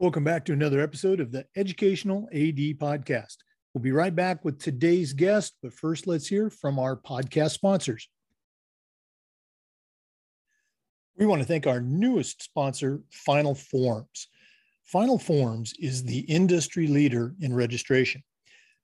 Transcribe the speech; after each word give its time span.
Welcome 0.00 0.24
back 0.24 0.46
to 0.46 0.54
another 0.54 0.80
episode 0.80 1.20
of 1.20 1.30
the 1.30 1.44
Educational 1.58 2.26
AD 2.32 2.78
Podcast. 2.78 3.36
We'll 3.74 3.82
be 3.82 3.92
right 3.92 4.16
back 4.16 4.46
with 4.46 4.58
today's 4.58 5.12
guest, 5.12 5.58
but 5.62 5.74
first, 5.74 6.06
let's 6.06 6.26
hear 6.26 6.48
from 6.48 6.78
our 6.78 6.96
podcast 6.96 7.50
sponsors. 7.50 8.08
We 11.18 11.26
want 11.26 11.42
to 11.42 11.46
thank 11.46 11.66
our 11.66 11.82
newest 11.82 12.42
sponsor, 12.42 13.02
Final 13.10 13.54
Forms. 13.54 14.28
Final 14.86 15.18
Forms 15.18 15.74
is 15.78 16.02
the 16.02 16.20
industry 16.20 16.86
leader 16.86 17.34
in 17.42 17.52
registration. 17.52 18.22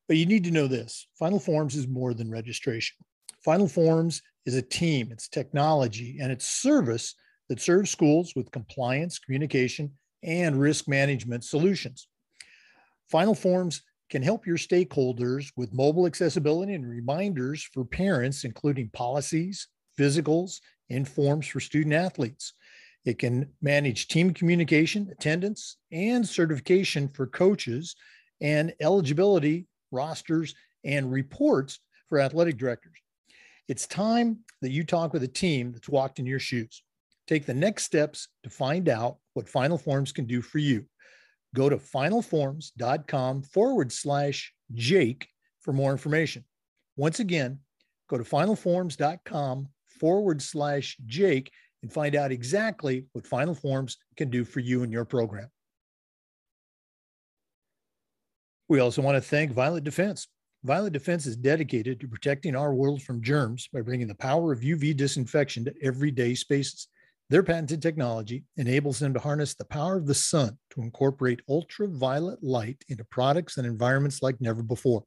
But 0.09 0.19
you 0.19 0.27
need 0.27 0.45
to 0.45 0.51
know 0.51 0.67
this 0.67 1.09
Final 1.19 1.41
Forms 1.41 1.77
is 1.77 1.89
more 1.89 2.13
than 2.13 2.31
registration. 2.31 2.99
Final 3.43 3.69
Forms 3.69 4.21
is 4.45 4.55
a 4.55 4.61
team, 4.61 5.09
it's 5.13 5.29
technology, 5.29 6.19
and 6.21 6.31
it's 6.31 6.45
service 6.45 7.15
that 7.49 7.59
serves 7.59 7.91
schools 7.91 8.35
with 8.37 8.51
compliance, 8.51 9.19
communication, 9.19 9.93
and 10.23 10.61
risk 10.61 10.89
management 10.89 11.45
solutions. 11.45 12.09
Final 13.09 13.35
Forms 13.35 13.83
can 14.11 14.23
help 14.23 14.47
your 14.47 14.57
stakeholders 14.57 15.51
with 15.57 15.75
mobile 15.75 16.07
accessibility 16.07 16.75
and 16.75 16.89
reminders 16.89 17.63
for 17.73 17.85
parents, 17.85 18.45
including 18.45 18.89
policies, 18.91 19.69
physicals, 19.99 20.61
and 20.91 21.09
forms 21.09 21.47
for 21.47 21.61
student 21.61 21.95
athletes. 21.95 22.53
It 23.05 23.19
can 23.19 23.51
manage 23.63 24.09
team 24.09 24.33
communication, 24.33 25.09
attendance, 25.11 25.77
and 25.93 26.27
certification 26.27 27.09
for 27.09 27.27
coaches, 27.27 27.95
and 28.41 28.75
eligibility, 28.81 29.67
rosters, 29.91 30.55
and 30.85 31.11
reports 31.11 31.81
for 32.09 32.21
athletic 32.21 32.57
directors. 32.57 32.99
It's 33.69 33.87
time 33.87 34.41
that 34.63 34.71
you 34.71 34.85
talk 34.85 35.13
with 35.13 35.23
a 35.23 35.29
team 35.29 35.73
that's 35.73 35.89
walked 35.89 36.19
in 36.19 36.27
your 36.27 36.39
shoes. 36.39 36.83
Take 37.27 37.47
the 37.47 37.55
next 37.55 37.85
steps 37.85 38.29
to 38.45 38.51
find 38.51 38.89
out 38.89 39.19
what 39.35 39.49
Final 39.49 39.79
Forms 39.79 40.13
can 40.13 40.27
do 40.27 40.41
for 40.41 40.59
you. 40.59 40.85
Go 41.55 41.69
to 41.69 41.77
finalforms.com 41.77 43.43
forward 43.43 43.93
slash 43.93 44.53
Jake 44.75 45.29
for 45.61 45.73
more 45.73 45.93
information. 45.93 46.45
Once 46.97 47.21
again, 47.21 47.59
go 48.09 48.19
to 48.19 48.25
finalforms.com 48.25 49.69
forward 49.99 50.43
slash 50.43 50.97
Jake 51.07 51.51
and 51.83 51.93
find 51.93 52.15
out 52.15 52.33
exactly 52.33 53.07
what 53.13 53.27
Final 53.27 53.55
Forms 53.55 53.97
can 54.17 54.31
do 54.31 54.45
for 54.45 54.61
you 54.61 54.83
and 54.83 54.93
your 54.93 55.05
program. 55.05 55.49
We 58.69 58.81
also 58.81 59.03
want 59.03 59.17
to 59.17 59.21
thank 59.21 59.53
Violet 59.53 59.85
Defense. 59.85 60.29
Violet 60.65 60.93
Defense 60.93 61.27
is 61.27 61.37
dedicated 61.37 62.01
to 62.01 62.09
protecting 62.09 62.57
our 62.57 62.75
world 62.75 63.03
from 63.03 63.23
germs 63.23 63.69
by 63.73 63.81
bringing 63.81 64.09
the 64.09 64.15
power 64.17 64.53
of 64.53 64.61
UV 64.61 64.97
disinfection 64.97 65.65
to 65.65 65.75
everyday 65.83 66.35
spaces. 66.35 66.89
Their 67.29 67.43
patented 67.43 67.83
technology 67.83 68.45
enables 68.57 69.01
them 69.01 69.13
to 69.15 69.21
harness 69.21 69.55
the 69.55 69.65
power 69.65 69.97
of 69.97 70.07
the 70.07 70.15
sun 70.15 70.59
to 70.71 70.83
incorporate 70.83 71.41
ultraviolet 71.49 72.43
light 72.43 72.85
into 72.89 73.05
products 73.05 73.57
and 73.57 73.67
environments 73.67 74.23
like 74.23 74.41
never 74.41 74.63
before. 74.63 75.05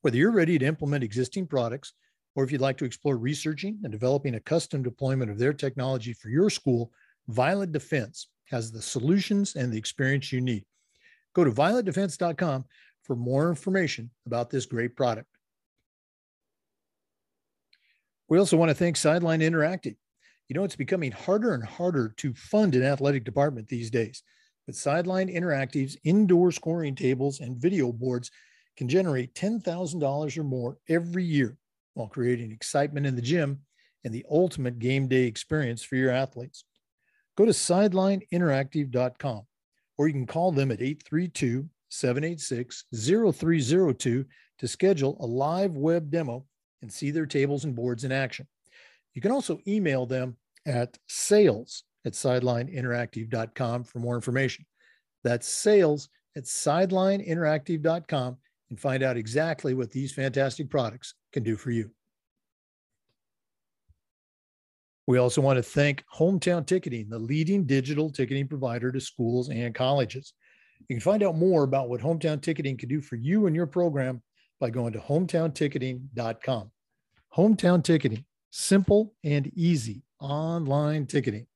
Whether 0.00 0.16
you're 0.16 0.32
ready 0.32 0.58
to 0.58 0.64
implement 0.64 1.04
existing 1.04 1.46
products 1.46 1.92
or 2.34 2.42
if 2.42 2.50
you'd 2.50 2.62
like 2.62 2.78
to 2.78 2.86
explore 2.86 3.18
researching 3.18 3.78
and 3.82 3.92
developing 3.92 4.34
a 4.34 4.40
custom 4.40 4.82
deployment 4.82 5.30
of 5.30 5.38
their 5.38 5.52
technology 5.52 6.14
for 6.14 6.30
your 6.30 6.48
school, 6.48 6.90
Violet 7.28 7.70
Defense 7.70 8.28
has 8.46 8.72
the 8.72 8.80
solutions 8.80 9.54
and 9.54 9.70
the 9.70 9.78
experience 9.78 10.32
you 10.32 10.40
need. 10.40 10.64
Go 11.34 11.44
to 11.44 11.50
violetdefense.com 11.50 12.64
for 13.04 13.16
more 13.16 13.50
information 13.50 14.10
about 14.26 14.48
this 14.48 14.64
great 14.64 14.96
product. 14.96 15.28
We 18.28 18.38
also 18.38 18.56
want 18.56 18.70
to 18.70 18.74
thank 18.74 18.96
Sideline 18.96 19.40
Interactive. 19.40 19.96
You 20.52 20.58
know, 20.58 20.64
it's 20.64 20.76
becoming 20.76 21.12
harder 21.12 21.54
and 21.54 21.64
harder 21.64 22.12
to 22.18 22.34
fund 22.34 22.74
an 22.74 22.82
athletic 22.82 23.24
department 23.24 23.68
these 23.68 23.90
days, 23.90 24.22
but 24.66 24.76
Sideline 24.76 25.28
Interactive's 25.28 25.96
indoor 26.04 26.52
scoring 26.52 26.94
tables 26.94 27.40
and 27.40 27.56
video 27.56 27.90
boards 27.90 28.30
can 28.76 28.86
generate 28.86 29.34
$10,000 29.34 30.36
or 30.36 30.44
more 30.44 30.76
every 30.90 31.24
year 31.24 31.56
while 31.94 32.08
creating 32.08 32.52
excitement 32.52 33.06
in 33.06 33.16
the 33.16 33.22
gym 33.22 33.60
and 34.04 34.12
the 34.12 34.26
ultimate 34.30 34.78
game 34.78 35.08
day 35.08 35.22
experience 35.22 35.82
for 35.82 35.96
your 35.96 36.10
athletes. 36.10 36.66
Go 37.34 37.46
to 37.46 37.52
sidelineinteractive.com 37.52 39.46
or 39.96 40.06
you 40.06 40.12
can 40.12 40.26
call 40.26 40.52
them 40.52 40.70
at 40.70 40.82
832 40.82 41.66
786 41.88 42.84
0302 42.92 44.26
to 44.58 44.68
schedule 44.68 45.16
a 45.18 45.26
live 45.26 45.78
web 45.78 46.10
demo 46.10 46.44
and 46.82 46.92
see 46.92 47.10
their 47.10 47.24
tables 47.24 47.64
and 47.64 47.74
boards 47.74 48.04
in 48.04 48.12
action. 48.12 48.46
You 49.14 49.22
can 49.22 49.32
also 49.32 49.58
email 49.66 50.04
them 50.04 50.36
at 50.66 50.98
sales 51.08 51.84
at 52.04 52.12
sidelineinteractive.com 52.12 53.84
for 53.84 53.98
more 53.98 54.14
information. 54.14 54.64
That's 55.24 55.48
sales 55.48 56.08
at 56.36 56.44
sidelineinteractive.com 56.44 58.36
and 58.70 58.80
find 58.80 59.02
out 59.02 59.16
exactly 59.16 59.74
what 59.74 59.90
these 59.90 60.12
fantastic 60.12 60.70
products 60.70 61.14
can 61.32 61.42
do 61.42 61.56
for 61.56 61.70
you. 61.70 61.90
We 65.06 65.18
also 65.18 65.40
want 65.40 65.56
to 65.56 65.62
thank 65.62 66.04
Hometown 66.14 66.66
Ticketing, 66.66 67.08
the 67.08 67.18
leading 67.18 67.64
digital 67.64 68.08
ticketing 68.08 68.46
provider 68.46 68.92
to 68.92 69.00
schools 69.00 69.50
and 69.50 69.74
colleges. 69.74 70.32
You 70.88 70.96
can 70.96 71.00
find 71.00 71.22
out 71.22 71.36
more 71.36 71.64
about 71.64 71.88
what 71.88 72.00
Hometown 72.00 72.40
Ticketing 72.40 72.76
can 72.76 72.88
do 72.88 73.00
for 73.00 73.16
you 73.16 73.46
and 73.46 73.54
your 73.54 73.66
program 73.66 74.22
by 74.60 74.70
going 74.70 74.92
to 74.92 75.00
hometownticketing.com. 75.00 76.70
Hometown 77.36 77.82
Ticketing, 77.82 78.24
simple 78.50 79.12
and 79.24 79.50
easy 79.54 80.02
online 80.22 81.06
ticketing. 81.06 81.46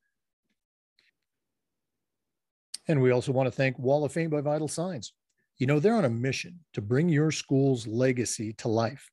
And 2.88 3.00
we 3.00 3.10
also 3.10 3.32
want 3.32 3.47
to 3.47 3.50
thank 3.50 3.78
Wall 3.78 4.04
of 4.04 4.12
Fame 4.12 4.31
by 4.31 4.41
Vital 4.41 4.69
Signs. 4.69 5.12
You 5.59 5.66
know, 5.66 5.81
they're 5.81 5.94
on 5.94 6.04
a 6.04 6.10
mission 6.10 6.60
to 6.75 6.82
bring 6.82 7.09
your 7.09 7.31
school's 7.31 7.87
legacy 7.87 8.53
to 8.55 8.69
life. 8.69 9.10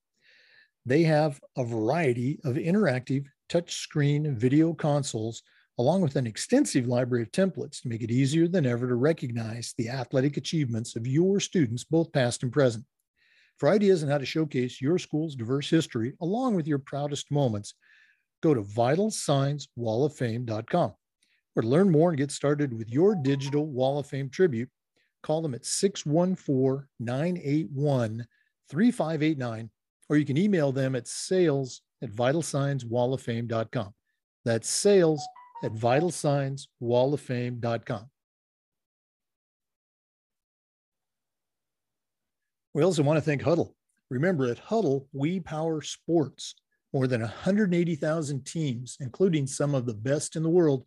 They 0.85 1.03
have 1.03 1.39
a 1.57 1.63
variety 1.63 2.39
of 2.43 2.55
interactive 2.55 3.25
touchscreen 3.49 4.35
video 4.35 4.73
consoles, 4.73 5.41
along 5.79 6.01
with 6.01 6.17
an 6.17 6.27
extensive 6.27 6.87
library 6.87 7.23
of 7.23 7.31
templates 7.31 7.81
to 7.81 7.87
make 7.87 8.01
it 8.01 8.11
easier 8.11 8.47
than 8.47 8.65
ever 8.65 8.87
to 8.87 8.95
recognize 8.95 9.73
the 9.77 9.89
athletic 9.89 10.37
achievements 10.37 10.95
of 10.95 11.07
your 11.07 11.39
students, 11.39 11.83
both 11.83 12.11
past 12.11 12.43
and 12.43 12.51
present. 12.51 12.85
For 13.57 13.69
ideas 13.69 14.03
on 14.03 14.09
how 14.09 14.17
to 14.17 14.25
showcase 14.25 14.81
your 14.81 14.99
school's 14.99 15.35
diverse 15.35 15.69
history, 15.69 16.13
along 16.21 16.55
with 16.55 16.67
your 16.67 16.79
proudest 16.79 17.31
moments, 17.31 17.75
go 18.43 18.53
to 18.53 18.61
vitalsignswalloffame.com. 18.61 20.93
Or 21.55 21.61
to 21.61 21.67
learn 21.67 21.91
more 21.91 22.09
and 22.09 22.17
get 22.17 22.31
started 22.31 22.75
with 22.77 22.89
your 22.89 23.15
digital 23.15 23.67
Wall 23.67 23.99
of 23.99 24.07
Fame 24.07 24.29
tribute, 24.29 24.69
call 25.21 25.41
them 25.41 25.55
at 25.55 25.65
614 25.65 26.85
981 26.99 28.27
3589, 28.69 29.69
or 30.09 30.17
you 30.17 30.25
can 30.25 30.37
email 30.37 30.73
them 30.73 30.95
at 30.95 31.07
sales 31.07 31.81
at 32.01 32.11
vitalsignswalloffame.com. 32.11 33.93
That's 34.45 34.67
sales 34.67 35.25
at 35.63 35.73
vitalsignswalloffame.com. 35.73 38.09
We 42.73 42.83
also 42.83 43.03
want 43.03 43.17
to 43.17 43.21
thank 43.21 43.43
Hudl. 43.43 43.73
Remember, 44.09 44.49
at 44.49 44.57
Hudl, 44.57 45.05
we 45.13 45.39
power 45.39 45.81
sports. 45.81 46.55
More 46.93 47.07
than 47.07 47.21
180,000 47.21 48.45
teams, 48.45 48.97
including 48.99 49.47
some 49.47 49.73
of 49.73 49.85
the 49.87 49.95
best 49.95 50.35
in 50.35 50.43
the 50.43 50.49
world, 50.49 50.85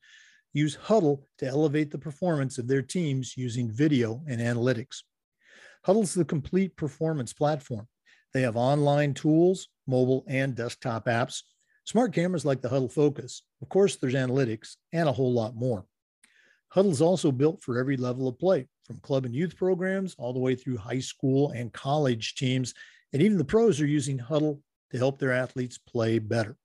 use 0.52 0.76
Hudl 0.76 1.22
to 1.38 1.46
elevate 1.46 1.90
the 1.90 1.98
performance 1.98 2.58
of 2.58 2.68
their 2.68 2.82
teams 2.82 3.36
using 3.36 3.70
video 3.70 4.22
and 4.28 4.40
analytics. 4.40 5.02
Hudl's 5.84 6.14
the 6.14 6.24
complete 6.24 6.76
performance 6.76 7.32
platform. 7.32 7.88
They 8.32 8.42
have 8.42 8.56
online 8.56 9.14
tools, 9.14 9.68
mobile 9.86 10.24
and 10.28 10.54
desktop 10.54 11.06
apps, 11.06 11.42
smart 11.84 12.12
cameras 12.12 12.44
like 12.44 12.62
the 12.62 12.68
Hudl 12.68 12.92
Focus. 12.92 13.42
Of 13.60 13.68
course, 13.68 13.96
there's 13.96 14.14
analytics 14.14 14.76
and 14.92 15.08
a 15.08 15.12
whole 15.12 15.32
lot 15.32 15.56
more. 15.56 15.84
Hudl's 16.74 17.00
also 17.00 17.32
built 17.32 17.62
for 17.62 17.78
every 17.78 17.96
level 17.96 18.28
of 18.28 18.38
play, 18.38 18.68
from 18.84 18.98
club 18.98 19.24
and 19.24 19.34
youth 19.34 19.56
programs 19.56 20.14
all 20.18 20.32
the 20.32 20.38
way 20.38 20.54
through 20.54 20.76
high 20.76 21.00
school 21.00 21.50
and 21.50 21.72
college 21.72 22.34
teams. 22.34 22.74
And 23.12 23.22
even 23.22 23.38
the 23.38 23.44
pros 23.44 23.80
are 23.80 23.86
using 23.86 24.18
Hudl 24.18 24.60
to 24.90 24.98
help 24.98 25.18
their 25.18 25.32
athletes 25.32 25.78
play 25.78 26.18
better. 26.18 26.56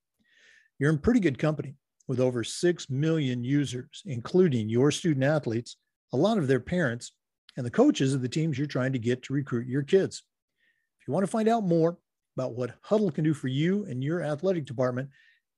You're 0.78 0.90
in 0.90 0.98
pretty 0.98 1.20
good 1.20 1.38
company 1.38 1.74
with 2.08 2.20
over 2.20 2.44
6 2.44 2.90
million 2.90 3.44
users, 3.44 4.02
including 4.04 4.68
your 4.68 4.90
student 4.90 5.24
athletes, 5.24 5.76
a 6.12 6.16
lot 6.16 6.38
of 6.38 6.48
their 6.48 6.60
parents, 6.60 7.12
and 7.56 7.64
the 7.64 7.70
coaches 7.70 8.14
of 8.14 8.22
the 8.22 8.28
teams 8.28 8.58
you're 8.58 8.66
trying 8.66 8.92
to 8.92 8.98
get 8.98 9.22
to 9.22 9.32
recruit 9.32 9.66
your 9.66 9.82
kids. 9.82 10.22
If 11.00 11.08
you 11.08 11.14
want 11.14 11.24
to 11.24 11.30
find 11.30 11.48
out 11.48 11.64
more 11.64 11.98
about 12.36 12.54
what 12.54 12.80
Hudl 12.82 13.14
can 13.14 13.24
do 13.24 13.34
for 13.34 13.48
you 13.48 13.84
and 13.84 14.02
your 14.02 14.22
athletic 14.22 14.64
department 14.64 15.10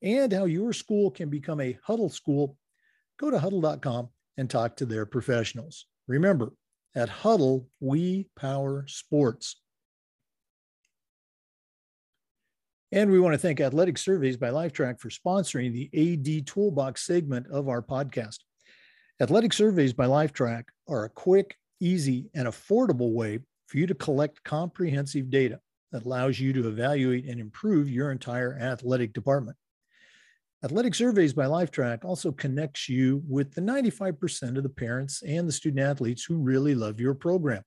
and 0.03 0.33
how 0.33 0.45
your 0.45 0.73
school 0.73 1.11
can 1.11 1.29
become 1.29 1.61
a 1.61 1.79
Hudl 1.87 2.13
school, 2.13 2.57
go 3.19 3.31
to 3.31 3.39
hudl.com 3.39 4.09
and 4.37 4.51
talk 4.51 4.77
to 4.77 4.87
their 4.87 5.07
professionals. 5.07 5.87
Remember, 6.09 6.53
at 6.95 7.09
Hudl, 7.09 7.67
we 7.81 8.29
power 8.37 8.85
sports. 8.89 9.57
And 12.95 13.11
we 13.11 13.19
want 13.19 13.35
to 13.35 13.39
thank 13.39 13.61
Athletic 13.61 13.99
Surveys 13.99 14.37
by 14.37 14.51
Lifetrack 14.51 15.01
for 15.01 15.09
sponsoring 15.09 15.73
the 15.73 15.91
AD 15.93 16.47
Toolbox 16.47 17.05
segment 17.05 17.45
of 17.49 17.69
our 17.69 17.83
podcast. 17.83 18.39
Athletic 19.21 19.53
surveys 19.53 19.93
by 19.93 20.07
Lifetrack 20.07 20.67
are 20.87 21.03
a 21.03 21.09
quick, 21.09 21.57
easy, 21.81 22.31
and 22.37 22.47
affordable 22.47 23.13
way 23.13 23.41
for 23.67 23.79
you 23.79 23.89
to 23.89 23.97
collect 23.97 24.45
comprehensive 24.45 25.29
data 25.29 25.59
that 25.91 26.07
allows 26.07 26.39
you 26.39 26.53
to 26.53 26.69
evaluate 26.69 27.25
and 27.25 27.41
improve 27.41 27.91
your 27.91 28.13
entire 28.13 28.57
athletic 28.61 29.13
department. 29.13 29.57
Athletic 30.63 30.95
Surveys 30.95 31.33
by 31.33 31.47
Lifetrack 31.47 32.05
also 32.05 32.31
connects 32.31 32.89
you 32.89 33.25
with 33.29 33.55
the 33.55 33.61
95% 33.61 34.57
of 34.57 34.63
the 34.63 34.69
parents 34.69 35.21
and 35.25 35.49
the 35.49 35.53
student 35.53 35.85
athletes 35.85 36.23
who 36.23 36.37
really 36.37 36.77
love 36.77 37.01
your 37.01 37.15
program. 37.15 37.65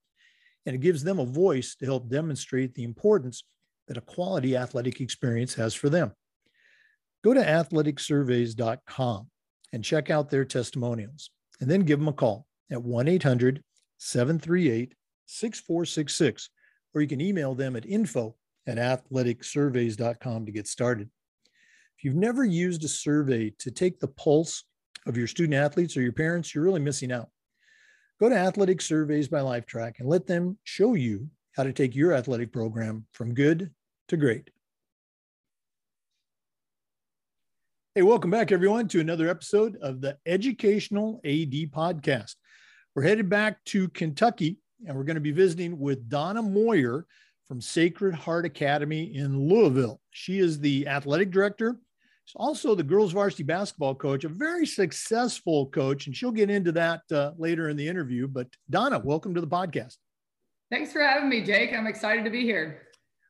And 0.66 0.74
it 0.74 0.80
gives 0.80 1.04
them 1.04 1.20
a 1.20 1.26
voice 1.26 1.76
to 1.82 1.86
help 1.86 2.08
demonstrate 2.08 2.76
the 2.76 2.86
importance 2.86 3.44
that 3.88 3.98
a 3.98 4.02
quality 4.02 4.56
athletic 4.56 5.02
experience 5.02 5.54
has 5.56 5.74
for 5.74 5.90
them. 5.90 6.12
Go 7.24 7.34
to 7.34 7.42
athleticsurveys.com 7.42 9.30
and 9.74 9.84
check 9.84 10.10
out 10.10 10.30
their 10.30 10.46
testimonials, 10.46 11.30
and 11.60 11.70
then 11.70 11.82
give 11.82 12.00
them 12.00 12.08
a 12.08 12.14
call 12.14 12.46
at 12.72 12.82
1 12.82 13.08
800 13.08 13.64
738 13.98 14.94
6466, 15.26 16.50
or 16.94 17.02
you 17.02 17.08
can 17.08 17.22
email 17.22 17.56
them 17.56 17.76
at 17.76 17.86
info 17.86 18.36
at 18.66 18.78
athleticsurveys.com 18.78 20.46
to 20.46 20.52
get 20.52 20.68
started. 20.68 21.10
If 21.98 22.04
you've 22.04 22.16
never 22.16 22.46
used 22.46 22.84
a 22.84 22.88
survey 22.88 23.54
to 23.60 23.72
take 23.72 24.00
the 24.00 24.08
pulse 24.08 24.66
of 25.06 25.18
your 25.18 25.28
student 25.28 25.56
athletes 25.56 25.98
or 25.98 26.02
your 26.02 26.14
parents, 26.14 26.54
you're 26.54 26.64
really 26.64 26.80
missing 26.80 27.12
out. 27.12 27.30
Go 28.20 28.30
to 28.30 28.36
Athletic 28.36 28.82
Surveys 28.82 29.28
by 29.28 29.40
Lifetrack 29.40 30.00
and 30.00 30.08
let 30.08 30.28
them 30.28 30.58
show 30.64 30.96
you 30.96 31.30
how 31.56 31.64
to 31.64 31.74
take 31.74 31.96
your 31.96 32.14
athletic 32.14 32.52
program 32.52 33.06
from 33.14 33.34
good 33.34 33.72
to 34.08 34.18
great. 34.18 34.50
Hey, 37.94 38.04
welcome 38.04 38.32
back, 38.32 38.52
everyone, 38.52 38.88
to 38.90 39.02
another 39.02 39.28
episode 39.28 39.76
of 39.82 40.00
the 40.00 40.18
Educational 40.26 41.20
AD 41.26 41.72
Podcast. 41.72 42.36
We're 42.96 43.04
headed 43.04 43.30
back 43.30 43.62
to 43.66 43.90
Kentucky 43.90 44.60
and 44.86 44.96
we're 44.96 45.04
going 45.04 45.16
to 45.16 45.22
be 45.22 45.32
visiting 45.32 45.78
with 45.78 46.08
Donna 46.08 46.42
Moir 46.42 47.06
from 47.48 47.60
Sacred 47.60 48.14
Heart 48.14 48.46
Academy 48.46 49.16
in 49.16 49.50
Louisville. 49.50 50.00
She 50.12 50.40
is 50.40 50.60
the 50.60 50.88
athletic 50.88 51.32
director. 51.32 51.78
She's 52.24 52.36
also 52.36 52.76
the 52.76 52.84
girls 52.84 53.12
varsity 53.12 53.44
basketball 53.44 53.96
coach, 53.96 54.24
a 54.24 54.30
very 54.30 54.66
successful 54.66 55.66
coach, 55.68 56.08
and 56.08 56.16
she'll 56.16 56.32
get 56.32 56.50
into 56.50 56.72
that 56.74 57.02
uh, 57.12 57.32
later 57.38 57.70
in 57.70 57.76
the 57.76 57.88
interview. 57.88 58.28
But 58.28 58.48
Donna, 58.70 59.00
welcome 59.00 59.34
to 59.36 59.42
the 59.42 59.48
podcast. 59.48 59.98
Thanks 60.70 60.94
for 60.94 61.02
having 61.02 61.30
me, 61.30 61.44
Jake. 61.44 61.74
I'm 61.74 61.88
excited 61.88 62.24
to 62.24 62.32
be 62.32 62.44
here. 62.44 62.87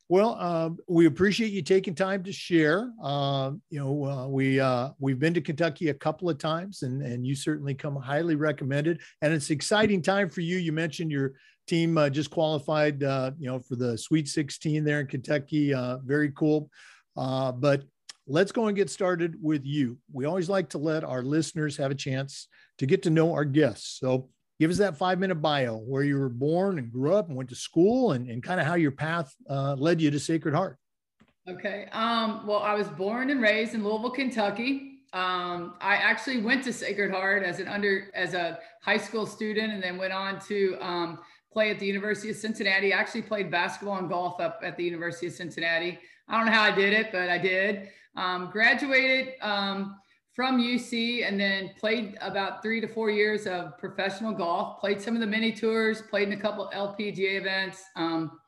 Well, 0.09 0.37
uh, 0.39 0.69
we 0.87 1.05
appreciate 1.05 1.51
you 1.51 1.61
taking 1.61 1.93
time 1.93 2.23
to 2.23 2.31
share. 2.31 2.93
Uh, 3.03 3.51
you 3.69 3.79
know, 3.79 4.05
uh, 4.05 4.27
we 4.27 4.57
uh, 4.57 4.91
we've 4.99 5.19
been 5.19 5.33
to 5.33 5.41
Kentucky 5.41 5.89
a 5.89 5.93
couple 5.93 6.29
of 6.29 6.37
times, 6.37 6.83
and 6.83 7.01
and 7.01 7.27
you 7.27 7.35
certainly 7.35 7.73
come 7.73 7.97
highly 7.97 8.35
recommended. 8.35 9.01
And 9.21 9.33
it's 9.33 9.49
exciting 9.49 10.01
time 10.01 10.29
for 10.29 10.39
you. 10.39 10.57
You 10.57 10.71
mentioned 10.71 11.11
your 11.11 11.33
team 11.67 11.97
uh, 11.97 12.09
just 12.09 12.31
qualified, 12.31 13.03
uh, 13.03 13.31
you 13.37 13.47
know, 13.47 13.59
for 13.59 13.75
the 13.75 13.97
Sweet 13.97 14.29
16 14.29 14.85
there 14.85 15.01
in 15.01 15.07
Kentucky. 15.07 15.73
very 16.05 16.31
cool. 16.31 16.69
but 17.15 17.83
let's 18.27 18.53
go 18.53 18.67
and 18.67 18.77
get 18.77 18.89
started 18.89 19.35
with 19.41 19.65
you. 19.65 19.97
We 20.13 20.23
always 20.23 20.49
like 20.49 20.69
to 20.69 20.77
let 20.77 21.03
our 21.03 21.21
listeners 21.21 21.75
have 21.77 21.91
a 21.91 21.95
chance 21.95 22.47
to 22.77 22.85
get 22.85 23.03
to 23.03 23.09
know 23.09 23.33
our 23.33 23.45
guests. 23.45 23.99
So 23.99 24.29
give 24.59 24.71
us 24.71 24.77
that 24.77 24.97
five 24.97 25.19
minute 25.19 25.35
bio 25.35 25.77
where 25.77 26.03
you 26.03 26.17
were 26.17 26.29
born 26.29 26.79
and 26.79 26.91
grew 26.91 27.13
up 27.13 27.27
and 27.27 27.37
went 27.37 27.49
to 27.49 27.55
school 27.55 28.13
and, 28.13 28.29
and 28.29 28.43
kind 28.43 28.59
of 28.59 28.65
how 28.65 28.75
your 28.75 28.91
path 28.91 29.33
uh, 29.49 29.75
led 29.75 30.01
you 30.01 30.11
to 30.11 30.19
Sacred 30.19 30.53
Heart. 30.53 30.77
Okay. 31.47 31.87
Um, 31.93 32.45
well, 32.45 32.59
I 32.59 32.73
was 32.73 32.89
born 32.89 33.29
and 33.29 33.41
raised 33.41 33.73
in 33.73 33.83
Louisville, 33.83 34.09
Kentucky. 34.09 34.99
Um, 35.13 35.75
I 35.79 35.95
actually 35.95 36.41
went 36.41 36.63
to 36.65 36.73
Sacred 36.73 37.11
Heart 37.11 37.43
as 37.43 37.59
an 37.61 37.67
under 37.69 38.11
as 38.13 38.33
a 38.33 38.59
high 38.81 38.97
school 38.97 39.25
student, 39.25 39.71
and 39.71 39.81
then 39.81 39.97
went 39.97 40.11
on 40.11 40.39
to 40.47 40.77
um, 40.81 41.19
play 41.53 41.71
at 41.71 41.79
the 41.79 41.85
University 41.85 42.29
of 42.29 42.35
Cincinnati. 42.35 42.93
I 42.93 42.97
actually 42.97 43.21
played 43.21 43.49
basketball 43.49 43.97
and 43.97 44.09
golf 44.09 44.41
up 44.41 44.59
at 44.63 44.75
the 44.75 44.83
University 44.83 45.27
of 45.27 45.33
Cincinnati. 45.33 45.97
I 46.27 46.37
don't 46.37 46.45
know 46.45 46.51
how 46.51 46.63
I 46.63 46.71
did 46.71 46.91
it, 46.91 47.11
but 47.13 47.29
I 47.29 47.37
did. 47.37 47.89
Um, 48.17 48.49
graduated 48.51 49.35
um, 49.41 49.95
from 50.37 50.61
UC 50.61 51.27
and 51.27 51.39
then 51.39 51.71
played 51.79 52.15
about 52.21 52.61
three 52.61 52.79
to 52.79 52.87
four 52.87 53.09
years 53.09 53.47
of 53.47 53.75
professional 53.79 54.31
golf, 54.31 54.79
played 54.79 55.01
some 55.01 55.15
of 55.15 55.19
the 55.19 55.25
mini 55.25 55.51
tours, 55.51 56.03
played 56.11 56.27
in 56.27 56.33
a 56.35 56.39
couple 56.39 56.69
LPGA 56.75 57.39
events. 57.39 57.83
Um, 57.95 58.39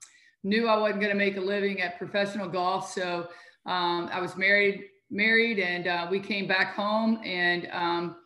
knew 0.44 0.68
I 0.68 0.78
wasn't 0.78 1.02
going 1.02 1.12
to 1.12 1.18
make 1.18 1.38
a 1.38 1.42
living 1.42 1.82
at 1.82 1.98
professional 1.98 2.48
golf. 2.48 2.92
So 2.92 3.30
um, 3.66 4.08
I 4.14 4.22
was 4.22 4.38
married, 4.38 4.84
married 5.10 5.58
and 5.58 5.88
uh, 5.88 6.08
we 6.12 6.20
came 6.20 6.48
back 6.48 6.76
home 6.76 7.20
and 7.26 7.68
um, 7.72 8.18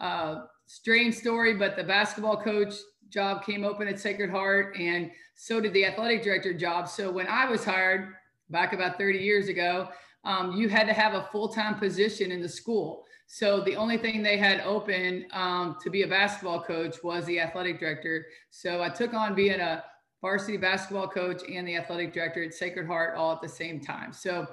uh, 0.00 0.46
strange 0.66 1.14
story, 1.14 1.54
but 1.54 1.76
the 1.76 1.84
basketball 1.84 2.42
coach 2.42 2.74
job 3.10 3.44
came 3.46 3.62
open 3.64 3.86
at 3.86 4.00
Sacred 4.00 4.30
Heart 4.30 4.76
and 4.76 5.08
so 5.36 5.60
did 5.60 5.72
the 5.72 5.84
athletic 5.84 6.24
director 6.24 6.52
job. 6.52 6.88
So 6.88 7.12
when 7.12 7.28
I 7.28 7.48
was 7.48 7.64
hired 7.64 8.08
back 8.50 8.72
about 8.72 8.98
30 8.98 9.20
years 9.20 9.46
ago, 9.46 9.88
um, 10.24 10.52
you 10.52 10.68
had 10.68 10.86
to 10.86 10.92
have 10.92 11.14
a 11.14 11.28
full-time 11.30 11.78
position 11.78 12.32
in 12.32 12.40
the 12.40 12.48
school. 12.48 13.04
So 13.26 13.60
the 13.60 13.76
only 13.76 13.96
thing 13.96 14.22
they 14.22 14.36
had 14.36 14.60
open 14.60 15.26
um, 15.32 15.76
to 15.82 15.90
be 15.90 16.02
a 16.02 16.06
basketball 16.06 16.62
coach 16.62 17.02
was 17.02 17.24
the 17.26 17.40
athletic 17.40 17.80
director. 17.80 18.26
So 18.50 18.82
I 18.82 18.88
took 18.88 19.14
on 19.14 19.34
being 19.34 19.60
a 19.60 19.82
varsity 20.20 20.56
basketball 20.56 21.08
coach 21.08 21.42
and 21.50 21.66
the 21.66 21.76
athletic 21.76 22.12
director 22.12 22.42
at 22.42 22.54
Sacred 22.54 22.86
Heart 22.86 23.16
all 23.16 23.32
at 23.32 23.42
the 23.42 23.48
same 23.48 23.80
time. 23.80 24.12
So 24.12 24.46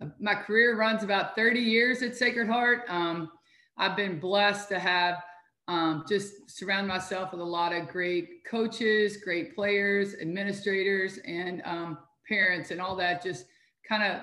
uh, 0.00 0.06
my 0.18 0.34
career 0.34 0.76
runs 0.76 1.02
about 1.02 1.36
30 1.36 1.60
years 1.60 2.02
at 2.02 2.16
Sacred 2.16 2.48
Heart. 2.48 2.84
Um, 2.88 3.30
I've 3.76 3.96
been 3.96 4.18
blessed 4.18 4.68
to 4.70 4.78
have 4.78 5.22
um, 5.68 6.04
just 6.08 6.50
surround 6.50 6.88
myself 6.88 7.32
with 7.32 7.40
a 7.40 7.44
lot 7.44 7.72
of 7.72 7.88
great 7.88 8.44
coaches, 8.44 9.18
great 9.18 9.54
players, 9.54 10.14
administrators, 10.20 11.18
and 11.24 11.62
um, 11.64 11.98
parents, 12.28 12.70
and 12.70 12.80
all 12.80 12.96
that 12.96 13.22
just 13.22 13.46
kind 13.88 14.02
of 14.02 14.22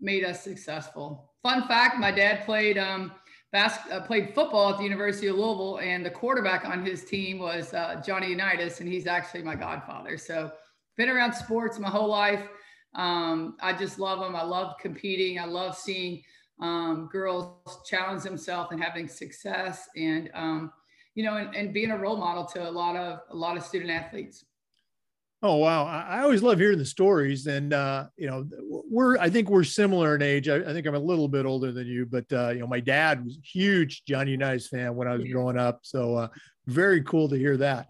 made 0.00 0.24
us 0.24 0.42
successful. 0.42 1.30
Fun 1.42 1.66
fact: 1.68 1.98
My 1.98 2.10
dad 2.10 2.44
played 2.44 2.78
um, 2.78 3.12
bas- 3.52 3.78
uh, 3.90 4.00
played 4.00 4.34
football 4.34 4.70
at 4.70 4.78
the 4.78 4.84
University 4.84 5.28
of 5.28 5.36
Louisville, 5.36 5.78
and 5.78 6.04
the 6.04 6.10
quarterback 6.10 6.64
on 6.64 6.84
his 6.84 7.04
team 7.04 7.38
was 7.38 7.72
uh, 7.74 8.00
Johnny 8.04 8.28
Unitas, 8.28 8.80
and 8.80 8.88
he's 8.88 9.06
actually 9.06 9.42
my 9.42 9.54
godfather. 9.54 10.16
So, 10.16 10.52
been 10.96 11.08
around 11.08 11.32
sports 11.32 11.78
my 11.78 11.88
whole 11.88 12.08
life. 12.08 12.46
Um, 12.94 13.56
I 13.62 13.72
just 13.72 13.98
love 13.98 14.20
them. 14.20 14.34
I 14.34 14.42
love 14.42 14.74
competing. 14.80 15.38
I 15.38 15.44
love 15.44 15.76
seeing 15.76 16.22
um, 16.60 17.08
girls 17.10 17.80
challenge 17.86 18.22
themselves 18.22 18.70
and 18.72 18.82
having 18.82 19.08
success, 19.08 19.88
and 19.96 20.30
um, 20.34 20.72
you 21.14 21.24
know, 21.24 21.36
and, 21.36 21.54
and 21.54 21.72
being 21.72 21.90
a 21.90 21.98
role 21.98 22.16
model 22.16 22.44
to 22.46 22.68
a 22.68 22.70
lot 22.70 22.96
of 22.96 23.20
a 23.30 23.36
lot 23.36 23.56
of 23.56 23.62
student 23.62 23.90
athletes. 23.90 24.44
Oh 25.42 25.56
wow! 25.56 25.86
I, 25.86 26.20
always 26.20 26.42
love 26.42 26.58
hearing 26.58 26.76
the 26.76 26.84
stories, 26.84 27.46
and 27.46 27.72
uh, 27.72 28.06
you 28.18 28.26
know, 28.26 28.46
we're 28.90 29.16
I 29.16 29.30
think 29.30 29.48
we're 29.48 29.64
similar 29.64 30.14
in 30.14 30.20
age. 30.20 30.50
I, 30.50 30.56
I, 30.56 30.74
think 30.74 30.86
I'm 30.86 30.94
a 30.94 30.98
little 30.98 31.28
bit 31.28 31.46
older 31.46 31.72
than 31.72 31.86
you, 31.86 32.04
but 32.04 32.30
uh, 32.30 32.50
you 32.50 32.58
know, 32.58 32.66
my 32.66 32.80
dad 32.80 33.24
was 33.24 33.36
a 33.36 33.46
huge 33.46 34.04
Johnny 34.04 34.32
Unitas 34.32 34.68
fan 34.68 34.94
when 34.96 35.08
I 35.08 35.16
was 35.16 35.24
growing 35.24 35.56
up, 35.56 35.80
so 35.82 36.14
uh, 36.14 36.28
very 36.66 37.02
cool 37.04 37.26
to 37.30 37.36
hear 37.36 37.56
that. 37.56 37.88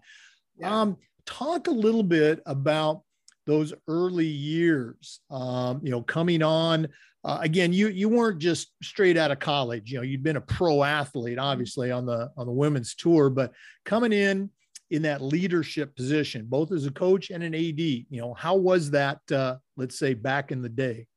Yeah. 0.57 0.81
Um, 0.81 0.97
talk 1.25 1.67
a 1.67 1.71
little 1.71 2.03
bit 2.03 2.41
about 2.45 3.01
those 3.45 3.73
early 3.85 4.27
years. 4.27 5.19
Um, 5.29 5.81
you 5.83 5.91
know, 5.91 6.01
coming 6.01 6.43
on. 6.43 6.87
Uh, 7.23 7.39
again, 7.41 7.73
you 7.73 7.89
you 7.89 8.07
weren't 8.07 8.39
just 8.39 8.71
straight 8.81 9.17
out 9.17 9.29
of 9.29 9.39
college. 9.39 9.91
You 9.91 9.97
know, 9.97 10.03
you'd 10.03 10.23
been 10.23 10.37
a 10.37 10.41
pro 10.41 10.83
athlete, 10.83 11.37
mm-hmm. 11.37 11.45
obviously 11.45 11.91
on 11.91 12.05
the 12.05 12.31
on 12.37 12.45
the 12.45 12.53
women's 12.53 12.95
tour, 12.95 13.29
but 13.29 13.51
coming 13.83 14.13
in 14.13 14.49
in 14.91 15.01
that 15.03 15.21
leadership 15.21 15.95
position, 15.95 16.45
both 16.47 16.71
as 16.71 16.85
a 16.85 16.91
coach 16.91 17.29
and 17.29 17.43
an 17.43 17.55
AD? 17.55 17.79
You 17.79 18.05
know, 18.11 18.33
how 18.33 18.55
was 18.55 18.91
that, 18.91 19.19
uh, 19.31 19.57
let's 19.77 19.97
say, 19.97 20.13
back 20.13 20.51
in 20.51 20.61
the 20.61 20.69
day? 20.69 21.07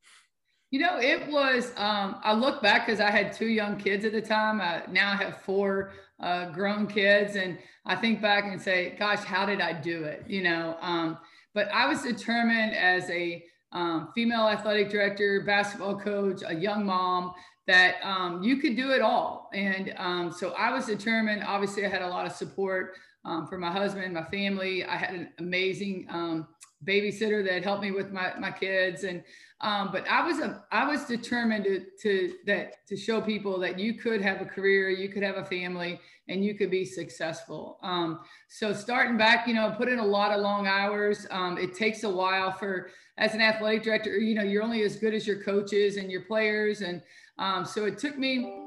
You 0.71 0.81
know, 0.81 0.99
it 0.99 1.29
was, 1.29 1.73
um, 1.77 2.17
I 2.23 2.33
look 2.33 2.63
back 2.63 2.87
because 2.87 3.01
I 3.01 3.11
had 3.11 3.33
two 3.33 3.47
young 3.47 3.77
kids 3.77 4.05
at 4.05 4.13
the 4.13 4.23
time. 4.23 4.61
I 4.61 4.83
now 4.91 5.13
I 5.13 5.17
have 5.17 5.43
four 5.43 5.93
uh, 6.21 6.51
grown 6.51 6.87
kids. 6.87 7.37
And 7.37 7.59
I 7.85 7.97
think 7.97 8.23
back 8.23 8.45
and 8.45 8.61
say, 8.61 8.97
gosh, 8.99 9.21
how 9.21 9.47
did 9.47 9.61
I 9.61 9.73
do 9.73 10.05
it? 10.05 10.25
You 10.27 10.43
know, 10.43 10.77
um, 10.81 11.19
but 11.55 11.69
I 11.73 11.87
was 11.87 12.03
determined 12.03 12.75
as 12.75 13.09
a 13.11 13.45
um, 13.73 14.09
female 14.15 14.49
athletic 14.49 14.91
director, 14.91 15.43
basketball 15.47 15.99
coach, 15.99 16.43
a 16.47 16.55
young 16.55 16.87
mom, 16.87 17.33
that 17.67 17.97
um, 18.03 18.43
you 18.43 18.59
could 18.59 18.77
do 18.77 18.91
it 18.91 19.01
all. 19.01 19.51
And 19.55 19.95
um, 19.97 20.33
so 20.33 20.51
I 20.53 20.73
was 20.73 20.87
determined. 20.87 21.43
Obviously, 21.45 21.85
I 21.87 21.89
had 21.89 22.03
a 22.03 22.09
lot 22.09 22.27
of 22.27 22.33
support 22.33 22.95
um, 23.25 23.47
for 23.47 23.59
my 23.59 23.71
husband, 23.71 24.15
my 24.15 24.25
family. 24.25 24.85
I 24.85 24.97
had 24.97 25.15
an 25.15 25.29
amazing 25.39 26.07
um, 26.11 26.49
babysitter 26.87 27.45
that 27.47 27.65
helped 27.65 27.83
me 27.83 27.91
with 27.91 28.13
my, 28.13 28.33
my 28.39 28.51
kids. 28.51 29.05
And, 29.05 29.23
um, 29.61 29.91
but 29.93 30.07
I 30.09 30.23
was, 30.23 30.41
a, 30.41 30.63
I 30.71 30.87
was 30.87 31.05
determined 31.05 31.65
to, 31.65 31.85
to, 32.03 32.35
that, 32.47 32.87
to 32.89 32.97
show 32.97 33.21
people 33.21 33.59
that 33.61 33.79
you 33.79 33.95
could 33.95 34.21
have 34.21 34.41
a 34.41 34.45
career, 34.45 34.91
you 34.91 35.09
could 35.09 35.23
have 35.23 35.37
a 35.37 35.45
family 35.45 36.01
and 36.29 36.45
you 36.45 36.55
could 36.55 36.71
be 36.71 36.85
successful. 36.85 37.79
Um, 37.83 38.21
so 38.49 38.73
starting 38.73 39.17
back, 39.17 39.47
you 39.47 39.55
know, 39.55 39.75
put 39.77 39.89
in 39.89 39.99
a 39.99 40.05
lot 40.05 40.33
of 40.33 40.41
long 40.41 40.67
hours. 40.67 41.27
Um, 41.31 41.59
it 41.59 41.75
takes 41.75 42.05
a 42.05 42.11
while 42.11 42.53
for, 42.53 42.91
as 43.17 43.35
an 43.35 43.41
athletic 43.41 43.83
director, 43.83 44.19
you 44.19 44.35
know, 44.35 44.43
you're 44.43 44.63
only 44.63 44.83
as 44.83 44.97
good 44.97 45.15
as 45.15 45.27
your 45.27 45.43
coaches 45.43 45.97
and 45.97 46.11
your 46.11 46.23
players. 46.23 46.81
And 46.83 47.01
um, 47.39 47.65
so 47.65 47.85
it 47.87 47.99
took 47.99 48.19
me 48.19 48.61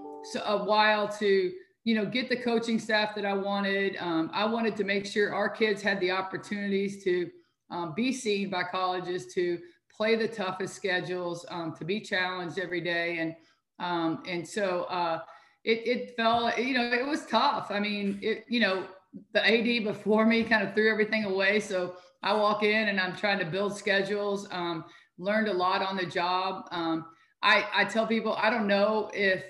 a 0.46 0.58
while 0.58 1.08
to, 1.20 1.52
you 1.88 1.96
know, 1.96 2.06
get 2.06 2.28
the 2.28 2.36
coaching 2.36 2.80
staff 2.80 3.16
that 3.16 3.24
I 3.24 3.34
wanted. 3.34 3.96
Um, 4.02 4.30
I 4.34 4.44
wanted 4.44 4.76
to 4.76 4.84
make 4.84 5.06
sure 5.06 5.34
our 5.34 5.48
kids 5.48 5.82
had 5.82 6.02
the 6.02 6.12
opportunities 6.12 7.02
to 7.06 7.32
um, 7.72 7.94
be 7.96 8.12
seen 8.12 8.50
by 8.50 8.64
colleges, 8.64 9.34
to 9.36 9.58
play 9.90 10.18
the 10.18 10.28
toughest 10.28 10.76
schedules, 10.76 11.46
um, 11.48 11.74
to 11.78 11.86
be 11.86 12.02
challenged 12.02 12.60
every 12.60 12.82
day. 12.82 13.20
And, 13.20 13.36
um, 13.80 14.22
and 14.28 14.46
so 14.46 14.84
uh, 14.90 15.22
it, 15.64 15.88
it 15.88 16.16
fell, 16.18 16.52
you 16.60 16.74
know, 16.74 16.92
it 16.92 17.08
was 17.08 17.26
tough. 17.26 17.68
I 17.72 17.80
mean, 17.80 18.20
it, 18.22 18.44
you 18.50 18.60
know, 18.60 18.86
the 19.32 19.48
AD 19.48 19.86
before 19.86 20.26
me 20.26 20.44
kind 20.44 20.68
of 20.68 20.74
threw 20.74 20.92
everything 20.92 21.24
away. 21.24 21.62
So 21.62 21.96
I 22.22 22.34
walk 22.34 22.64
in 22.64 22.90
and 22.90 23.00
I'm 23.00 23.16
trying 23.16 23.40
to 23.40 23.46
build 23.46 23.78
schedules, 23.78 24.46
um, 24.52 24.84
learned 25.18 25.48
a 25.48 25.54
lot 25.54 25.82
on 25.82 25.96
the 25.96 26.06
job. 26.06 26.68
Um, 26.72 27.06
I, 27.42 27.66
I 27.74 27.86
tell 27.86 28.06
people, 28.06 28.34
I 28.34 28.50
don't 28.50 28.68
know 28.68 29.10
if, 29.14 29.46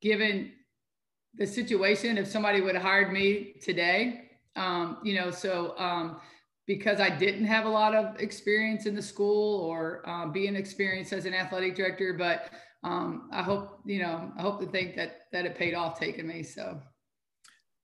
given 0.00 0.52
the 1.36 1.46
situation 1.46 2.18
if 2.18 2.26
somebody 2.26 2.60
would 2.60 2.74
have 2.74 2.82
hired 2.82 3.12
me 3.12 3.54
today. 3.62 4.30
Um, 4.56 4.98
you 5.02 5.14
know, 5.14 5.30
so 5.30 5.76
um, 5.78 6.20
because 6.66 7.00
I 7.00 7.10
didn't 7.10 7.46
have 7.46 7.66
a 7.66 7.68
lot 7.68 7.94
of 7.94 8.20
experience 8.20 8.86
in 8.86 8.94
the 8.94 9.02
school 9.02 9.60
or 9.60 10.08
um, 10.08 10.32
being 10.32 10.56
experienced 10.56 11.12
as 11.12 11.26
an 11.26 11.34
athletic 11.34 11.74
director, 11.74 12.14
but 12.16 12.50
um, 12.84 13.28
I 13.32 13.42
hope 13.42 13.80
you 13.84 14.00
know 14.00 14.30
I 14.38 14.42
hope 14.42 14.60
to 14.60 14.66
think 14.66 14.94
that 14.96 15.26
that 15.32 15.44
it 15.46 15.56
paid 15.56 15.74
off 15.74 15.98
taking 15.98 16.26
me. 16.26 16.42
So. 16.42 16.80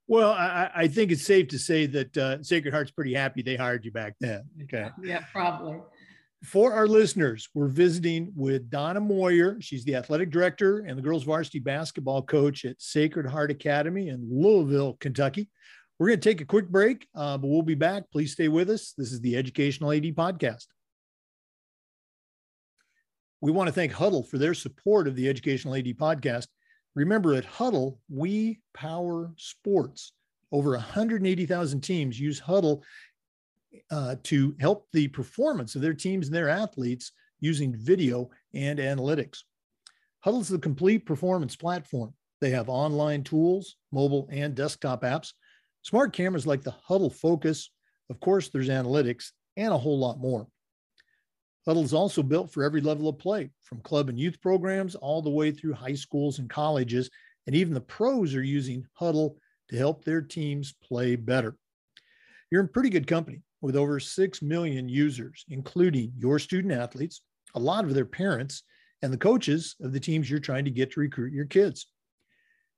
Well, 0.07 0.33
I, 0.33 0.69
I 0.75 0.89
think 0.89 1.13
it's 1.13 1.25
safe 1.25 1.47
to 1.49 1.59
say 1.59 1.87
that 1.87 2.17
uh, 2.17 2.43
Sacred 2.43 2.75
Heart's 2.75 2.91
pretty 2.91 3.15
happy 3.15 3.43
they 3.43 3.55
hired 3.55 3.85
you 3.85 3.93
back 3.93 4.17
then. 4.19 4.43
Okay. 4.65 4.89
Yeah, 5.05 5.21
probably 5.33 5.79
for 6.45 6.73
our 6.73 6.87
listeners, 6.87 7.49
we're 7.55 7.69
visiting 7.69 8.33
with 8.35 8.71
Donna 8.71 9.01
Moir. 9.01 9.59
She's 9.61 9.85
the 9.85 9.97
athletic 9.97 10.31
director 10.31 10.79
and 10.81 10.97
the 10.97 11.03
girls 11.03 11.25
varsity 11.25 11.59
basketball 11.59 12.23
coach 12.23 12.65
at 12.65 12.81
Sacred 12.81 13.27
Heart 13.27 13.51
Academy 13.51 14.09
in 14.09 14.27
Louisville, 14.31 14.97
Kentucky. 15.01 15.51
We're 15.99 16.09
going 16.09 16.21
to 16.21 16.29
take 16.29 16.41
a 16.41 16.47
quick 16.47 16.69
break, 16.69 17.07
uh, 17.15 17.37
but 17.37 17.49
we'll 17.49 17.61
be 17.61 17.75
back. 17.75 18.11
Please 18.11 18.33
stay 18.33 18.49
with 18.49 18.71
us. 18.71 18.95
This 18.97 19.13
is 19.13 19.21
the 19.21 19.37
Educational 19.37 19.93
AD 19.93 20.05
Podcast. 20.05 20.65
We 23.43 23.53
want 23.53 23.69
to 23.69 23.75
thank 23.75 23.93
Hudl 23.93 24.27
for 24.27 24.39
their 24.39 24.55
support 24.55 25.09
of 25.09 25.17
the 25.17 25.29
Educational 25.29 25.75
AD 25.75 25.97
Podcast. 25.99 26.47
Remember, 26.95 27.35
at 27.35 27.45
Hudl, 27.45 27.99
we 28.09 28.61
power 28.73 29.33
sports. 29.37 30.13
Over 30.53 30.71
180,000 30.73 31.81
teams 31.81 32.19
use 32.19 32.41
Hudl 32.41 32.83
uh, 33.91 34.17
to 34.25 34.55
help 34.61 34.89
the 34.93 35.09
performance 35.09 35.75
of 35.75 35.83
their 35.83 35.95
teams 35.95 36.27
and 36.27 36.35
their 36.35 36.49
athletes 36.49 37.13
using 37.41 37.75
video 37.75 38.31
and 38.55 38.79
analytics. 38.79 39.39
Hudl 40.25 40.41
is 40.41 40.49
the 40.49 40.59
complete 40.59 41.07
performance 41.07 41.57
platform. 41.57 42.13
They 42.41 42.51
have 42.51 42.69
online 42.69 43.23
tools, 43.23 43.77
mobile 43.93 44.29
and 44.31 44.55
desktop 44.55 45.03
apps, 45.03 45.33
smart 45.83 46.13
cameras 46.13 46.47
like 46.47 46.63
the 46.63 46.75
Hudl 46.89 47.13
Focus. 47.13 47.71
Of 48.11 48.21
course, 48.21 48.49
there's 48.49 48.69
analytics 48.69 49.31
and 49.57 49.73
a 49.73 49.79
whole 49.79 49.99
lot 49.99 50.19
more. 50.19 50.47
Hudl 51.67 51.85
is 51.85 51.95
also 51.95 52.23
built 52.23 52.51
for 52.51 52.65
every 52.65 52.81
level 52.81 53.09
of 53.09 53.19
play, 53.19 53.51
from 53.63 53.81
club 53.81 54.09
and 54.09 54.19
youth 54.19 54.41
programs 54.41 54.95
all 54.95 55.23
the 55.23 55.31
way 55.31 55.51
through 55.51 55.75
high 55.75 55.95
schools 55.95 56.39
and 56.39 56.49
colleges. 56.49 57.11
And 57.47 57.55
even 57.55 57.75
the 57.75 57.81
pros 57.81 58.35
are 58.35 58.43
using 58.43 58.87
Hudl 58.99 59.37
to 59.69 59.77
help 59.77 60.05
their 60.05 60.23
teams 60.23 60.75
play 60.83 61.17
better. 61.17 61.57
You're 62.51 62.63
in 62.63 62.69
pretty 62.69 62.91
good 62.91 63.07
company 63.07 63.43
with 63.61 63.77
over 63.77 64.01
6 64.01 64.43
million 64.43 64.89
users, 64.89 65.45
including 65.49 66.13
your 66.17 66.39
student 66.39 66.73
athletes, 66.73 67.23
a 67.55 67.61
lot 67.61 67.85
of 67.85 67.95
their 67.95 68.05
parents, 68.05 68.63
and 69.03 69.13
the 69.13 69.19
coaches 69.19 69.77
of 69.81 69.93
the 69.93 70.01
teams 70.01 70.31
you're 70.31 70.41
trying 70.41 70.65
to 70.65 70.71
get 70.71 70.93
to 70.93 71.01
recruit 71.01 71.33
your 71.33 71.47
kids. 71.47 71.87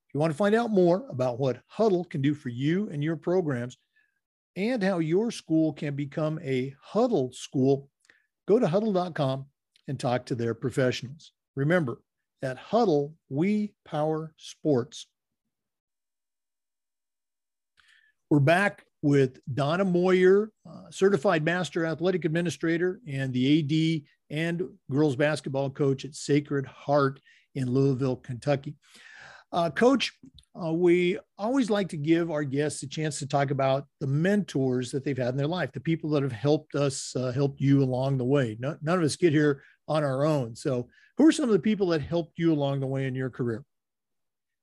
If 0.08 0.14
you 0.14 0.20
want 0.20 0.32
to 0.32 0.36
find 0.36 0.54
out 0.54 0.70
more 0.70 1.06
about 1.10 1.38
what 1.38 1.62
Hudl 1.76 2.08
can 2.08 2.20
do 2.22 2.34
for 2.34 2.48
you 2.48 2.88
and 2.90 3.02
your 3.02 3.16
programs 3.16 3.78
and 4.56 4.82
how 4.82 4.98
your 4.98 5.30
school 5.30 5.72
can 5.72 5.94
become 5.94 6.38
a 6.42 6.74
Hudl 6.92 7.34
school, 7.34 7.88
go 8.46 8.58
to 8.58 8.66
hudl.com 8.66 9.46
and 9.88 9.98
talk 9.98 10.26
to 10.26 10.34
their 10.34 10.54
professionals. 10.54 11.32
Remember, 11.56 12.00
at 12.42 12.58
Hudl, 12.58 13.14
we 13.28 13.72
power 13.84 14.34
sports. 14.36 15.06
We're 18.28 18.40
back 18.40 18.84
with 19.02 19.40
Donna 19.52 19.84
Moir, 19.84 20.50
uh, 20.68 20.90
certified 20.90 21.44
master 21.44 21.84
athletic 21.84 22.24
administrator 22.24 23.00
and 23.06 23.32
the 23.32 24.04
AD 24.30 24.36
and 24.36 24.62
girls 24.90 25.16
basketball 25.16 25.70
coach 25.70 26.04
at 26.04 26.14
Sacred 26.14 26.64
Heart 26.66 27.20
in 27.54 27.70
Louisville, 27.70 28.16
Kentucky. 28.16 28.76
Uh, 29.50 29.68
coach, 29.68 30.12
uh, 30.54 30.72
we 30.72 31.18
always 31.36 31.68
like 31.68 31.88
to 31.88 31.96
give 31.96 32.30
our 32.30 32.44
guests 32.44 32.82
a 32.82 32.88
chance 32.88 33.18
to 33.18 33.26
talk 33.26 33.50
about 33.50 33.86
the 34.00 34.06
mentors 34.06 34.90
that 34.90 35.04
they've 35.04 35.18
had 35.18 35.28
in 35.28 35.36
their 35.36 35.46
life, 35.46 35.72
the 35.72 35.80
people 35.80 36.08
that 36.10 36.22
have 36.22 36.32
helped 36.32 36.74
us, 36.74 37.14
uh, 37.16 37.32
helped 37.32 37.60
you 37.60 37.82
along 37.82 38.16
the 38.16 38.24
way. 38.24 38.56
No, 38.60 38.76
none 38.82 38.98
of 38.98 39.04
us 39.04 39.16
get 39.16 39.32
here 39.32 39.62
on 39.88 40.04
our 40.04 40.24
own. 40.24 40.54
So, 40.54 40.88
who 41.18 41.26
are 41.26 41.32
some 41.32 41.44
of 41.44 41.52
the 41.52 41.58
people 41.58 41.88
that 41.88 42.00
helped 42.00 42.38
you 42.38 42.52
along 42.52 42.80
the 42.80 42.86
way 42.86 43.06
in 43.06 43.14
your 43.14 43.28
career? 43.28 43.64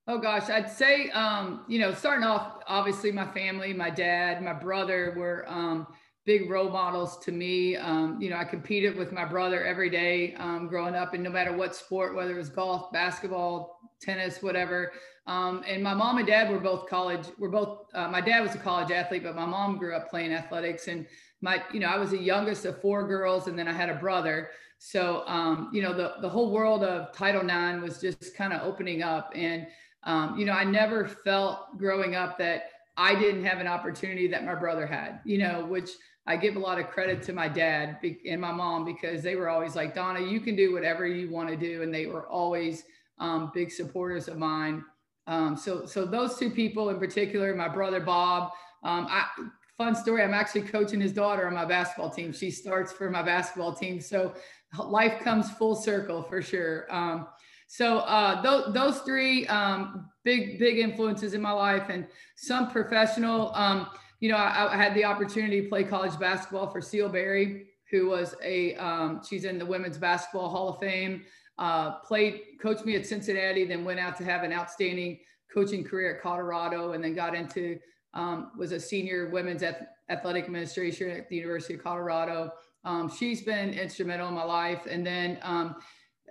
Oh 0.10 0.18
gosh, 0.18 0.50
I'd 0.50 0.72
say, 0.72 1.12
um, 1.12 1.62
you 1.68 1.78
know, 1.78 1.94
starting 1.94 2.24
off, 2.24 2.63
obviously 2.66 3.12
my 3.12 3.28
family, 3.28 3.74
my 3.74 3.92
dad, 3.92 4.42
my 4.42 4.54
brother 4.54 5.13
were 5.16 5.46
um, 5.48 5.86
big 6.25 6.50
role 6.50 6.72
models 6.72 7.20
to 7.20 7.32
me. 7.32 7.75
Um, 7.75 8.20
you 8.20 8.32
know, 8.32 8.38
I 8.38 8.44
competed 8.44 8.98
with 8.98 9.12
my 9.12 9.24
brother 9.24 9.63
every 9.63 9.88
day 9.92 10.34
um, 10.39 10.68
growing 10.68 10.96
up, 10.96 11.13
and 11.13 11.24
no 11.24 11.30
matter 11.30 11.56
what 11.56 11.75
sport, 11.75 12.16
whether 12.16 12.34
it 12.34 12.39
was 12.39 12.50
golf, 12.50 12.92
basketball, 12.92 13.80
tennis, 14.01 14.42
whatever. 14.42 14.94
Um, 15.28 15.63
and 15.68 15.84
my 15.84 15.94
mom 15.94 16.18
and 16.18 16.25
dad 16.25 16.50
were 16.50 16.60
both 16.60 16.89
college. 16.89 17.28
We're 17.38 17.50
both. 17.50 17.86
Uh, 17.94 18.08
my 18.08 18.20
dad 18.20 18.39
was 18.42 18.56
a 18.56 18.58
college 18.58 18.89
athlete, 18.89 19.22
but 19.22 19.36
my 19.36 19.46
mom 19.46 19.78
grew 19.78 19.96
up 19.96 20.10
playing 20.10 20.34
athletics. 20.34 20.88
And 20.88 21.06
my, 21.42 21.62
you 21.72 21.80
know, 21.80 21.88
I 21.88 22.00
was 22.00 22.10
the 22.10 22.18
youngest 22.18 22.66
of 22.66 22.82
four 22.82 23.08
girls, 23.08 23.48
and 23.48 23.60
then 23.60 23.68
I 23.68 23.74
had 23.74 23.89
a 23.89 23.96
brother. 23.96 24.50
So, 24.80 25.24
um, 25.28 25.70
you 25.72 25.84
know, 25.84 25.94
the 25.94 26.16
the 26.22 26.30
whole 26.30 26.50
world 26.50 26.84
of 26.84 27.13
Title 27.13 27.42
IX 27.42 27.84
was 27.84 28.01
just 28.01 28.36
kind 28.36 28.54
of 28.54 28.63
opening 28.63 29.04
up 29.04 29.32
and 29.36 29.68
um, 30.03 30.38
you 30.38 30.46
know, 30.46 30.53
I 30.53 30.63
never 30.63 31.08
felt 31.08 31.77
growing 31.77 32.15
up 32.15 32.38
that 32.38 32.72
I 32.98 33.15
didn't 33.15 33.46
have 33.46 33.60
an 33.60 33.68
opportunity 33.68 34.27
that 34.27 34.46
my 34.46 34.56
brother 34.56 34.86
had, 34.86 35.22
you 35.25 35.38
know, 35.38 35.65
which 35.65 35.89
I 36.27 36.36
give 36.38 36.56
a 36.56 36.60
lot 36.60 36.79
of 36.79 36.89
credit 36.89 37.24
to 37.24 37.34
my 37.34 37.48
dad 37.48 37.98
and 38.27 38.39
my 38.39 38.51
mom 38.51 38.86
because 38.86 39.24
they 39.24 39.36
were 39.36 39.50
always 39.50 39.75
like, 39.75 39.96
Donna, 39.96 40.20
you 40.20 40.39
can 40.39 40.56
do 40.56 40.74
whatever 40.74 41.08
you 41.08 41.32
want 41.32 41.50
to 41.50 41.56
do. 41.58 41.82
And 41.82 41.94
they 41.94 42.06
were 42.06 42.27
always 42.27 42.84
um, 43.20 43.51
big 43.53 43.72
supporters 43.72 44.27
of 44.27 44.38
mine. 44.38 44.84
Um, 45.27 45.56
so, 45.58 45.86
so 45.86 46.06
those 46.06 46.38
two 46.38 46.50
people 46.50 46.89
in 46.89 47.00
particular, 47.00 47.56
my 47.56 47.68
brother 47.68 48.00
Bob, 48.00 48.51
um, 48.84 49.08
I, 49.10 49.25
fun 49.77 49.96
story. 49.96 50.22
I'm 50.22 50.34
actually 50.34 50.63
coaching 50.63 51.00
his 51.00 51.13
daughter 51.13 51.48
on 51.48 51.53
my 51.53 51.65
basketball 51.65 52.10
team. 52.10 52.34
She 52.34 52.51
starts 52.51 52.91
for 52.91 53.10
my 53.10 53.24
basketball 53.24 53.74
team. 53.74 54.01
So 54.01 54.34
life 54.77 55.22
comes 55.24 55.50
full 55.51 55.75
circle 55.75 56.22
for 56.24 56.41
sure. 56.41 56.86
Um, 56.94 57.27
so 57.72 58.00
uh, 58.00 58.42
th- 58.42 58.74
those 58.74 59.02
three 59.02 59.46
um, 59.46 60.10
big 60.26 60.58
big 60.58 60.80
influences 60.80 61.36
in 61.36 61.42
my 61.42 61.52
life, 61.52 61.90
and 61.90 62.08
some 62.36 62.68
professional. 62.72 63.54
Um, 63.54 63.88
you 64.20 64.30
know, 64.30 64.38
I, 64.38 64.74
I, 64.74 64.76
had 64.76 64.96
the 64.96 65.06
opportunity 65.06 65.62
to 65.62 65.70
play 65.70 65.84
college 65.84 66.20
basketball 66.20 66.72
for 66.72 66.82
Ceal 66.82 67.12
Barry, 67.12 67.68
who 67.92 68.10
was 68.10 68.34
a 68.44 68.74
um, 68.78 69.22
she's 69.24 69.46
in 69.46 69.60
the 69.60 69.66
Women's 69.68 70.00
Basketball 70.00 70.50
Hall 70.50 70.70
of 70.70 70.80
Fame. 70.80 71.22
Uh, 71.60 72.00
played, 72.00 72.42
coached 72.60 72.86
me 72.86 72.96
at 72.96 73.06
Cincinnati, 73.06 73.66
then 73.66 73.86
went 73.86 74.00
out 74.00 74.18
to 74.18 74.24
have 74.24 74.42
an 74.42 74.52
outstanding 74.52 75.20
coaching 75.54 75.84
career 75.84 76.16
at 76.16 76.24
Colorado, 76.24 76.94
and 76.94 77.04
then 77.04 77.14
got 77.14 77.36
into 77.36 77.78
um, 78.16 78.50
was 78.58 78.72
a 78.72 78.80
senior 78.80 79.30
women's 79.30 79.64
athletic 80.10 80.46
administrator 80.46 81.12
at 81.12 81.30
the 81.30 81.36
University 81.36 81.76
of 81.76 81.84
Colorado. 81.84 82.52
Um, 82.84 83.12
she's 83.16 83.44
been 83.44 83.70
instrumental 83.76 84.28
in 84.28 84.34
my 84.34 84.44
life, 84.44 84.88
and 84.90 85.06
then 85.06 85.38
um, 85.44 85.76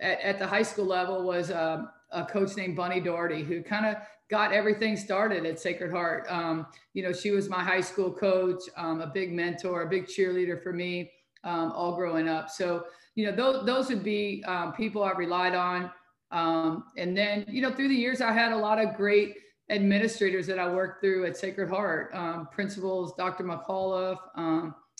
at, 0.01 0.21
at 0.21 0.39
the 0.39 0.47
high 0.47 0.63
school 0.63 0.85
level 0.85 1.23
was 1.23 1.51
uh, 1.51 1.85
a 2.11 2.25
coach 2.25 2.55
named 2.55 2.75
Bunny 2.75 2.99
Doherty, 2.99 3.43
who 3.43 3.61
kind 3.61 3.85
of 3.85 3.95
got 4.29 4.53
everything 4.53 4.95
started 4.95 5.45
at 5.45 5.59
Sacred 5.59 5.91
Heart. 5.91 6.27
Um, 6.29 6.67
you 6.93 7.03
know, 7.03 7.11
she 7.11 7.31
was 7.31 7.49
my 7.49 7.63
high 7.63 7.81
school 7.81 8.11
coach, 8.11 8.61
um, 8.77 9.01
a 9.01 9.07
big 9.07 9.31
mentor, 9.31 9.83
a 9.83 9.89
big 9.89 10.05
cheerleader 10.05 10.61
for 10.61 10.71
me, 10.71 11.11
um, 11.43 11.71
all 11.71 11.95
growing 11.95 12.27
up. 12.27 12.49
So, 12.49 12.85
you 13.15 13.25
know, 13.25 13.35
those, 13.35 13.65
those 13.65 13.89
would 13.89 14.03
be 14.03 14.43
um, 14.47 14.73
people 14.73 15.03
I 15.03 15.11
relied 15.11 15.55
on. 15.55 15.91
Um, 16.31 16.85
and 16.95 17.17
then, 17.17 17.45
you 17.47 17.61
know, 17.61 17.71
through 17.71 17.87
the 17.87 17.95
years, 17.95 18.21
I 18.21 18.31
had 18.31 18.51
a 18.51 18.57
lot 18.57 18.79
of 18.79 18.95
great 18.95 19.35
administrators 19.71 20.45
that 20.47 20.59
I 20.59 20.71
worked 20.71 21.01
through 21.01 21.25
at 21.25 21.37
Sacred 21.37 21.69
Heart, 21.69 22.11
um, 22.13 22.47
principals, 22.51 23.13
Dr. 23.15 23.43
McAuliffe, 23.43 24.19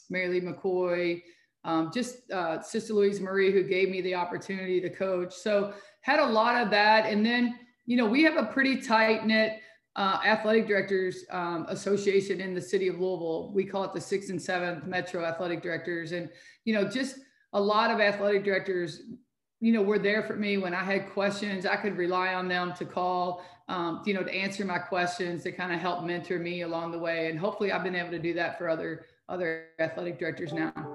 Mary 0.09 0.27
Lee 0.27 0.41
McCoy, 0.41 1.21
um, 1.63 1.91
just 1.93 2.31
uh, 2.31 2.61
Sister 2.61 2.93
Louise 2.93 3.19
Marie, 3.19 3.51
who 3.51 3.63
gave 3.63 3.89
me 3.89 4.01
the 4.01 4.15
opportunity 4.15 4.79
to 4.81 4.89
coach. 4.89 5.33
So 5.33 5.73
had 6.01 6.19
a 6.19 6.25
lot 6.25 6.61
of 6.61 6.69
that. 6.71 7.05
And 7.05 7.25
then, 7.25 7.59
you 7.85 7.97
know, 7.97 8.05
we 8.05 8.23
have 8.23 8.37
a 8.37 8.45
pretty 8.45 8.81
tight 8.81 9.25
knit 9.25 9.59
uh, 9.95 10.19
athletic 10.25 10.67
directors 10.67 11.25
um, 11.31 11.65
association 11.69 12.39
in 12.39 12.53
the 12.53 12.61
city 12.61 12.87
of 12.87 12.95
Louisville. 12.99 13.51
We 13.53 13.65
call 13.65 13.83
it 13.83 13.93
the 13.93 13.99
sixth 13.99 14.29
and 14.29 14.41
seventh 14.41 14.85
Metro 14.85 15.25
Athletic 15.25 15.61
Directors. 15.61 16.13
And, 16.13 16.29
you 16.63 16.73
know, 16.73 16.87
just 16.87 17.17
a 17.53 17.59
lot 17.59 17.91
of 17.91 17.99
athletic 17.99 18.43
directors, 18.43 19.01
you 19.59 19.73
know, 19.73 19.81
were 19.81 19.99
there 19.99 20.23
for 20.23 20.35
me 20.35 20.57
when 20.57 20.73
I 20.73 20.83
had 20.83 21.09
questions. 21.09 21.65
I 21.65 21.75
could 21.75 21.97
rely 21.97 22.33
on 22.33 22.47
them 22.47 22.73
to 22.75 22.85
call. 22.85 23.43
um, 23.69 24.01
you 24.03 24.15
know, 24.15 24.23
to 24.23 24.33
answer 24.33 24.65
my 24.65 24.79
questions, 24.79 25.43
to 25.43 25.51
kind 25.51 25.71
of 25.71 25.79
help 25.79 26.03
mentor 26.03 26.39
me 26.39 26.61
along 26.61 26.91
the 26.91 26.99
way. 26.99 27.29
And 27.29 27.39
hopefully 27.39 27.71
I've 27.71 27.83
been 27.83 27.95
able 27.95 28.09
to 28.09 28.19
do 28.19 28.33
that 28.33 28.57
for 28.57 28.67
other, 28.67 29.05
other 29.29 29.67
athletic 29.79 30.17
directors 30.19 30.51
now. 30.51 30.88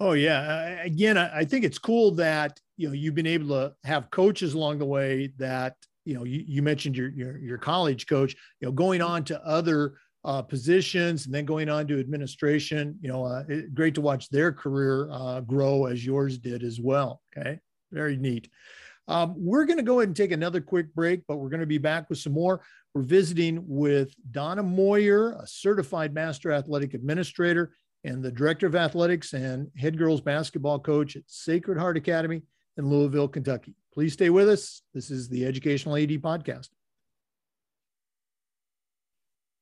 Oh 0.00 0.12
yeah. 0.12 0.82
Again, 0.82 1.18
I 1.18 1.44
think 1.44 1.62
it's 1.62 1.78
cool 1.78 2.12
that, 2.12 2.58
you 2.78 2.88
know, 2.88 2.94
you've 2.94 3.14
been 3.14 3.26
able 3.26 3.48
to 3.48 3.74
have 3.84 4.10
coaches 4.10 4.54
along 4.54 4.78
the 4.78 4.86
way 4.86 5.30
that, 5.36 5.76
you 6.06 6.14
know, 6.14 6.24
you, 6.24 6.42
you 6.46 6.62
mentioned 6.62 6.96
your, 6.96 7.10
your, 7.10 7.36
your 7.36 7.58
college 7.58 8.06
coach, 8.06 8.34
you 8.60 8.66
know, 8.66 8.72
going 8.72 9.02
on 9.02 9.24
to 9.24 9.46
other 9.46 9.96
uh, 10.24 10.40
positions 10.40 11.26
and 11.26 11.34
then 11.34 11.44
going 11.44 11.68
on 11.68 11.86
to 11.86 12.00
administration, 12.00 12.98
you 13.02 13.08
know, 13.08 13.26
uh, 13.26 13.44
it, 13.46 13.74
great 13.74 13.94
to 13.94 14.00
watch 14.00 14.30
their 14.30 14.52
career 14.52 15.10
uh, 15.12 15.40
grow 15.40 15.84
as 15.84 16.04
yours 16.04 16.38
did 16.38 16.62
as 16.62 16.80
well. 16.80 17.20
Okay. 17.36 17.60
Very 17.92 18.16
neat. 18.16 18.48
Um, 19.06 19.34
we're 19.36 19.66
going 19.66 19.78
to 19.78 19.82
go 19.82 19.98
ahead 19.98 20.08
and 20.08 20.16
take 20.16 20.32
another 20.32 20.62
quick 20.62 20.94
break, 20.94 21.22
but 21.28 21.36
we're 21.36 21.48
going 21.50 21.60
to 21.60 21.66
be 21.66 21.78
back 21.78 22.08
with 22.08 22.18
some 22.18 22.32
more. 22.32 22.62
We're 22.94 23.02
visiting 23.02 23.62
with 23.66 24.14
Donna 24.30 24.62
Moir, 24.62 25.32
a 25.32 25.46
certified 25.46 26.14
master 26.14 26.52
athletic 26.52 26.94
administrator 26.94 27.74
and 28.04 28.22
the 28.22 28.32
director 28.32 28.66
of 28.66 28.74
athletics 28.74 29.32
and 29.32 29.70
head 29.76 29.98
girls 29.98 30.20
basketball 30.20 30.78
coach 30.78 31.16
at 31.16 31.22
Sacred 31.26 31.78
Heart 31.78 31.96
Academy 31.96 32.42
in 32.76 32.88
Louisville, 32.88 33.28
Kentucky. 33.28 33.74
Please 33.92 34.12
stay 34.12 34.30
with 34.30 34.48
us. 34.48 34.82
This 34.94 35.10
is 35.10 35.28
the 35.28 35.44
Educational 35.44 35.96
AD 35.96 36.10
Podcast. 36.10 36.68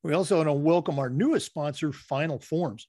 We 0.03 0.13
also 0.13 0.37
want 0.37 0.47
to 0.47 0.53
welcome 0.53 0.99
our 0.99 1.09
newest 1.09 1.45
sponsor, 1.45 1.91
Final 1.91 2.39
Forms. 2.39 2.87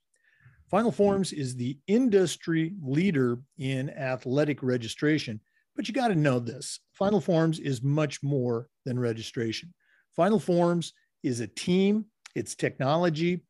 Final 0.71 0.93
Forms 0.93 1.33
is 1.33 1.57
the 1.57 1.79
industry 1.89 2.75
leader 2.81 3.39
in 3.59 3.91
athletic 3.91 4.63
registration 4.63 5.41
but 5.81 5.89
you 5.89 5.95
got 5.95 6.09
to 6.09 6.15
know 6.15 6.39
this 6.39 6.81
Final 6.93 7.23
Forms 7.23 7.59
is 7.59 7.83
much 7.83 8.23
more 8.23 8.69
than 8.85 8.99
registration. 8.99 9.73
Final 10.15 10.39
Forms 10.39 10.93
is 11.23 11.41
a 11.41 11.47
team, 11.47 12.05
it's 12.35 12.55
technology, 12.55 13.43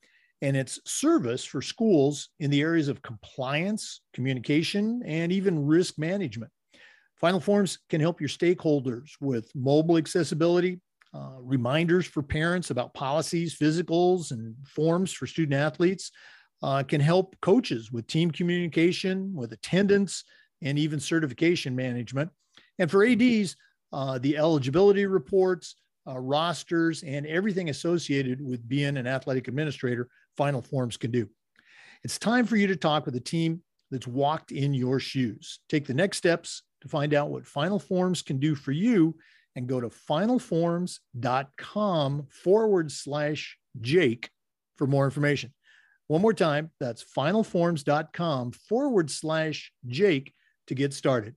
and 0.43 0.57
it's 0.57 0.81
service 0.85 1.45
for 1.45 1.61
schools 1.61 2.31
in 2.41 2.51
the 2.51 2.61
areas 2.61 2.89
of 2.89 3.03
compliance, 3.03 4.01
communication, 4.15 5.03
and 5.05 5.33
even 5.33 5.67
risk 5.67 5.99
management. 5.99 6.51
Final 7.17 7.41
Forms 7.41 7.79
can 7.91 8.01
help 8.01 8.21
your 8.21 8.31
stakeholders 8.31 9.11
with 9.21 9.51
mobile 9.55 9.99
accessibility, 9.99 10.81
uh, 11.13 11.37
reminders 11.41 12.07
for 12.07 12.23
parents 12.23 12.71
about 12.71 12.95
policies, 12.95 13.59
physicals, 13.59 14.31
and 14.31 14.55
forms 14.67 15.13
for 15.13 15.27
student 15.27 15.55
athletes. 15.55 16.11
Uh, 16.63 16.83
can 16.83 17.01
help 17.01 17.35
coaches 17.41 17.91
with 17.91 18.07
team 18.07 18.31
communication, 18.31 19.35
with 19.35 19.53
attendance, 19.53 20.25
and 20.63 20.79
even 20.79 21.01
certification 21.01 21.75
management. 21.75 22.31
And 22.79 22.91
for 22.91 23.05
ADs, 23.05 23.57
uh, 23.93 24.19
the 24.19 24.37
eligibility 24.37 25.07
reports, 25.07 25.77
uh, 26.07 26.19
rosters, 26.19 27.03
and 27.03 27.27
everything 27.27 27.71
associated 27.71 28.45
with 28.45 28.69
being 28.69 28.97
an 28.99 29.07
athletic 29.07 29.49
administrator, 29.49 30.09
Final 30.37 30.63
Forms 30.63 30.97
can 30.97 31.11
do. 31.11 31.29
It's 32.03 32.19
time 32.19 32.47
for 32.47 32.57
you 32.57 32.67
to 32.69 32.77
talk 32.77 33.05
with 33.07 33.17
a 33.17 33.21
team 33.21 33.63
that's 33.91 34.07
walked 34.07 34.53
in 34.53 34.73
your 34.73 35.01
shoes. 35.01 35.61
Take 35.69 35.87
the 35.87 35.95
next 35.95 36.19
steps 36.19 36.63
to 36.83 36.89
find 36.89 37.15
out 37.15 37.31
what 37.31 37.47
Final 37.47 37.79
Forms 37.79 38.21
can 38.23 38.39
do 38.39 38.55
for 38.55 38.73
you 38.73 39.17
and 39.57 39.67
go 39.67 39.81
to 39.81 39.89
finalforms.com 39.89 42.27
forward 42.31 42.93
slash 42.93 43.59
Jake 43.81 44.31
for 44.77 44.87
more 44.87 45.05
information. 45.05 45.53
One 46.07 46.23
more 46.23 46.35
time, 46.35 46.71
that's 46.81 47.05
finalforms.com 47.05 48.53
forward 48.53 49.11
slash 49.11 49.73
Jake 49.87 50.33
to 50.67 50.75
get 50.75 50.95
started. 50.95 51.37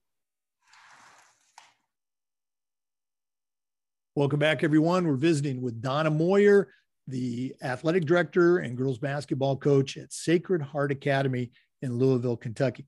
Welcome 4.15 4.39
back, 4.39 4.63
everyone. 4.63 5.07
We're 5.07 5.15
visiting 5.15 5.61
with 5.61 5.81
Donna 5.81 6.11
Moir, 6.11 6.69
the 7.07 7.53
athletic 7.61 8.05
director 8.05 8.59
and 8.59 8.77
girls 8.77 8.97
basketball 8.97 9.57
coach 9.57 9.97
at 9.97 10.13
Sacred 10.13 10.61
Heart 10.61 10.91
Academy 10.91 11.51
in 11.81 11.97
Louisville, 11.97 12.37
Kentucky. 12.37 12.85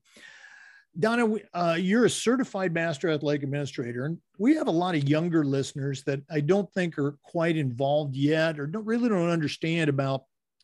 Donna, 0.98 1.34
uh, 1.52 1.76
you're 1.78 2.06
a 2.06 2.10
certified 2.10 2.72
master 2.72 3.10
athletic 3.10 3.42
administrator, 3.42 4.06
and 4.06 4.16
we 4.38 4.54
have 4.54 4.66
a 4.66 4.70
lot 4.72 4.94
of 4.94 5.06
younger 5.06 5.44
listeners 5.44 6.02
that 6.04 6.22
I 6.30 6.40
don't 6.40 6.72
think 6.72 6.98
are 6.98 7.18
quite 7.22 7.56
involved 7.56 8.16
yet 8.16 8.58
or 8.58 8.66
don't 8.66 8.86
really 8.86 9.10
don't 9.10 9.28
understand 9.28 9.90
about 9.90 10.22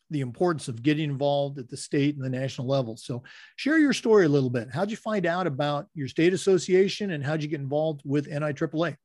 the 0.08 0.20
importance 0.20 0.68
of 0.68 0.82
getting 0.82 1.10
involved 1.10 1.58
at 1.58 1.68
the 1.68 1.76
state 1.76 2.14
and 2.14 2.24
the 2.24 2.30
national 2.30 2.66
level. 2.66 2.96
So, 2.96 3.22
share 3.56 3.78
your 3.78 3.92
story 3.92 4.24
a 4.24 4.28
little 4.28 4.50
bit. 4.50 4.68
How'd 4.72 4.90
you 4.90 4.96
find 4.96 5.26
out 5.26 5.46
about 5.46 5.86
your 5.94 6.08
state 6.08 6.32
association, 6.32 7.10
and 7.10 7.22
how'd 7.24 7.42
you 7.42 7.48
get 7.48 7.60
involved 7.60 8.02
with 8.04 8.30
NIAAA? 8.30 8.96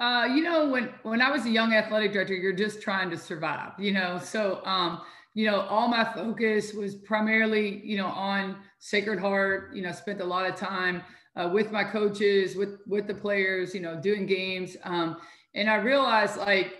Uh, 0.00 0.24
you 0.34 0.42
know, 0.42 0.66
when 0.66 0.88
when 1.02 1.20
I 1.20 1.30
was 1.30 1.44
a 1.44 1.50
young 1.50 1.74
athletic 1.74 2.12
director, 2.12 2.34
you're 2.34 2.54
just 2.54 2.80
trying 2.80 3.10
to 3.10 3.18
survive. 3.18 3.72
You 3.78 3.92
know, 3.92 4.18
so 4.18 4.64
um, 4.64 5.02
you 5.34 5.46
know, 5.46 5.60
all 5.60 5.88
my 5.88 6.04
focus 6.04 6.72
was 6.72 6.94
primarily, 6.94 7.82
you 7.84 7.98
know, 7.98 8.06
on 8.06 8.56
Sacred 8.78 9.20
Heart. 9.20 9.76
You 9.76 9.82
know, 9.82 9.92
spent 9.92 10.22
a 10.22 10.24
lot 10.24 10.48
of 10.48 10.56
time 10.56 11.02
uh, 11.36 11.50
with 11.52 11.70
my 11.70 11.84
coaches, 11.84 12.56
with 12.56 12.78
with 12.86 13.06
the 13.06 13.14
players. 13.14 13.74
You 13.74 13.80
know, 13.80 14.00
doing 14.00 14.24
games, 14.24 14.74
um, 14.84 15.18
and 15.54 15.68
I 15.68 15.76
realized 15.76 16.38
like 16.38 16.72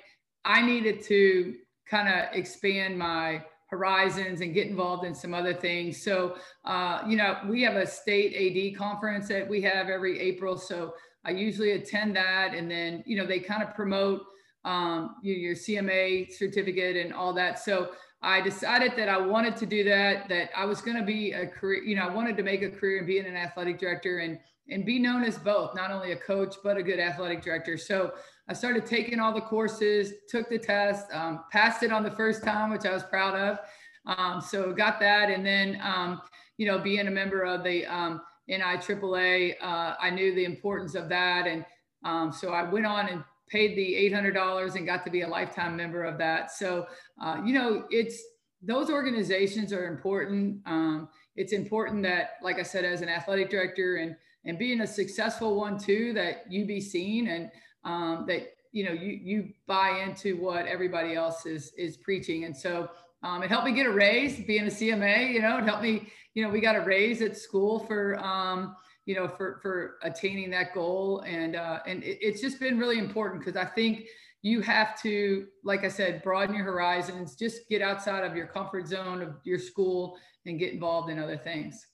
I 0.46 0.62
needed 0.62 1.02
to 1.04 1.56
kind 1.86 2.08
of 2.08 2.34
expand 2.34 2.98
my 2.98 3.44
horizons 3.70 4.40
and 4.40 4.52
get 4.52 4.66
involved 4.66 5.04
in 5.04 5.14
some 5.14 5.32
other 5.32 5.54
things. 5.54 6.02
So, 6.02 6.36
uh, 6.64 7.02
you 7.06 7.16
know, 7.16 7.38
we 7.48 7.62
have 7.62 7.76
a 7.76 7.86
state 7.86 8.34
AD 8.34 8.76
conference 8.76 9.28
that 9.28 9.48
we 9.48 9.62
have 9.62 9.88
every 9.88 10.18
April. 10.18 10.56
So 10.56 10.94
I 11.24 11.30
usually 11.30 11.72
attend 11.72 12.16
that. 12.16 12.54
And 12.54 12.70
then, 12.70 13.02
you 13.06 13.16
know, 13.16 13.26
they 13.26 13.40
kind 13.40 13.62
of 13.62 13.74
promote 13.74 14.22
um, 14.64 15.16
your 15.22 15.54
CMA 15.54 16.32
certificate 16.32 16.96
and 16.96 17.12
all 17.12 17.32
that. 17.34 17.58
So 17.58 17.90
I 18.22 18.40
decided 18.40 18.92
that 18.96 19.08
I 19.08 19.18
wanted 19.18 19.56
to 19.56 19.66
do 19.66 19.82
that, 19.84 20.28
that 20.28 20.50
I 20.54 20.66
was 20.66 20.82
going 20.82 20.98
to 20.98 21.02
be 21.02 21.32
a 21.32 21.46
career, 21.46 21.82
you 21.82 21.96
know, 21.96 22.02
I 22.02 22.14
wanted 22.14 22.36
to 22.36 22.42
make 22.42 22.62
a 22.62 22.68
career 22.68 22.98
in 22.98 23.06
being 23.06 23.24
an 23.24 23.36
athletic 23.36 23.78
director 23.78 24.18
and, 24.18 24.38
and 24.68 24.84
be 24.84 24.98
known 24.98 25.24
as 25.24 25.38
both, 25.38 25.74
not 25.74 25.90
only 25.90 26.12
a 26.12 26.16
coach, 26.16 26.56
but 26.62 26.76
a 26.76 26.82
good 26.82 27.00
athletic 27.00 27.42
director. 27.42 27.78
So 27.78 28.12
I 28.48 28.52
started 28.52 28.84
taking 28.84 29.20
all 29.20 29.32
the 29.32 29.40
courses, 29.40 30.12
took 30.28 30.50
the 30.50 30.58
test, 30.58 31.06
um, 31.14 31.44
passed 31.50 31.82
it 31.82 31.92
on 31.92 32.02
the 32.02 32.10
first 32.10 32.44
time, 32.44 32.70
which 32.70 32.84
I 32.84 32.92
was 32.92 33.04
proud 33.04 33.34
of. 33.34 33.58
Um, 34.06 34.40
so 34.40 34.72
got 34.72 35.00
that. 35.00 35.30
And 35.30 35.44
then, 35.44 35.80
um, 35.82 36.20
you 36.60 36.66
know, 36.66 36.78
being 36.78 37.08
a 37.08 37.10
member 37.10 37.42
of 37.42 37.64
the 37.64 37.86
um, 37.86 38.20
NIAAA, 38.50 39.54
uh, 39.62 39.94
I 39.98 40.10
knew 40.10 40.34
the 40.34 40.44
importance 40.44 40.94
of 40.94 41.08
that. 41.08 41.46
And 41.46 41.64
um, 42.04 42.30
so 42.30 42.50
I 42.50 42.68
went 42.68 42.84
on 42.84 43.08
and 43.08 43.24
paid 43.48 43.74
the 43.78 44.10
$800 44.14 44.76
and 44.76 44.84
got 44.84 45.02
to 45.06 45.10
be 45.10 45.22
a 45.22 45.26
lifetime 45.26 45.74
member 45.74 46.04
of 46.04 46.18
that. 46.18 46.50
So, 46.50 46.86
uh, 47.18 47.40
you 47.46 47.54
know, 47.54 47.86
it's 47.88 48.22
those 48.60 48.90
organizations 48.90 49.72
are 49.72 49.86
important. 49.86 50.60
Um, 50.66 51.08
it's 51.34 51.54
important 51.54 52.02
that, 52.02 52.32
like 52.42 52.58
I 52.58 52.62
said, 52.62 52.84
as 52.84 53.00
an 53.00 53.08
athletic 53.08 53.48
director 53.48 53.96
and 53.96 54.14
and 54.44 54.58
being 54.58 54.82
a 54.82 54.86
successful 54.86 55.54
one 55.54 55.78
too, 55.78 56.12
that 56.12 56.44
you 56.50 56.66
be 56.66 56.80
seen 56.80 57.28
and 57.28 57.50
um, 57.84 58.26
that 58.28 58.48
you 58.72 58.84
know 58.84 58.92
you 58.92 59.18
you 59.22 59.48
buy 59.66 60.02
into 60.06 60.36
what 60.36 60.66
everybody 60.66 61.14
else 61.14 61.46
is 61.46 61.72
is 61.78 61.96
preaching 61.96 62.44
and 62.44 62.56
so 62.56 62.90
um, 63.22 63.42
it 63.42 63.48
helped 63.48 63.66
me 63.66 63.72
get 63.72 63.86
a 63.86 63.90
raise 63.90 64.40
being 64.46 64.66
a 64.66 64.70
cma 64.70 65.32
you 65.32 65.42
know 65.42 65.58
it 65.58 65.64
helped 65.64 65.82
me 65.82 66.08
you 66.34 66.44
know 66.44 66.50
we 66.50 66.60
got 66.60 66.76
a 66.76 66.80
raise 66.80 67.22
at 67.22 67.36
school 67.36 67.80
for 67.80 68.18
um, 68.18 68.76
you 69.06 69.14
know 69.14 69.28
for 69.28 69.58
for 69.62 69.96
attaining 70.02 70.50
that 70.50 70.74
goal. 70.74 71.24
And 71.26 71.56
uh, 71.56 71.80
and 71.86 72.02
it, 72.02 72.18
it's 72.20 72.40
just 72.40 72.60
been 72.60 72.78
really 72.78 72.98
important 72.98 73.44
because 73.44 73.56
i 73.56 73.64
think 73.64 74.06
you 74.42 74.62
have 74.62 75.00
to 75.02 75.46
like 75.64 75.84
i 75.84 75.88
said 75.88 76.22
broaden 76.22 76.54
your 76.54 76.64
horizons 76.64 77.36
just 77.36 77.68
get 77.68 77.82
outside 77.82 78.24
of 78.24 78.34
your 78.34 78.46
comfort 78.46 78.86
zone 78.86 79.20
of 79.20 79.34
your 79.44 79.58
school 79.58 80.16
and 80.46 80.58
get 80.58 80.72
involved 80.72 81.10
in 81.10 81.18
other 81.18 81.36
things. 81.36 81.86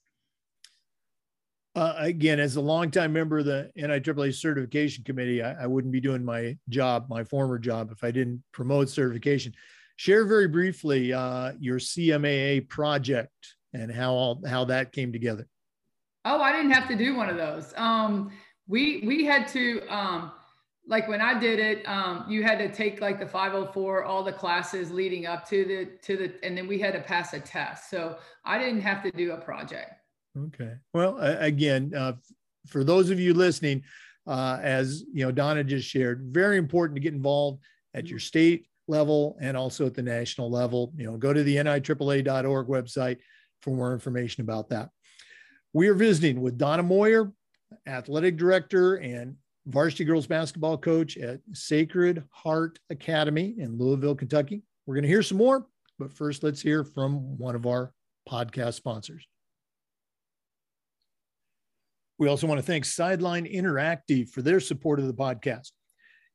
Uh, 1.74 1.94
again, 1.98 2.40
as 2.40 2.56
a 2.56 2.60
longtime 2.60 3.12
member 3.12 3.40
of 3.40 3.44
the 3.44 3.70
NIAAA 3.76 4.34
certification 4.34 5.04
committee, 5.04 5.42
I, 5.42 5.64
I, 5.64 5.66
wouldn't 5.66 5.92
be 5.92 6.00
doing 6.00 6.24
my 6.24 6.56
job, 6.70 7.04
my 7.10 7.22
former 7.22 7.58
job, 7.58 7.90
if 7.92 8.02
I 8.02 8.10
didn't 8.10 8.42
promote 8.52 8.88
certification. 8.88 9.52
Share 9.96 10.24
very 10.24 10.48
briefly 10.48 11.12
uh, 11.12 11.52
your 11.60 11.78
CMAA 11.78 12.66
project 12.70 13.55
and 13.76 13.92
how 13.92 14.12
all, 14.12 14.42
how 14.46 14.64
that 14.64 14.92
came 14.92 15.12
together. 15.12 15.46
Oh, 16.24 16.40
I 16.40 16.52
didn't 16.52 16.72
have 16.72 16.88
to 16.88 16.96
do 16.96 17.14
one 17.14 17.28
of 17.28 17.36
those. 17.36 17.72
Um, 17.76 18.32
we 18.66 19.02
we 19.06 19.24
had 19.24 19.46
to 19.48 19.80
um, 19.88 20.32
like 20.88 21.08
when 21.08 21.20
I 21.20 21.38
did 21.38 21.58
it, 21.58 21.88
um, 21.88 22.24
you 22.28 22.42
had 22.42 22.58
to 22.58 22.72
take 22.72 23.00
like 23.00 23.18
the 23.18 23.26
504, 23.26 24.04
all 24.04 24.22
the 24.22 24.32
classes 24.32 24.90
leading 24.90 25.26
up 25.26 25.48
to 25.48 25.64
the 25.64 25.84
to 26.02 26.16
the, 26.16 26.44
and 26.44 26.56
then 26.56 26.66
we 26.66 26.78
had 26.78 26.94
to 26.94 27.00
pass 27.00 27.32
a 27.32 27.40
test. 27.40 27.90
So 27.90 28.16
I 28.44 28.58
didn't 28.58 28.80
have 28.80 29.02
to 29.02 29.10
do 29.10 29.32
a 29.32 29.36
project. 29.36 29.92
Okay. 30.36 30.74
Well, 30.92 31.18
again, 31.18 31.92
uh, 31.96 32.14
for 32.66 32.84
those 32.84 33.10
of 33.10 33.18
you 33.20 33.32
listening, 33.32 33.82
uh, 34.26 34.58
as 34.60 35.04
you 35.12 35.24
know, 35.24 35.32
Donna 35.32 35.64
just 35.64 35.88
shared, 35.88 36.28
very 36.30 36.58
important 36.58 36.96
to 36.96 37.00
get 37.00 37.14
involved 37.14 37.62
at 37.94 38.08
your 38.08 38.18
state 38.18 38.66
level 38.88 39.36
and 39.40 39.56
also 39.56 39.86
at 39.86 39.94
the 39.94 40.02
national 40.02 40.50
level. 40.50 40.92
You 40.96 41.10
know, 41.10 41.16
go 41.16 41.32
to 41.32 41.42
the 41.42 41.56
niaaa.org 41.56 42.66
website 42.66 43.18
for 43.62 43.70
more 43.70 43.92
information 43.92 44.42
about 44.42 44.70
that. 44.70 44.90
We 45.72 45.88
are 45.88 45.94
visiting 45.94 46.40
with 46.40 46.58
Donna 46.58 46.82
Moir, 46.82 47.32
athletic 47.86 48.36
director 48.36 48.96
and 48.96 49.36
varsity 49.66 50.04
girls 50.04 50.26
basketball 50.26 50.78
coach 50.78 51.16
at 51.16 51.40
Sacred 51.52 52.22
Heart 52.30 52.78
Academy 52.90 53.54
in 53.58 53.76
Louisville, 53.76 54.14
Kentucky. 54.14 54.62
We're 54.86 54.94
going 54.94 55.02
to 55.02 55.08
hear 55.08 55.22
some 55.22 55.38
more, 55.38 55.66
but 55.98 56.12
first, 56.12 56.42
let's 56.42 56.62
hear 56.62 56.84
from 56.84 57.36
one 57.38 57.54
of 57.54 57.66
our 57.66 57.92
podcast 58.28 58.74
sponsors. 58.74 59.26
We 62.18 62.28
also 62.28 62.46
want 62.46 62.58
to 62.58 62.66
thank 62.66 62.84
Sideline 62.84 63.44
Interactive 63.44 64.30
for 64.30 64.40
their 64.40 64.60
support 64.60 65.00
of 65.00 65.06
the 65.06 65.14
podcast. 65.14 65.72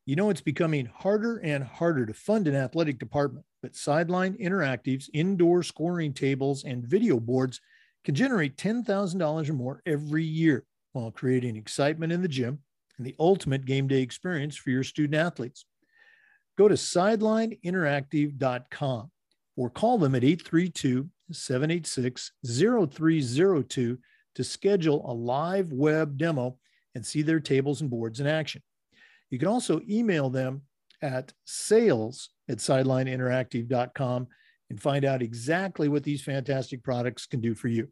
You 0.06 0.16
know, 0.16 0.30
it's 0.30 0.42
becoming 0.42 0.86
harder 0.86 1.38
and 1.38 1.64
harder 1.64 2.06
to 2.06 2.14
fund 2.14 2.48
an 2.48 2.56
athletic 2.56 3.00
department, 3.00 3.46
but 3.62 3.76
Sideline 3.76 4.38
Interactive's 4.38 5.10
indoor 5.14 5.64
scoring 5.64 6.14
tables 6.14 6.64
and 6.64 6.86
video 6.86 7.20
boards 7.20 7.60
can 8.04 8.16
generate 8.16 8.58
$10,000 8.58 9.50
or 9.50 9.54
more 9.54 9.82
every 9.86 10.24
year 10.24 10.66
while 10.94 11.12
creating 11.12 11.56
excitement 11.56 12.12
in 12.12 12.22
the 12.22 12.28
gym 12.28 12.60
and 12.98 13.06
the 13.06 13.16
ultimate 13.20 13.66
game 13.66 13.88
day 13.88 14.02
experience 14.02 14.56
for 14.56 14.72
your 14.72 14.84
student 14.84 15.16
athletes. 15.16 15.66
Go 16.58 16.68
to 16.68 16.76
sidelineinteractive.com 16.76 19.12
or 19.56 19.70
call 19.70 19.98
them 19.98 20.16
at 20.16 20.24
832 20.24 21.10
786 21.32 22.32
0302 22.46 23.98
to 24.36 24.44
schedule 24.44 25.10
a 25.10 25.14
live 25.14 25.72
web 25.72 26.18
demo 26.18 26.58
and 26.96 27.06
see 27.06 27.22
their 27.22 27.40
tables 27.40 27.80
and 27.82 27.90
boards 27.90 28.20
in 28.20 28.28
action. 28.28 28.62
You 29.30 29.40
can 29.40 29.48
also 29.48 29.80
email 29.90 30.30
them 30.30 30.64
at 31.02 31.34
sales 31.46 32.30
at 32.50 32.60
sidelineinteractive.com 32.60 34.28
and 34.70 34.82
find 34.82 35.06
out 35.06 35.22
exactly 35.22 35.88
what 35.90 36.04
these 36.04 36.24
fantastic 36.24 36.84
products 36.84 37.26
can 37.26 37.42
do 37.42 37.56
for 37.56 37.68
you. 37.68 37.90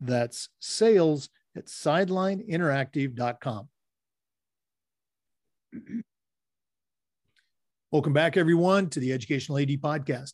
That's 0.00 0.48
sales 0.60 1.28
at 1.56 1.66
sidelineinteractive.com. 1.66 3.68
Welcome 7.90 8.12
back, 8.12 8.36
everyone, 8.36 8.88
to 8.90 9.00
the 9.00 9.12
Educational 9.12 9.58
AD 9.58 9.70
Podcast. 9.80 10.32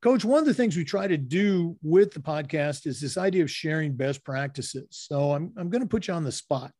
Coach, 0.00 0.24
one 0.24 0.40
of 0.40 0.46
the 0.46 0.54
things 0.54 0.76
we 0.76 0.84
try 0.84 1.06
to 1.06 1.16
do 1.16 1.76
with 1.82 2.12
the 2.12 2.20
podcast 2.20 2.86
is 2.86 3.00
this 3.00 3.16
idea 3.16 3.42
of 3.42 3.50
sharing 3.50 3.94
best 3.94 4.24
practices. 4.24 4.86
So 4.90 5.32
I'm, 5.32 5.52
I'm 5.56 5.70
going 5.70 5.82
to 5.82 5.88
put 5.88 6.08
you 6.08 6.14
on 6.14 6.24
the 6.24 6.32
spot. 6.32 6.72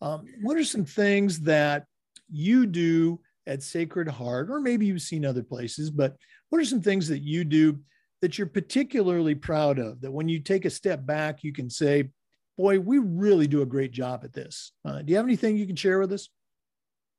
Um, 0.00 0.24
what 0.42 0.58
are 0.58 0.64
some 0.64 0.84
things 0.84 1.40
that 1.40 1.86
you 2.30 2.66
do 2.66 3.20
at 3.46 3.62
Sacred 3.62 4.08
Heart, 4.08 4.50
or 4.50 4.60
maybe 4.60 4.86
you've 4.86 5.02
seen 5.02 5.24
other 5.24 5.42
places, 5.42 5.90
but 5.90 6.16
what 6.50 6.60
are 6.60 6.64
some 6.64 6.82
things 6.82 7.08
that 7.08 7.22
you 7.22 7.44
do 7.44 7.78
that 8.22 8.38
you're 8.38 8.46
particularly 8.46 9.34
proud 9.34 9.78
of? 9.78 10.00
That 10.00 10.12
when 10.12 10.28
you 10.28 10.40
take 10.40 10.64
a 10.64 10.70
step 10.70 11.06
back, 11.06 11.44
you 11.44 11.52
can 11.52 11.70
say, 11.70 12.10
boy, 12.56 12.80
we 12.80 12.98
really 12.98 13.46
do 13.46 13.62
a 13.62 13.66
great 13.66 13.92
job 13.92 14.22
at 14.24 14.32
this. 14.32 14.72
Uh, 14.84 15.02
do 15.02 15.10
you 15.10 15.16
have 15.16 15.26
anything 15.26 15.56
you 15.56 15.66
can 15.66 15.76
share 15.76 15.98
with 15.98 16.12
us? 16.12 16.28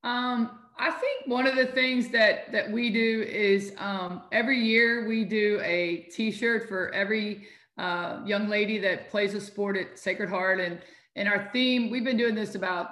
Um, 0.03 0.59
I 0.79 0.91
think 0.91 1.27
one 1.27 1.47
of 1.47 1.55
the 1.55 1.65
things 1.65 2.09
that 2.09 2.51
that 2.51 2.71
we 2.71 2.91
do 2.91 3.23
is 3.23 3.73
um, 3.77 4.23
every 4.31 4.59
year 4.59 5.07
we 5.07 5.25
do 5.25 5.59
a 5.63 6.07
T-shirt 6.13 6.67
for 6.67 6.93
every 6.93 7.47
uh, 7.77 8.21
young 8.25 8.47
lady 8.47 8.77
that 8.79 9.09
plays 9.09 9.33
a 9.33 9.41
sport 9.41 9.77
at 9.77 9.97
Sacred 9.97 10.29
Heart, 10.29 10.59
and 10.59 10.79
and 11.15 11.27
our 11.27 11.49
theme 11.51 11.89
we've 11.89 12.03
been 12.03 12.17
doing 12.17 12.35
this 12.35 12.55
about 12.55 12.89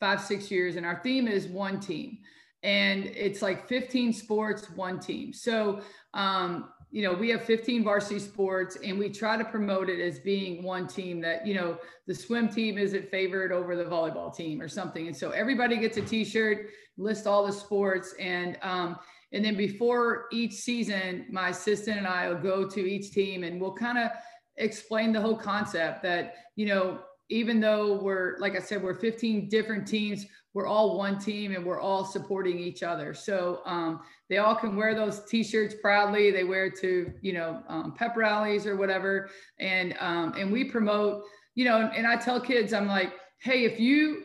five 0.00 0.20
six 0.20 0.50
years, 0.50 0.76
and 0.76 0.84
our 0.84 1.00
theme 1.02 1.28
is 1.28 1.46
one 1.46 1.80
team, 1.80 2.18
and 2.64 3.06
it's 3.06 3.42
like 3.42 3.68
15 3.68 4.12
sports, 4.12 4.68
one 4.70 4.98
team. 4.98 5.32
So 5.32 5.82
um, 6.14 6.70
you 6.94 7.02
know, 7.02 7.12
we 7.12 7.28
have 7.30 7.42
15 7.42 7.82
varsity 7.82 8.20
sports 8.20 8.78
and 8.84 8.96
we 8.96 9.10
try 9.10 9.36
to 9.36 9.44
promote 9.44 9.88
it 9.90 10.00
as 10.00 10.20
being 10.20 10.62
one 10.62 10.86
team 10.86 11.20
that, 11.22 11.44
you 11.44 11.52
know, 11.52 11.76
the 12.06 12.14
swim 12.14 12.48
team 12.48 12.78
isn't 12.78 13.10
favored 13.10 13.50
over 13.50 13.74
the 13.74 13.82
volleyball 13.82 14.32
team 14.32 14.62
or 14.62 14.68
something. 14.68 15.08
And 15.08 15.16
so 15.16 15.30
everybody 15.30 15.76
gets 15.76 15.96
a 15.96 16.02
t-shirt, 16.02 16.68
list 16.96 17.26
all 17.26 17.44
the 17.44 17.52
sports 17.52 18.14
and, 18.20 18.56
um, 18.62 18.96
and 19.32 19.44
then 19.44 19.56
before 19.56 20.26
each 20.30 20.52
season, 20.52 21.26
my 21.28 21.48
assistant 21.48 21.98
and 21.98 22.06
I 22.06 22.28
will 22.28 22.40
go 22.40 22.68
to 22.68 22.80
each 22.80 23.10
team 23.10 23.42
and 23.42 23.60
we'll 23.60 23.74
kind 23.74 23.98
of 23.98 24.12
explain 24.56 25.12
the 25.12 25.20
whole 25.20 25.36
concept 25.36 26.00
that, 26.04 26.36
you 26.54 26.66
know, 26.66 27.00
even 27.30 27.60
though 27.60 28.00
we're, 28.02 28.36
like 28.38 28.56
I 28.56 28.60
said, 28.60 28.82
we're 28.82 28.94
15 28.94 29.48
different 29.48 29.86
teams, 29.86 30.26
we're 30.52 30.66
all 30.66 30.96
one 30.96 31.18
team 31.18 31.54
and 31.54 31.64
we're 31.64 31.80
all 31.80 32.04
supporting 32.04 32.58
each 32.58 32.82
other. 32.82 33.12
So 33.12 33.60
um, 33.66 34.00
they 34.28 34.38
all 34.38 34.54
can 34.54 34.76
wear 34.76 34.94
those 34.94 35.24
t-shirts 35.24 35.74
proudly. 35.82 36.30
They 36.30 36.44
wear 36.44 36.70
to, 36.70 37.12
you 37.20 37.32
know, 37.32 37.62
um, 37.68 37.94
pep 37.96 38.16
rallies 38.16 38.66
or 38.66 38.76
whatever. 38.76 39.30
And, 39.58 39.96
um, 39.98 40.34
and 40.38 40.52
we 40.52 40.64
promote, 40.64 41.24
you 41.54 41.64
know, 41.64 41.90
and 41.94 42.06
I 42.06 42.16
tell 42.16 42.40
kids, 42.40 42.72
I'm 42.72 42.86
like, 42.86 43.14
hey, 43.40 43.64
if 43.64 43.80
you 43.80 44.24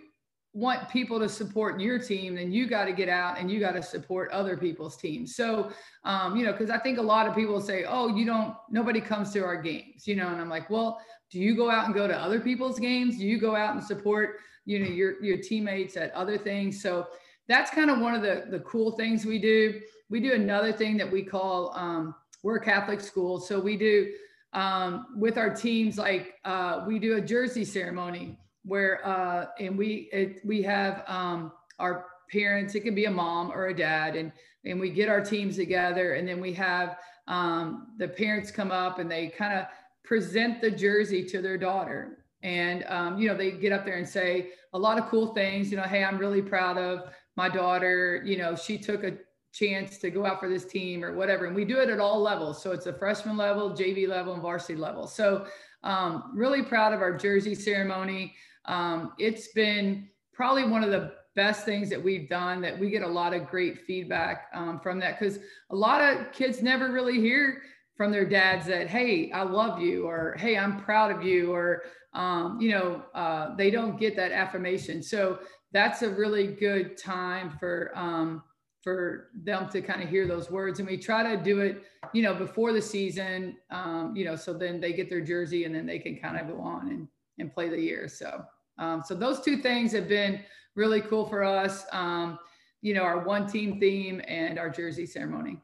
want 0.54 0.90
people 0.90 1.20
to 1.20 1.30
support 1.30 1.80
your 1.80 2.00
team, 2.00 2.36
then 2.36 2.52
you 2.52 2.68
got 2.68 2.86
to 2.86 2.92
get 2.92 3.08
out 3.08 3.38
and 3.40 3.52
you 3.52 3.60
got 3.60 3.74
to 3.74 3.84
support 3.84 4.32
other 4.32 4.58
people's 4.58 4.98
teams. 4.98 5.36
So, 5.36 5.72
um, 6.04 6.36
you 6.36 6.44
know, 6.44 6.52
because 6.52 6.70
I 6.70 6.80
think 6.80 6.98
a 6.98 7.04
lot 7.04 7.28
of 7.28 7.36
people 7.36 7.62
say, 7.62 7.86
oh, 7.88 8.08
you 8.08 8.26
don't, 8.26 8.56
nobody 8.70 9.00
comes 9.00 9.32
to 9.34 9.44
our 9.44 9.62
games, 9.62 10.08
you 10.08 10.16
know, 10.16 10.28
and 10.28 10.42
I'm 10.42 10.50
like, 10.50 10.70
well, 10.70 11.00
do 11.32 11.40
you 11.40 11.56
go 11.56 11.70
out 11.70 11.86
and 11.86 11.94
go 11.94 12.08
to 12.08 12.18
other 12.18 12.40
people's 12.40 12.80
games? 12.80 13.18
Do 13.18 13.26
you 13.26 13.40
go 13.40 13.56
out 13.56 13.76
and 13.76 13.84
support 13.84 14.38
you 14.66 14.80
know 14.80 14.90
your 14.90 15.24
your 15.24 15.38
teammates 15.38 15.98
at 15.98 16.12
other 16.14 16.38
things? 16.38 16.82
So 16.82 17.08
that's 17.48 17.72
kind 17.72 17.90
of 17.90 18.00
one 18.00 18.16
of 18.16 18.22
the 18.22 18.46
the 18.50 18.60
cool 18.60 18.92
things 18.92 19.26
we 19.26 19.40
do. 19.40 19.82
We 20.10 20.20
do 20.20 20.34
another 20.34 20.72
thing 20.74 20.98
that 20.98 21.12
we 21.12 21.24
call 21.24 21.74
um, 21.76 22.16
we're 22.44 22.58
a 22.58 22.64
catholic 22.64 23.02
school. 23.02 23.40
So 23.40 23.60
we 23.60 23.78
do 23.78 24.12
um, 24.54 25.08
with 25.16 25.38
our 25.38 25.54
teams 25.54 25.98
like 25.98 26.36
uh, 26.46 26.84
we 26.88 27.00
do 27.00 27.18
a 27.18 27.22
jersey 27.22 27.66
ceremony 27.66 28.38
where 28.64 29.06
uh, 29.06 29.48
and 29.60 29.78
we 29.78 30.10
it, 30.12 30.42
we 30.46 30.62
have 30.64 31.04
um, 31.08 31.52
our 31.80 32.06
parents 32.32 32.76
it 32.76 32.82
can 32.82 32.94
be 32.94 33.06
a 33.06 33.12
mom 33.12 33.52
or 33.52 33.68
a 33.68 33.76
dad 33.76 34.16
and 34.16 34.32
and 34.66 34.80
we 34.80 34.90
get 34.90 35.10
our 35.10 35.22
teams 35.22 35.56
together 35.56 36.14
and 36.14 36.28
then 36.28 36.40
we 36.40 36.54
have 36.54 36.98
um, 37.28 37.88
the 37.98 38.08
parents 38.08 38.52
come 38.52 38.72
up 38.72 39.00
and 39.00 39.10
they 39.10 39.28
kind 39.28 39.58
of 39.58 39.68
present 40.10 40.60
the 40.60 40.72
jersey 40.72 41.24
to 41.24 41.40
their 41.40 41.56
daughter. 41.56 42.26
And 42.42 42.84
um, 42.88 43.20
you 43.20 43.30
know 43.30 43.38
they 43.38 43.52
get 43.52 43.72
up 43.72 43.86
there 43.86 43.98
and 43.98 44.10
say 44.10 44.50
a 44.74 44.80
lot 44.80 44.98
of 44.98 45.08
cool 45.10 45.34
things 45.34 45.70
you 45.72 45.78
know 45.78 45.84
hey 45.84 46.04
i'm 46.04 46.18
really 46.18 46.42
proud 46.42 46.78
of 46.78 47.10
my 47.36 47.48
daughter. 47.48 48.22
You 48.26 48.38
know 48.38 48.56
she 48.56 48.78
took 48.78 49.04
a 49.04 49.18
chance 49.54 50.00
to 50.00 50.10
go 50.10 50.26
out 50.26 50.40
for 50.40 50.50
this 50.50 50.66
team 50.66 51.04
or 51.04 51.14
whatever. 51.14 51.46
And 51.46 51.56
we 51.56 51.64
do 51.64 51.80
it 51.80 51.90
at 51.90 52.00
all 52.00 52.22
levels. 52.22 52.62
So 52.62 52.72
it's 52.72 52.88
a 52.88 52.94
freshman 52.94 53.38
level 53.38 53.72
jv 53.72 54.08
level 54.08 54.34
and 54.34 54.42
varsity 54.42 54.76
level. 54.76 55.06
So 55.06 55.46
um, 55.84 56.32
really 56.34 56.64
proud 56.64 56.92
of 56.94 57.02
our 57.02 57.16
jersey 57.16 57.54
ceremony. 57.54 58.34
Um, 58.66 59.14
it's 59.20 59.50
been 59.50 60.10
probably 60.34 60.68
one 60.68 60.84
of 60.84 60.90
the 60.90 61.14
best 61.36 61.66
things 61.66 61.90
that 61.90 62.04
we've 62.04 62.28
done 62.28 62.62
that 62.62 62.78
we 62.78 62.90
get 62.90 63.04
a 63.04 63.08
lot 63.08 63.34
of 63.34 63.48
great 63.48 63.86
feedback 63.86 64.48
um, 64.54 64.80
from 64.80 65.00
that 65.00 65.20
because 65.20 65.40
a 65.70 65.76
lot 65.76 66.02
of 66.02 66.32
kids 66.32 66.62
never 66.62 66.92
really 66.92 67.20
hear 67.20 67.62
from 68.00 68.12
their 68.12 68.26
dads 68.26 68.66
that 68.66 68.88
hey 68.88 69.30
i 69.34 69.44
love 69.44 69.82
you 69.82 70.08
or 70.08 70.36
hey 70.40 70.58
i'm 70.58 70.80
proud 70.80 71.12
of 71.12 71.22
you 71.22 71.52
or 71.52 71.84
um, 72.14 72.60
you 72.60 72.72
know 72.72 73.04
uh, 73.14 73.56
they 73.56 73.70
don't 73.70 74.00
get 74.00 74.16
that 74.16 74.32
affirmation. 74.32 75.04
So 75.04 75.40
that's 75.72 76.02
a 76.02 76.10
really 76.10 76.48
good 76.48 76.98
time 76.98 77.56
for 77.60 77.92
um, 77.96 78.44
for 78.82 79.28
them 79.44 79.70
to 79.70 79.82
kind 79.82 80.02
of 80.02 80.10
hear 80.10 80.28
those 80.28 80.50
words. 80.50 80.80
And 80.80 80.88
we 80.88 80.98
try 80.98 81.36
to 81.36 81.42
do 81.42 81.62
it 81.62 81.84
you 82.14 82.24
know 82.24 82.34
before 82.34 82.74
the 82.74 82.82
season 82.82 83.58
um, 83.70 84.16
you 84.16 84.26
know 84.26 84.36
so 84.36 84.54
then 84.54 84.80
they 84.80 84.94
get 84.94 85.10
their 85.10 85.22
jersey 85.22 85.66
and 85.66 85.76
then 85.76 85.86
they 85.86 86.00
can 86.00 86.18
kind 86.18 86.38
of 86.38 86.48
go 86.48 86.62
on 86.62 86.90
and, 86.90 87.08
and 87.38 87.54
play 87.54 87.70
the 87.70 87.80
year. 87.80 88.08
So 88.08 88.44
um, 88.78 89.04
so 89.06 89.14
those 89.14 89.42
two 89.42 89.58
things 89.58 89.92
have 89.92 90.08
been 90.08 90.42
really 90.76 91.02
cool 91.02 91.28
for 91.28 91.44
us 91.44 91.86
um, 91.92 92.40
you 92.82 92.94
know 92.94 93.04
our 93.04 93.20
one 93.20 93.48
team 93.48 93.80
theme 93.80 94.22
and 94.28 94.58
our 94.58 94.70
jersey 94.70 95.06
ceremony 95.06 95.58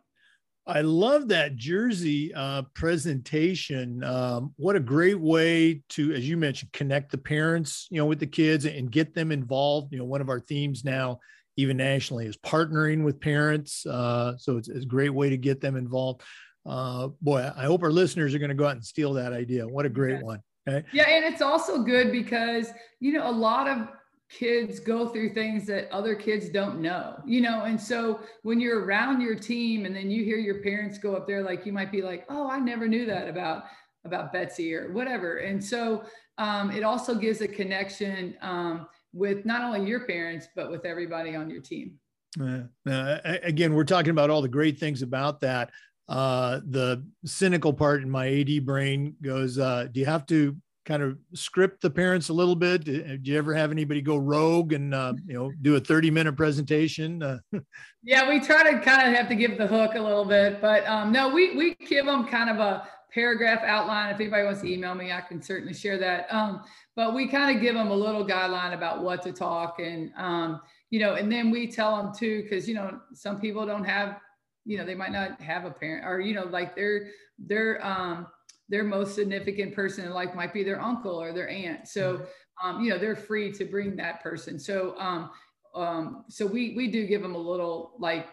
I 0.68 0.82
love 0.82 1.28
that 1.28 1.56
jersey 1.56 2.34
uh, 2.34 2.64
presentation. 2.74 4.04
Um, 4.04 4.54
what 4.58 4.76
a 4.76 4.80
great 4.80 5.20
way 5.20 5.82
to, 5.90 6.14
as 6.14 6.28
you 6.28 6.38
mentioned, 6.38 6.72
connect 6.74 7.12
the 7.12 7.20
parents, 7.20 7.88
you 7.92 8.00
know, 8.00 8.08
with 8.08 8.20
the 8.20 8.28
kids 8.28 8.66
and 8.66 8.92
get 8.92 9.14
them 9.14 9.32
involved. 9.32 9.92
You 9.92 10.00
know, 10.00 10.06
one 10.06 10.22
of 10.22 10.30
our 10.30 10.40
themes 10.40 10.84
now, 10.84 11.20
even 11.56 11.78
nationally, 11.78 12.26
is 12.26 12.38
partnering 12.38 13.04
with 13.04 13.22
parents. 13.22 13.86
Uh, 13.86 14.38
so 14.38 14.58
it's, 14.58 14.68
it's, 14.68 14.86
a 14.86 14.88
great 14.88 15.14
way 15.14 15.30
to 15.30 15.38
get 15.38 15.62
them 15.62 15.76
involved. 15.76 16.22
Uh, 16.66 17.10
boy, 17.22 17.48
I 17.56 17.66
hope 17.66 17.84
our 17.84 17.92
listeners 17.92 18.34
are 18.34 18.40
going 18.40 18.50
to 18.50 18.56
go 18.56 18.66
out 18.66 18.76
and 18.76 18.84
steal 18.84 19.14
that 19.14 19.34
idea. 19.34 19.68
What 19.68 19.86
a 19.86 19.90
great 19.90 20.24
one. 20.24 20.40
Okay. 20.68 20.84
Yeah, 20.92 21.08
and 21.08 21.24
it's 21.24 21.44
also 21.44 21.84
good 21.84 22.12
because 22.12 22.70
you 23.00 23.14
know 23.14 23.30
a 23.30 23.32
lot 23.32 23.68
of 23.68 23.88
kids 24.30 24.80
go 24.80 25.08
through 25.08 25.34
things 25.34 25.66
that 25.68 25.90
other 25.92 26.16
kids 26.16 26.50
don't 26.50 26.80
know, 26.82 27.16
you 27.26 27.42
know. 27.42 27.64
And 27.64 27.80
so 27.80 28.22
when 28.44 28.60
you're 28.60 28.84
around 28.84 29.22
your 29.22 29.36
team 29.36 29.86
and 29.86 29.96
then 29.96 30.10
you 30.10 30.24
hear 30.24 30.38
your 30.38 30.62
parents 30.62 30.98
go 30.98 31.16
up 31.16 31.28
there, 31.28 31.44
like 31.44 31.66
you 31.66 31.72
might 31.72 31.92
be 31.92 32.02
like, 32.02 32.26
oh, 32.30 32.50
I 32.50 32.60
never 32.60 32.88
knew 32.88 33.06
that 33.06 33.28
about 33.28 33.66
about 34.04 34.32
Betsy 34.32 34.74
or 34.76 34.92
whatever. 34.94 35.38
And 35.38 35.64
so 35.64 36.04
um, 36.38 36.70
it 36.72 36.84
also 36.84 37.16
gives 37.16 37.42
a 37.42 37.48
connection 37.48 38.36
um, 38.42 38.88
with 39.14 39.46
not 39.46 39.64
only 39.64 39.88
your 39.88 40.06
parents 40.06 40.48
but 40.56 40.70
with 40.70 40.86
everybody 40.86 41.36
on 41.36 41.50
your 41.50 41.62
team. 41.62 41.94
Uh, 42.40 43.18
again, 43.44 43.74
we're 43.74 43.84
talking 43.84 44.12
about 44.12 44.30
all 44.30 44.42
the 44.42 44.48
great 44.48 44.78
things 44.78 45.02
about 45.02 45.40
that. 45.42 45.72
Uh, 46.08 46.60
the 46.68 47.04
cynical 47.26 47.74
part 47.74 48.04
in 48.04 48.10
my 48.10 48.28
AD 48.28 48.66
brain 48.66 49.16
goes, 49.24 49.58
uh, 49.58 49.88
do 49.92 50.00
you 50.00 50.06
have 50.06 50.26
to 50.28 50.56
kind 50.86 51.02
of 51.02 51.18
script 51.34 51.82
the 51.82 51.90
parents 51.90 52.30
a 52.30 52.34
little 52.34 52.56
bit? 52.56 52.86
Did 52.86 53.28
you 53.28 53.38
ever 53.38 53.54
have 53.54 53.72
anybody 53.72 54.02
go 54.02 54.18
rogue 54.18 54.74
and 54.74 54.94
uh, 54.94 55.14
you 55.26 55.34
know 55.34 55.52
do 55.62 55.76
a 55.76 55.80
30 55.80 56.12
minute 56.12 56.38
presentation? 56.38 57.22
Uh, 57.22 57.40
yeah, 58.04 58.30
we 58.30 58.40
try 58.40 58.72
to 58.72 58.80
kind 58.80 59.10
of 59.10 59.16
have 59.16 59.28
to 59.30 59.36
give 59.36 59.58
the 59.58 59.68
hook 59.68 59.96
a 59.96 60.02
little 60.02 60.26
bit, 60.26 60.62
but 60.62 60.86
um, 60.88 61.12
no, 61.12 61.30
we 61.30 61.56
we 61.56 61.76
give 61.76 62.06
them 62.06 62.28
kind 62.28 62.50
of 62.50 62.58
a 62.58 62.88
paragraph 63.14 63.62
outline. 63.64 64.14
If 64.14 64.20
anybody 64.20 64.44
wants 64.44 64.62
to 64.62 64.72
email 64.72 64.94
me, 64.94 65.12
I 65.12 65.22
can 65.22 65.42
certainly 65.42 65.74
share 65.74 65.98
that. 65.98 66.28
Um, 66.34 66.62
but 66.96 67.14
we 67.14 67.28
kind 67.28 67.56
of 67.56 67.62
give 67.62 67.74
them 67.74 67.88
a 67.88 67.96
little 67.96 68.26
guideline 68.26 68.74
about 68.74 69.04
what 69.04 69.22
to 69.24 69.32
talk 69.32 69.80
and 69.80 70.12
um, 70.18 70.62
you 70.92 71.00
know, 71.00 71.16
and 71.16 71.32
then 71.32 71.52
we 71.52 71.70
tell 71.70 71.98
them 71.98 72.14
too, 72.16 72.44
because 72.44 72.68
you 72.68 72.76
know 72.76 73.00
some 73.14 73.42
people 73.42 73.66
don't 73.66 73.84
have, 73.84 74.20
you 74.66 74.78
know, 74.78 74.86
they 74.86 74.96
might 74.96 75.12
not 75.12 75.42
have 75.42 75.66
a 75.66 75.72
parent 75.72 76.06
or 76.06 76.20
you 76.20 76.34
know 76.34 76.46
like 76.46 76.76
they're 76.76 77.08
they're 77.40 77.86
um 77.86 78.28
their 78.70 78.84
most 78.84 79.16
significant 79.16 79.74
person 79.74 80.06
in 80.06 80.12
life 80.12 80.34
might 80.34 80.54
be 80.54 80.64
their 80.64 80.82
uncle 80.82 81.22
or 81.22 81.34
their 81.34 81.50
aunt. 81.50 81.88
So, 81.88 82.18
mm-hmm. 82.18 82.68
um, 82.68 82.82
you 82.84 82.90
know, 82.90 82.98
they're 82.98 83.16
free 83.16 83.52
to 83.54 83.66
bring 83.66 83.96
that 83.98 84.22
person. 84.22 84.60
So, 84.60 84.98
um, 84.98 85.30
um, 85.76 86.26
so 86.30 86.46
we 86.46 86.74
we 86.76 86.88
do 86.90 87.06
give 87.06 87.22
them 87.22 87.36
a 87.36 87.40
little 87.40 87.94
like, 88.00 88.28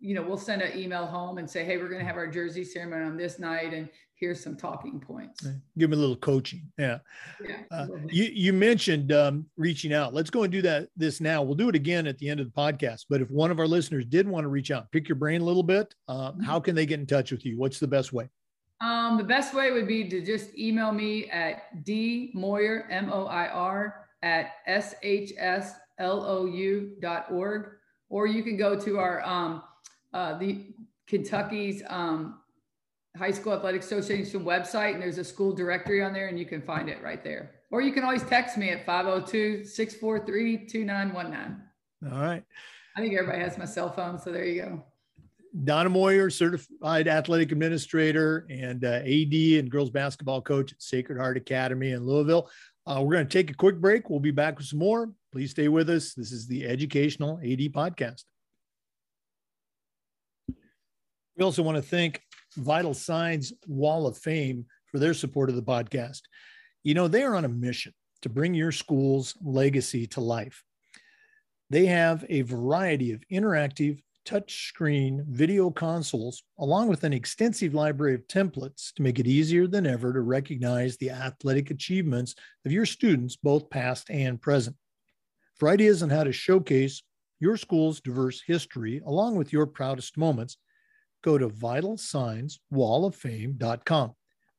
you 0.00 0.14
know, 0.14 0.22
we'll 0.22 0.36
send 0.36 0.62
an 0.62 0.78
email 0.78 1.06
home 1.06 1.38
and 1.38 1.48
say, 1.48 1.64
hey, 1.64 1.76
we're 1.76 1.88
going 1.88 2.00
to 2.00 2.06
have 2.06 2.16
our 2.16 2.28
jersey 2.28 2.64
ceremony 2.64 3.04
on 3.04 3.16
this 3.16 3.38
night, 3.38 3.74
and 3.74 3.88
here's 4.14 4.42
some 4.42 4.56
talking 4.56 4.98
points. 4.98 5.44
Give 5.76 5.90
them 5.90 5.98
a 5.98 6.00
little 6.00 6.16
coaching. 6.16 6.62
Yeah. 6.78 6.98
Yeah. 7.44 7.58
Uh, 7.70 7.86
you 8.08 8.24
you 8.24 8.52
mentioned 8.52 9.12
um, 9.12 9.46
reaching 9.56 9.92
out. 9.92 10.14
Let's 10.14 10.30
go 10.30 10.44
and 10.44 10.52
do 10.52 10.62
that 10.62 10.88
this 10.96 11.20
now. 11.20 11.42
We'll 11.42 11.54
do 11.54 11.68
it 11.68 11.74
again 11.74 12.06
at 12.06 12.18
the 12.18 12.28
end 12.28 12.40
of 12.40 12.46
the 12.46 12.52
podcast. 12.52 13.06
But 13.10 13.20
if 13.20 13.30
one 13.30 13.50
of 13.50 13.58
our 13.58 13.66
listeners 13.66 14.06
did 14.06 14.26
want 14.28 14.44
to 14.44 14.48
reach 14.48 14.70
out, 14.70 14.90
pick 14.90 15.08
your 15.08 15.16
brain 15.16 15.40
a 15.40 15.44
little 15.44 15.62
bit. 15.62 15.94
Uh, 16.08 16.32
mm-hmm. 16.32 16.42
How 16.42 16.60
can 16.60 16.74
they 16.74 16.86
get 16.86 17.00
in 17.00 17.06
touch 17.06 17.30
with 17.30 17.44
you? 17.44 17.58
What's 17.58 17.78
the 17.78 17.88
best 17.88 18.12
way? 18.12 18.28
Um, 18.80 19.16
the 19.16 19.24
best 19.24 19.54
way 19.54 19.72
would 19.72 19.88
be 19.88 20.08
to 20.08 20.20
just 20.20 20.56
email 20.56 20.92
me 20.92 21.30
at 21.30 21.84
d 21.84 22.30
moir 22.34 22.86
m 22.90 23.10
o 23.10 23.24
i 23.26 23.48
r 23.48 24.06
at 24.22 24.52
shslou.org, 24.68 25.68
or 28.08 28.26
you 28.26 28.42
can 28.42 28.56
go 28.56 28.78
to 28.78 28.98
our 28.98 29.22
um, 29.22 29.62
uh, 30.12 30.36
the 30.38 30.74
Kentucky's 31.06 31.82
um, 31.88 32.40
High 33.16 33.30
School 33.30 33.54
Athletic 33.54 33.82
Association 33.82 34.44
website, 34.44 34.94
and 34.94 35.02
there's 35.02 35.18
a 35.18 35.24
school 35.24 35.52
directory 35.52 36.02
on 36.02 36.12
there, 36.12 36.28
and 36.28 36.38
you 36.38 36.44
can 36.44 36.60
find 36.60 36.88
it 36.88 37.02
right 37.02 37.24
there. 37.24 37.52
Or 37.70 37.80
you 37.80 37.92
can 37.92 38.04
always 38.04 38.22
text 38.22 38.58
me 38.58 38.70
at 38.70 38.84
502 38.84 39.64
643 39.64 40.66
2919. 40.66 41.62
All 42.12 42.20
right. 42.20 42.44
I 42.96 43.00
think 43.00 43.14
everybody 43.14 43.42
has 43.42 43.58
my 43.58 43.64
cell 43.64 43.90
phone, 43.90 44.18
so 44.18 44.32
there 44.32 44.44
you 44.44 44.62
go. 44.62 44.84
Donna 45.64 45.88
Moir, 45.88 46.28
certified 46.28 47.08
athletic 47.08 47.52
administrator 47.52 48.46
and 48.50 48.84
uh, 48.84 49.00
AD 49.04 49.32
and 49.32 49.70
girls 49.70 49.90
basketball 49.90 50.42
coach 50.42 50.72
at 50.72 50.82
Sacred 50.82 51.18
Heart 51.18 51.36
Academy 51.36 51.92
in 51.92 52.04
Louisville. 52.04 52.50
Uh, 52.86 53.00
we're 53.02 53.14
going 53.14 53.26
to 53.26 53.32
take 53.32 53.50
a 53.50 53.54
quick 53.54 53.80
break. 53.80 54.10
We'll 54.10 54.20
be 54.20 54.30
back 54.30 54.58
with 54.58 54.66
some 54.66 54.78
more. 54.78 55.10
Please 55.32 55.52
stay 55.52 55.68
with 55.68 55.88
us. 55.88 56.14
This 56.14 56.30
is 56.30 56.46
the 56.46 56.66
Educational 56.66 57.38
AD 57.38 57.72
Podcast. 57.72 58.24
We 61.36 61.44
also 61.44 61.62
want 61.62 61.76
to 61.76 61.82
thank 61.82 62.20
Vital 62.56 62.94
Signs 62.94 63.52
Wall 63.66 64.06
of 64.06 64.16
Fame 64.18 64.66
for 64.86 64.98
their 64.98 65.14
support 65.14 65.48
of 65.48 65.56
the 65.56 65.62
podcast. 65.62 66.22
You 66.82 66.94
know, 66.94 67.08
they 67.08 67.22
are 67.22 67.34
on 67.34 67.44
a 67.44 67.48
mission 67.48 67.92
to 68.22 68.28
bring 68.28 68.54
your 68.54 68.72
school's 68.72 69.36
legacy 69.42 70.06
to 70.08 70.20
life. 70.20 70.62
They 71.70 71.86
have 71.86 72.24
a 72.28 72.42
variety 72.42 73.12
of 73.12 73.22
interactive 73.30 74.00
touchscreen 74.26 75.24
video 75.26 75.70
consoles, 75.70 76.42
along 76.58 76.88
with 76.88 77.04
an 77.04 77.12
extensive 77.12 77.72
library 77.72 78.14
of 78.14 78.26
templates 78.26 78.92
to 78.94 79.02
make 79.02 79.18
it 79.18 79.26
easier 79.26 79.66
than 79.66 79.86
ever 79.86 80.12
to 80.12 80.20
recognize 80.20 80.96
the 80.96 81.10
athletic 81.10 81.70
achievements 81.70 82.34
of 82.66 82.72
your 82.72 82.84
students, 82.84 83.36
both 83.36 83.70
past 83.70 84.10
and 84.10 84.42
present. 84.42 84.76
For 85.54 85.68
ideas 85.68 86.02
on 86.02 86.10
how 86.10 86.24
to 86.24 86.32
showcase 86.32 87.02
your 87.40 87.56
school's 87.56 88.00
diverse 88.00 88.42
history 88.46 89.00
along 89.06 89.36
with 89.36 89.52
your 89.52 89.66
proudest 89.66 90.18
moments, 90.18 90.58
go 91.22 91.38
to 91.38 91.48
vitalsignswalloffame.com 91.48 94.14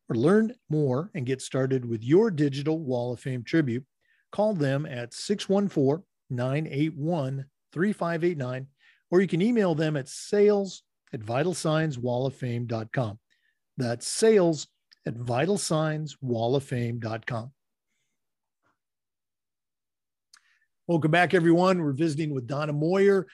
or 0.09 0.15
learn 0.15 0.53
more 0.69 1.11
and 1.13 1.25
get 1.25 1.41
started 1.41 1.85
with 1.85 2.03
your 2.03 2.31
digital 2.31 2.79
Wall 2.79 3.11
of 3.11 3.19
Fame 3.19 3.43
tribute. 3.43 3.83
Call 4.31 4.53
them 4.53 4.85
at 4.85 5.13
614 5.13 6.05
981 6.29 7.45
3589 7.73 8.67
or 9.11 9.21
you 9.21 9.27
can 9.27 9.41
email 9.41 9.75
them 9.75 9.95
at 9.95 10.07
sales 10.07 10.83
at 11.13 11.19
vitalsignswalloffame.com. 11.21 13.19
That's 13.77 14.07
sales 14.07 14.67
at 15.05 15.13
vitalsignswalloffame.com. 15.15 17.51
Welcome 20.87 21.11
back, 21.11 21.33
everyone. 21.33 21.81
We're 21.81 21.91
visiting 21.91 22.33
with 22.33 22.47
Donna 22.47 22.71
Moir, 22.71 23.27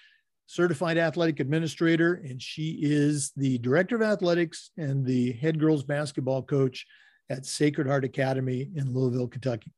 certified 0.48 0.98
athletic 0.98 1.40
administrator, 1.40 2.16
and 2.16 2.42
she 2.42 2.80
is 2.82 3.32
the 3.38 3.60
director 3.60 3.96
of 3.96 4.02
athletics 4.02 4.72
and 4.78 5.06
the 5.06 5.34
head 5.34 5.60
girls 5.60 5.84
basketball 5.84 6.42
coach 6.42 6.88
at 7.30 7.46
Sacred 7.46 7.86
Heart 7.88 8.06
Academy 8.06 8.72
in 8.76 8.92
Louisville, 8.92 9.28
Kentucky. 9.28 9.72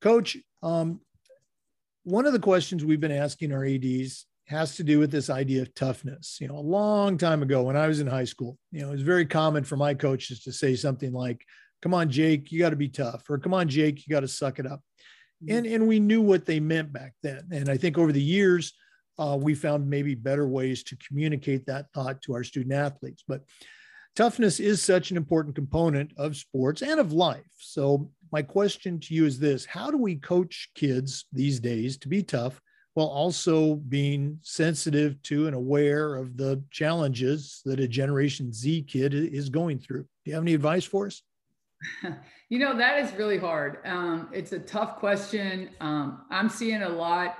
Coach, 0.00 0.36
um, 0.62 1.00
one 2.04 2.26
of 2.26 2.32
the 2.32 2.38
questions 2.38 2.84
we've 2.84 3.00
been 3.00 3.10
asking 3.10 3.52
our 3.52 3.64
ADs 3.64 4.24
has 4.48 4.76
to 4.76 4.82
do 4.82 4.98
with 4.98 5.10
this 5.10 5.28
idea 5.28 5.62
of 5.62 5.74
toughness. 5.74 6.38
You 6.40 6.48
know, 6.48 6.56
a 6.56 6.60
long 6.60 7.18
time 7.18 7.42
ago 7.42 7.62
when 7.62 7.76
I 7.76 7.86
was 7.86 8.00
in 8.00 8.06
high 8.06 8.24
school, 8.24 8.58
you 8.72 8.80
know, 8.80 8.88
it 8.88 8.92
was 8.92 9.02
very 9.02 9.26
common 9.26 9.62
for 9.62 9.76
my 9.76 9.94
coaches 9.94 10.40
to 10.44 10.52
say 10.52 10.74
something 10.74 11.12
like, 11.12 11.44
come 11.82 11.92
on, 11.92 12.10
Jake, 12.10 12.50
you 12.50 12.58
got 12.58 12.70
to 12.70 12.76
be 12.76 12.88
tough, 12.88 13.22
or 13.28 13.38
come 13.38 13.54
on, 13.54 13.68
Jake, 13.68 14.06
you 14.06 14.12
got 14.12 14.20
to 14.20 14.28
suck 14.28 14.58
it 14.58 14.66
up. 14.66 14.80
Mm-hmm. 15.42 15.54
And, 15.54 15.66
and 15.66 15.88
we 15.88 16.00
knew 16.00 16.22
what 16.22 16.46
they 16.46 16.60
meant 16.60 16.92
back 16.92 17.12
then. 17.22 17.46
And 17.52 17.68
I 17.68 17.76
think 17.76 17.98
over 17.98 18.10
the 18.10 18.22
years, 18.22 18.72
uh, 19.18 19.36
we 19.40 19.54
found 19.54 19.88
maybe 19.88 20.14
better 20.14 20.48
ways 20.48 20.82
to 20.84 20.96
communicate 20.96 21.66
that 21.66 21.86
thought 21.92 22.22
to 22.22 22.34
our 22.34 22.44
student 22.44 22.72
athletes. 22.72 23.24
But 23.26 23.42
toughness 24.16 24.60
is 24.60 24.82
such 24.82 25.10
an 25.10 25.16
important 25.16 25.54
component 25.54 26.12
of 26.16 26.36
sports 26.36 26.82
and 26.82 26.98
of 26.98 27.12
life. 27.12 27.52
So, 27.58 28.10
my 28.30 28.42
question 28.42 29.00
to 29.00 29.14
you 29.14 29.24
is 29.24 29.38
this 29.38 29.64
How 29.64 29.90
do 29.90 29.98
we 29.98 30.16
coach 30.16 30.70
kids 30.74 31.26
these 31.32 31.60
days 31.60 31.96
to 31.98 32.08
be 32.08 32.22
tough 32.22 32.60
while 32.98 33.06
also 33.06 33.76
being 33.76 34.36
sensitive 34.42 35.22
to 35.22 35.46
and 35.46 35.54
aware 35.54 36.16
of 36.16 36.36
the 36.36 36.60
challenges 36.72 37.62
that 37.64 37.78
a 37.78 37.86
Generation 37.86 38.52
Z 38.52 38.82
kid 38.88 39.14
is 39.14 39.48
going 39.48 39.78
through. 39.78 40.02
Do 40.02 40.08
you 40.24 40.34
have 40.34 40.42
any 40.42 40.54
advice 40.54 40.84
for 40.84 41.06
us? 41.06 41.22
You 42.50 42.58
know, 42.58 42.74
that 42.78 42.98
is 42.98 43.12
really 43.12 43.36
hard. 43.36 43.76
Um, 43.84 44.30
it's 44.32 44.52
a 44.52 44.58
tough 44.58 44.96
question. 44.96 45.68
Um, 45.82 46.22
I'm 46.30 46.48
seeing 46.48 46.80
a 46.80 46.88
lot, 46.88 47.36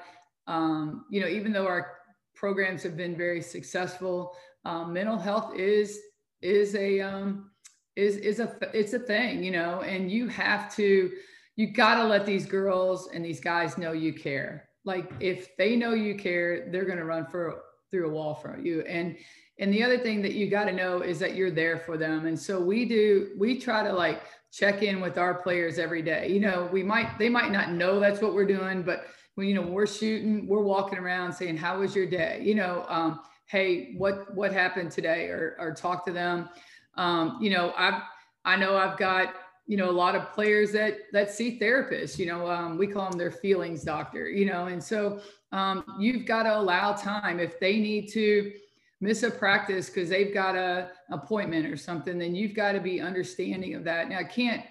um, 0.47 1.07
you 1.11 1.23
know, 1.23 1.27
even 1.27 1.51
though 1.51 1.67
our 1.67 1.93
programs 2.37 2.83
have 2.83 2.95
been 2.95 3.17
very 3.17 3.41
successful, 3.41 4.37
um, 4.67 4.93
mental 4.93 5.17
health 5.17 5.57
is 5.57 5.99
is 6.43 6.75
a 6.75 7.01
um, 7.01 7.53
is 7.97 8.19
is 8.19 8.39
a 8.39 8.55
it's 8.75 8.93
a 8.93 8.99
thing, 8.99 9.43
you 9.43 9.51
know, 9.51 9.81
and 9.81 10.13
you 10.13 10.29
have 10.29 10.71
to 10.77 11.11
you 11.57 11.73
got 11.73 11.95
to 11.95 12.05
let 12.05 12.27
these 12.27 12.45
girls 12.45 13.09
and 13.15 13.25
these 13.25 13.41
guys 13.41 13.79
know 13.79 13.93
you 13.93 14.13
care 14.13 14.68
like 14.89 15.13
if 15.21 15.57
they 15.57 15.77
know 15.77 15.93
you 15.93 16.17
care 16.17 16.69
they're 16.73 16.87
going 16.87 16.99
to 16.99 17.05
run 17.05 17.27
for 17.27 17.63
through 17.91 18.09
a 18.09 18.13
wall 18.13 18.35
for 18.35 18.59
you. 18.59 18.83
And 18.83 19.17
and 19.61 19.73
the 19.75 19.83
other 19.83 19.99
thing 19.99 20.23
that 20.23 20.35
you 20.35 20.49
got 20.49 20.65
to 20.65 20.73
know 20.73 21.03
is 21.03 21.19
that 21.19 21.35
you're 21.35 21.51
there 21.51 21.79
for 21.79 21.97
them. 21.97 22.27
And 22.27 22.39
so 22.39 22.61
we 22.61 22.85
do 22.85 23.31
we 23.39 23.59
try 23.59 23.83
to 23.83 23.93
like 23.93 24.23
check 24.53 24.83
in 24.83 25.01
with 25.01 25.19
our 25.19 25.35
players 25.35 25.79
every 25.79 26.03
day. 26.03 26.29
You 26.29 26.41
know 26.41 26.69
we 26.73 26.83
might 26.83 27.19
they 27.19 27.29
might 27.29 27.53
not 27.53 27.73
know 27.73 28.01
that's 28.01 28.21
what 28.21 28.35
we're 28.35 28.47
doing 28.47 28.83
but 28.83 29.07
when 29.35 29.47
you 29.47 29.55
know 29.55 29.63
we're 29.63 29.87
shooting 29.87 30.49
we're 30.49 30.63
walking 30.63 30.99
around 30.99 31.33
saying 31.33 31.57
how 31.57 31.79
was 31.81 31.95
your 31.95 32.07
day? 32.07 32.41
You 32.43 32.55
know 32.55 32.85
um, 32.89 33.21
hey 33.47 33.95
what 33.97 34.35
what 34.35 34.53
happened 34.53 34.91
today? 34.91 35.27
or 35.27 35.57
or 35.59 35.75
talk 35.75 36.05
to 36.07 36.13
them. 36.13 36.49
Um, 36.97 37.39
you 37.41 37.51
know 37.51 37.73
i've 37.77 38.03
i 38.45 38.57
know 38.57 38.77
i've 38.77 38.99
got 38.99 39.35
you 39.69 39.77
know 39.77 39.89
a 39.89 39.93
lot 39.93 40.17
of 40.17 40.33
players 40.33 40.73
that 40.73 40.97
that 41.13 41.31
see 41.31 41.59
therapists 41.61 42.19
you 42.19 42.27
know 42.27 42.51
um, 42.51 42.77
we 42.77 42.87
call 42.87 43.09
them 43.09 43.19
their 43.19 43.31
feelings 43.31 43.85
doctor 43.85 44.29
you 44.29 44.47
know 44.47 44.67
and 44.67 44.83
so 44.83 45.21
um, 45.53 45.85
you've 45.99 46.27
got 46.27 46.43
to 46.45 46.57
allow 46.57 46.93
time. 46.93 47.41
If 47.41 47.59
they 47.59 47.79
need 47.79 48.09
to 48.13 48.53
miss 49.01 49.23
a 49.23 49.31
practice 49.31 49.89
because 49.89 50.09
they've 50.09 50.35
got 50.35 50.57
a 50.57 50.91
appointment 51.11 51.67
or 51.67 51.77
something 51.77 52.19
then 52.19 52.35
you've 52.35 52.55
got 52.55 52.73
to 52.73 52.81
be 52.81 53.01
understanding 53.01 53.75
of 53.75 53.85
that. 53.85 54.09
Now 54.09 54.19
i 54.19 54.25
can't 54.25 54.65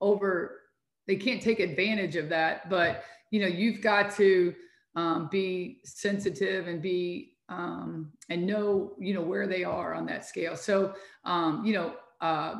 over 0.00 0.60
they 1.06 1.16
can't 1.16 1.42
take 1.42 1.58
advantage 1.58 2.16
of 2.16 2.28
that 2.28 2.70
but 2.70 3.04
you 3.30 3.40
know 3.40 3.48
you've 3.48 3.82
got 3.82 4.14
to 4.16 4.54
um, 4.94 5.28
be 5.32 5.80
sensitive 5.84 6.68
and 6.68 6.80
be 6.80 7.34
um, 7.48 8.12
and 8.30 8.46
know 8.46 8.92
you 8.98 9.14
know 9.14 9.22
where 9.22 9.46
they 9.46 9.64
are 9.64 9.94
on 9.94 10.06
that 10.06 10.24
scale. 10.24 10.56
So 10.56 10.94
um, 11.24 11.64
you 11.64 11.74
know 11.74 11.94
uh, 12.20 12.54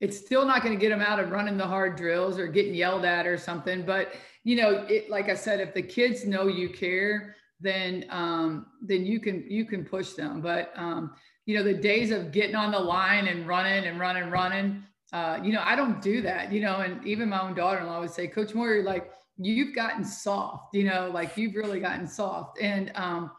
it's 0.00 0.16
still 0.16 0.46
not 0.46 0.62
going 0.62 0.74
to 0.74 0.80
get 0.80 0.90
them 0.90 1.00
out 1.00 1.20
of 1.20 1.30
running 1.30 1.56
the 1.56 1.66
hard 1.66 1.96
drills 1.96 2.38
or 2.38 2.46
getting 2.46 2.74
yelled 2.74 3.04
at 3.04 3.26
or 3.26 3.36
something. 3.36 3.84
But 3.84 4.12
you 4.44 4.56
know, 4.56 4.86
it 4.88 5.10
like 5.10 5.28
I 5.28 5.34
said, 5.34 5.60
if 5.60 5.74
the 5.74 5.82
kids 5.82 6.24
know 6.24 6.46
you 6.46 6.68
care, 6.70 7.36
then 7.60 8.06
um, 8.10 8.66
then 8.82 9.04
you 9.04 9.20
can 9.20 9.44
you 9.48 9.64
can 9.64 9.84
push 9.84 10.12
them. 10.12 10.40
But 10.40 10.72
um, 10.76 11.12
you 11.46 11.56
know, 11.56 11.62
the 11.62 11.74
days 11.74 12.10
of 12.10 12.32
getting 12.32 12.56
on 12.56 12.70
the 12.70 12.78
line 12.78 13.26
and 13.26 13.46
running 13.46 13.86
and 13.86 13.98
running, 13.98 14.30
running, 14.30 14.84
uh, 15.12 15.40
you 15.42 15.52
know, 15.52 15.62
I 15.64 15.74
don't 15.74 16.00
do 16.00 16.22
that, 16.22 16.52
you 16.52 16.60
know, 16.60 16.76
and 16.76 17.04
even 17.04 17.28
my 17.28 17.40
own 17.42 17.54
daughter-in-law 17.54 18.00
would 18.00 18.10
say, 18.10 18.28
Coach 18.28 18.54
Moir, 18.54 18.82
like 18.82 19.10
you've 19.36 19.74
gotten 19.74 20.04
soft, 20.04 20.74
you 20.74 20.84
know, 20.84 21.10
like 21.12 21.36
you've 21.36 21.56
really 21.56 21.80
gotten 21.80 22.06
soft. 22.06 22.60
And, 22.60 22.92
um, 22.94 23.32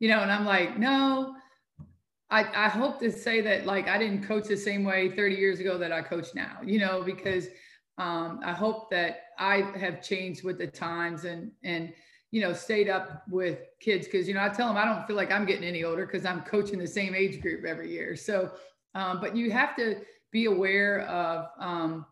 you 0.00 0.08
know, 0.08 0.20
and 0.20 0.30
I'm 0.30 0.44
like, 0.44 0.78
no, 0.78 1.34
I, 2.30 2.66
I 2.66 2.68
hope 2.68 3.00
to 3.00 3.10
say 3.10 3.40
that 3.40 3.64
like 3.64 3.88
I 3.88 3.98
didn't 3.98 4.24
coach 4.24 4.48
the 4.48 4.56
same 4.56 4.84
way 4.84 5.10
30 5.10 5.36
years 5.36 5.60
ago 5.60 5.78
that 5.78 5.92
I 5.92 6.02
coach 6.02 6.28
now, 6.34 6.58
you 6.62 6.78
know, 6.78 7.02
because 7.02 7.48
um, 7.96 8.40
I 8.44 8.52
hope 8.52 8.90
that 8.90 9.20
I 9.38 9.62
have 9.78 10.02
changed 10.02 10.44
with 10.44 10.58
the 10.58 10.66
times 10.66 11.24
and 11.24 11.50
and 11.64 11.92
you 12.30 12.42
know 12.42 12.52
stayed 12.52 12.88
up 12.88 13.22
with 13.28 13.60
kids 13.80 14.06
because 14.06 14.28
you 14.28 14.34
know 14.34 14.42
I 14.42 14.50
tell 14.50 14.68
them 14.68 14.76
I 14.76 14.84
don't 14.84 15.06
feel 15.06 15.16
like 15.16 15.32
I'm 15.32 15.46
getting 15.46 15.64
any 15.64 15.84
older 15.84 16.06
because 16.06 16.26
I'm 16.26 16.42
coaching 16.42 16.78
the 16.78 16.86
same 16.86 17.14
age 17.14 17.40
group 17.40 17.64
every 17.64 17.90
year. 17.90 18.14
So, 18.14 18.52
um, 18.94 19.20
but 19.20 19.34
you 19.34 19.50
have 19.50 19.74
to 19.76 20.02
be 20.30 20.44
aware 20.44 21.02
of, 21.02 21.46
um, 21.58 22.04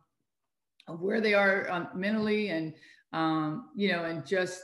of 0.89 1.03
where 1.03 1.21
they 1.21 1.35
are 1.35 1.71
um, 1.71 1.89
mentally 1.95 2.49
and 2.49 2.73
um, 3.13 3.69
you 3.77 3.93
know 3.93 4.05
and 4.05 4.27
just 4.27 4.63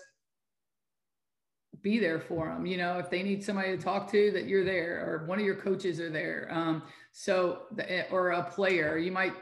be 1.81 1.99
there 1.99 2.21
for 2.21 2.49
them 2.49 2.67
you 2.67 2.77
know 2.77 2.99
if 2.99 3.09
they 3.09 3.23
need 3.23 3.43
somebody 3.43 3.75
to 3.75 3.83
talk 3.83 4.11
to 4.11 4.31
that 4.31 4.47
you're 4.47 4.65
there 4.65 5.05
or 5.07 5.27
one 5.27 5.39
of 5.39 5.45
your 5.45 5.55
coaches 5.55 5.99
are 5.99 6.11
there 6.11 6.49
um, 6.51 6.83
so 7.13 7.63
the, 7.77 8.09
or 8.11 8.31
a 8.31 8.43
player 8.45 8.99
you 8.99 9.11
might 9.11 9.33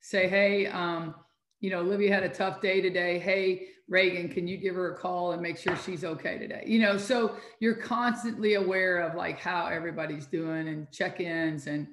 say 0.00 0.28
hey 0.28 0.66
um, 0.66 1.14
you 1.60 1.70
know 1.70 1.80
olivia 1.80 2.12
had 2.12 2.22
a 2.22 2.28
tough 2.28 2.60
day 2.60 2.80
today. 2.80 3.18
Hey 3.18 3.68
reagan 3.88 4.28
can 4.28 4.48
you 4.48 4.56
give 4.56 4.74
her 4.74 4.94
a 4.94 4.96
call 4.96 5.30
and 5.32 5.40
make 5.40 5.56
sure 5.56 5.76
she's 5.76 6.04
okay 6.04 6.38
today? 6.38 6.64
You 6.66 6.80
know 6.80 6.98
so 6.98 7.36
you're 7.60 7.76
constantly 7.76 8.54
aware 8.54 8.98
of 8.98 9.14
like 9.14 9.38
how 9.38 9.66
everybody's 9.66 10.26
doing 10.26 10.68
and 10.68 10.90
check-ins 10.90 11.68
and 11.68 11.86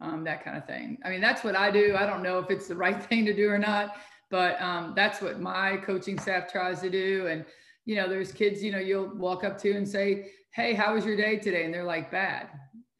um, 0.00 0.24
that 0.24 0.44
kind 0.44 0.58
of 0.58 0.66
thing. 0.66 0.98
I 1.04 1.08
mean 1.08 1.22
that's 1.22 1.42
what 1.42 1.56
i 1.56 1.70
do. 1.70 1.96
I 1.98 2.04
don't 2.06 2.22
know 2.22 2.38
if 2.38 2.50
it's 2.50 2.68
the 2.68 2.76
right 2.76 3.02
thing 3.08 3.24
to 3.24 3.34
do 3.34 3.48
or 3.48 3.58
not 3.58 3.96
but 4.30 4.60
um, 4.60 4.92
that's 4.94 5.22
what 5.22 5.40
my 5.40 5.78
coaching 5.78 6.18
staff 6.18 6.52
tries 6.52 6.80
to 6.80 6.90
do 6.90 7.26
and 7.28 7.44
you 7.88 7.94
know, 7.94 8.06
there's 8.06 8.32
kids, 8.32 8.62
you 8.62 8.70
know, 8.70 8.78
you'll 8.78 9.08
walk 9.16 9.44
up 9.44 9.56
to 9.62 9.72
and 9.72 9.88
say, 9.88 10.30
Hey, 10.50 10.74
how 10.74 10.94
was 10.94 11.06
your 11.06 11.16
day 11.16 11.38
today? 11.38 11.64
And 11.64 11.72
they're 11.72 11.84
like, 11.84 12.10
bad. 12.10 12.50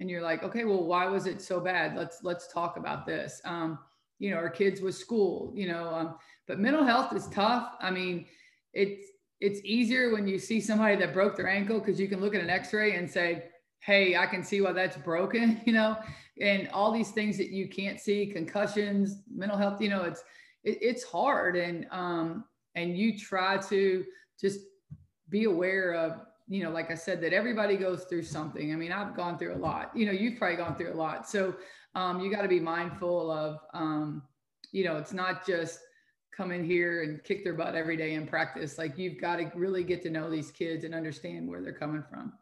And 0.00 0.08
you're 0.08 0.22
like, 0.22 0.42
okay, 0.42 0.64
well, 0.64 0.82
why 0.82 1.04
was 1.06 1.26
it 1.26 1.42
so 1.42 1.60
bad? 1.60 1.94
Let's, 1.94 2.20
let's 2.22 2.50
talk 2.50 2.78
about 2.78 3.04
this. 3.04 3.42
Um, 3.44 3.78
you 4.18 4.30
know, 4.30 4.38
our 4.38 4.48
kids 4.48 4.80
with 4.80 4.94
school, 4.94 5.52
you 5.54 5.68
know, 5.68 5.92
um, 5.92 6.14
but 6.46 6.58
mental 6.58 6.84
health 6.84 7.12
is 7.12 7.26
tough. 7.26 7.74
I 7.82 7.90
mean, 7.90 8.24
it's, 8.72 9.04
it's 9.42 9.60
easier 9.62 10.10
when 10.10 10.26
you 10.26 10.38
see 10.38 10.58
somebody 10.58 10.96
that 10.96 11.12
broke 11.12 11.36
their 11.36 11.50
ankle 11.50 11.80
because 11.80 12.00
you 12.00 12.08
can 12.08 12.22
look 12.22 12.34
at 12.34 12.40
an 12.40 12.48
x-ray 12.48 12.96
and 12.96 13.10
say, 13.10 13.44
hey, 13.80 14.16
I 14.16 14.24
can 14.24 14.42
see 14.42 14.62
why 14.62 14.72
that's 14.72 14.96
broken, 14.96 15.60
you 15.66 15.74
know, 15.74 15.98
and 16.40 16.66
all 16.70 16.92
these 16.92 17.10
things 17.10 17.36
that 17.36 17.50
you 17.50 17.68
can't 17.68 18.00
see, 18.00 18.24
concussions, 18.24 19.20
mental 19.30 19.58
health, 19.58 19.82
you 19.82 19.90
know, 19.90 20.04
it's, 20.04 20.24
it, 20.64 20.78
it's 20.80 21.04
hard. 21.04 21.56
And, 21.56 21.86
um, 21.90 22.44
and 22.74 22.96
you 22.96 23.18
try 23.18 23.58
to 23.58 24.04
just 24.40 24.60
be 25.30 25.44
aware 25.44 25.92
of 25.94 26.20
you 26.48 26.62
know 26.62 26.70
like 26.70 26.90
i 26.90 26.94
said 26.94 27.20
that 27.20 27.32
everybody 27.32 27.76
goes 27.76 28.04
through 28.04 28.22
something. 28.22 28.72
I 28.72 28.76
mean 28.76 28.92
i've 28.92 29.16
gone 29.16 29.38
through 29.38 29.54
a 29.54 29.58
lot. 29.58 29.90
You 29.94 30.06
know 30.06 30.12
you've 30.12 30.38
probably 30.38 30.56
gone 30.56 30.76
through 30.76 30.92
a 30.92 30.96
lot. 30.96 31.28
So 31.28 31.54
um, 31.94 32.20
you 32.20 32.30
got 32.30 32.42
to 32.42 32.48
be 32.48 32.60
mindful 32.60 33.30
of 33.30 33.58
um, 33.74 34.22
you 34.72 34.84
know 34.84 34.96
it's 34.96 35.12
not 35.12 35.46
just 35.46 35.80
come 36.38 36.52
in 36.52 36.64
here 36.64 37.02
and 37.02 37.22
kick 37.24 37.42
their 37.42 37.54
butt 37.54 37.74
every 37.74 37.96
day 37.96 38.14
in 38.14 38.24
practice. 38.26 38.78
Like 38.78 38.96
you've 38.96 39.20
got 39.20 39.36
to 39.36 39.50
really 39.56 39.82
get 39.82 40.02
to 40.02 40.10
know 40.10 40.30
these 40.30 40.52
kids 40.52 40.84
and 40.84 40.94
understand 40.94 41.48
where 41.48 41.60
they're 41.60 41.72
coming 41.72 42.04
from. 42.08 42.32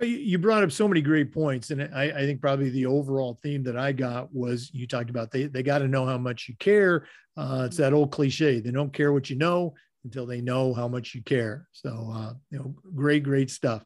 You 0.00 0.38
brought 0.38 0.62
up 0.62 0.70
so 0.70 0.86
many 0.86 1.00
great 1.00 1.32
points 1.32 1.70
and 1.70 1.82
I, 1.94 2.04
I, 2.04 2.20
think 2.26 2.40
probably 2.40 2.68
the 2.68 2.84
overall 2.84 3.38
theme 3.42 3.62
that 3.62 3.76
i 3.76 3.92
got 3.92 4.34
was 4.34 4.68
you 4.74 4.88
talked 4.88 5.08
about 5.08 5.30
they, 5.30 5.44
they 5.44 5.62
got 5.62 5.78
to 5.78 5.88
know 5.88 6.04
how 6.04 6.18
much 6.18 6.48
you 6.48 6.56
care. 6.58 7.06
Uh, 7.36 7.62
it's 7.66 7.76
that 7.76 7.92
old 7.92 8.10
cliche 8.10 8.60
they 8.60 8.72
don't 8.72 8.92
care 8.92 9.12
what 9.12 9.30
you 9.30 9.36
know 9.36 9.72
until 10.04 10.26
they 10.26 10.40
know 10.40 10.72
how 10.74 10.88
much 10.88 11.14
you 11.14 11.22
care. 11.22 11.66
So, 11.72 12.12
uh, 12.14 12.32
you 12.50 12.58
know, 12.58 12.74
great, 12.94 13.22
great 13.22 13.50
stuff. 13.50 13.84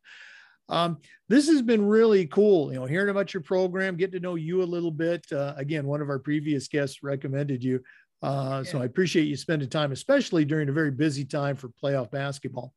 Um, 0.68 0.98
this 1.28 1.48
has 1.48 1.62
been 1.62 1.87
really 1.87 2.26
cool, 2.26 2.72
you 2.72 2.78
know, 2.78 2.85
hearing 2.85 3.09
about 3.09 3.33
your 3.33 3.42
program, 3.42 3.96
getting 3.96 4.20
to 4.20 4.20
know 4.20 4.35
you 4.35 4.62
a 4.62 4.64
little 4.64 4.90
bit. 4.90 5.24
Uh, 5.33 5.54
again, 5.57 5.87
one 5.87 6.02
of 6.02 6.11
our 6.11 6.18
previous 6.18 6.68
guests 6.68 7.02
recommended 7.02 7.64
you. 7.64 7.81
Uh, 8.22 8.62
yeah. 8.64 8.70
So 8.70 8.83
I 8.83 8.85
appreciate 8.85 9.28
you 9.28 9.37
spending 9.37 9.68
time, 9.68 9.92
especially 9.92 10.44
during 10.44 10.68
a 10.68 10.72
very 10.72 10.90
busy 10.90 11.24
time 11.24 11.57
for 11.57 11.70
playoff 11.83 12.11
basketball. 12.11 12.74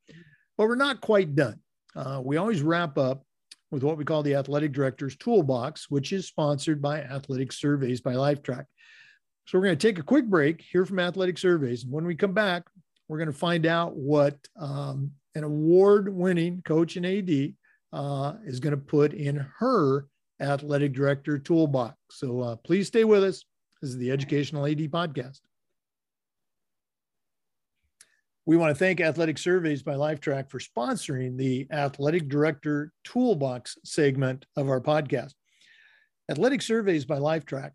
But 0.57 0.67
we're 0.67 0.75
not 0.75 1.01
quite 1.01 1.35
done. 1.35 1.59
Uh, 1.95 2.21
we 2.23 2.37
always 2.37 2.61
wrap 2.61 2.97
up 2.97 3.25
with 3.71 3.83
what 3.83 3.97
we 3.97 4.05
call 4.05 4.23
the 4.23 4.35
Athletic 4.35 4.71
Director's 4.71 5.17
Toolbox, 5.17 5.89
which 5.89 6.13
is 6.13 6.27
sponsored 6.27 6.81
by 6.81 7.01
Athletic 7.01 7.51
Surveys 7.51 8.01
by 8.01 8.13
Lifetrack. 8.13 8.65
So 9.45 9.57
we're 9.57 9.65
going 9.65 9.77
to 9.77 9.87
take 9.87 9.99
a 9.99 10.03
quick 10.03 10.27
break, 10.27 10.61
hear 10.61 10.85
from 10.85 10.99
Athletic 10.99 11.37
Surveys. 11.37 11.83
And 11.83 11.91
when 11.91 12.05
we 12.05 12.15
come 12.15 12.33
back, 12.33 12.63
we're 13.11 13.17
going 13.17 13.27
to 13.27 13.37
find 13.37 13.65
out 13.65 13.97
what 13.97 14.37
um, 14.57 15.11
an 15.35 15.43
award 15.43 16.07
winning 16.07 16.61
coach 16.63 16.95
and 16.95 17.05
AD 17.05 17.53
uh, 17.91 18.35
is 18.45 18.61
going 18.61 18.71
to 18.71 18.77
put 18.77 19.13
in 19.13 19.45
her 19.59 20.05
athletic 20.39 20.93
director 20.93 21.37
toolbox. 21.37 21.97
So 22.09 22.39
uh, 22.39 22.55
please 22.55 22.87
stay 22.87 23.03
with 23.03 23.21
us. 23.21 23.43
This 23.81 23.89
is 23.89 23.97
the 23.97 24.11
Educational 24.11 24.65
AD 24.65 24.77
Podcast. 24.77 25.41
We 28.45 28.55
want 28.55 28.71
to 28.71 28.79
thank 28.79 29.01
Athletic 29.01 29.37
Surveys 29.37 29.83
by 29.83 29.95
Lifetrack 29.95 30.49
for 30.49 30.59
sponsoring 30.59 31.35
the 31.35 31.67
Athletic 31.69 32.29
Director 32.29 32.93
Toolbox 33.03 33.77
segment 33.83 34.45
of 34.55 34.69
our 34.69 34.79
podcast. 34.79 35.33
Athletic 36.29 36.61
Surveys 36.61 37.03
by 37.03 37.17
Lifetrack 37.17 37.71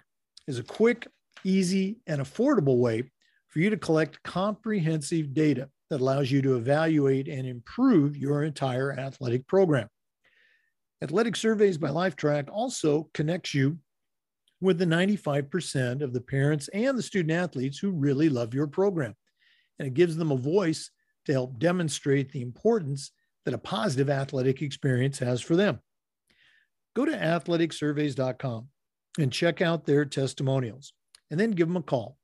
is 0.49 0.59
a 0.59 0.65
quick, 0.65 1.07
easy, 1.45 1.99
and 2.07 2.23
affordable 2.23 2.79
way 2.79 3.11
for 3.57 3.61
you 3.61 3.71
to 3.71 3.79
collect 3.79 4.23
comprehensive 4.23 5.33
data 5.33 5.71
that 5.89 6.03
allows 6.03 6.31
you 6.31 6.43
to 6.43 6.57
evaluate 6.57 7.27
and 7.27 7.47
improve 7.47 8.15
your 8.15 8.43
entire 8.43 8.93
athletic 8.93 9.47
program. 9.47 9.89
Athletic 11.01 11.35
Surveys 11.37 11.79
by 11.79 11.89
Lifetrack 11.89 12.51
also 12.53 13.09
connects 13.15 13.55
you 13.55 13.79
with 14.61 14.77
the 14.77 14.85
95% 14.85 16.03
of 16.03 16.13
the 16.13 16.21
parents 16.21 16.69
and 16.75 16.99
the 16.99 17.03
student 17.03 17.33
athletes 17.33 17.79
who 17.79 17.93
really 17.93 18.29
love 18.29 18.53
your 18.53 18.67
program. 18.67 19.15
And 19.79 19.89
it 19.89 19.95
gives 19.95 20.19
them 20.19 20.33
a 20.33 20.37
voice 20.37 20.91
to 21.25 21.33
help 21.33 21.59
demonstrate 21.59 22.33
the 22.33 22.43
importance 22.43 23.11
that 23.47 23.55
a 23.55 23.59
positive 23.59 24.11
athletic 24.11 24.61
experience 24.61 25.19
has 25.21 25.41
for 25.41 25.57
them. 25.57 25.81
Go 26.95 27.07
to 27.07 27.13
athleticsurveys.com 27.13 28.69
and 29.19 29.33
check 29.33 29.63
out 29.63 29.87
their 29.87 30.05
testimonials 30.05 30.93
and 31.31 31.41
then 31.41 31.53
give 31.53 31.69
them 31.69 31.79
a 31.79 31.83
call 31.83 32.19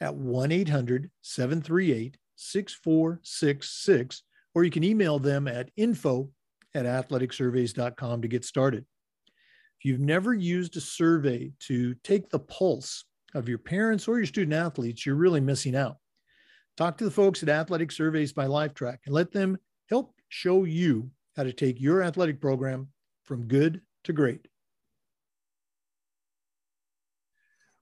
at 0.00 0.14
1 0.14 0.52
800 0.52 1.10
738 1.22 2.16
6466, 2.36 4.22
or 4.54 4.64
you 4.64 4.70
can 4.70 4.84
email 4.84 5.18
them 5.18 5.46
at 5.46 5.70
info 5.76 6.30
at 6.74 6.86
athleticsurveys.com 6.86 8.22
to 8.22 8.28
get 8.28 8.44
started. 8.44 8.84
If 9.78 9.84
you've 9.84 10.00
never 10.00 10.34
used 10.34 10.76
a 10.76 10.80
survey 10.80 11.52
to 11.60 11.94
take 12.02 12.28
the 12.28 12.38
pulse 12.38 13.04
of 13.34 13.48
your 13.48 13.58
parents 13.58 14.08
or 14.08 14.18
your 14.18 14.26
student 14.26 14.54
athletes, 14.54 15.04
you're 15.04 15.14
really 15.14 15.40
missing 15.40 15.76
out. 15.76 15.96
Talk 16.76 16.96
to 16.98 17.04
the 17.04 17.10
folks 17.10 17.42
at 17.42 17.48
Athletic 17.48 17.92
Surveys 17.92 18.32
by 18.32 18.46
Lifetrack 18.46 18.98
and 19.06 19.14
let 19.14 19.32
them 19.32 19.58
help 19.88 20.14
show 20.28 20.64
you 20.64 21.10
how 21.36 21.42
to 21.42 21.52
take 21.52 21.80
your 21.80 22.02
athletic 22.02 22.40
program 22.40 22.88
from 23.24 23.46
good 23.46 23.80
to 24.04 24.12
great. 24.12 24.49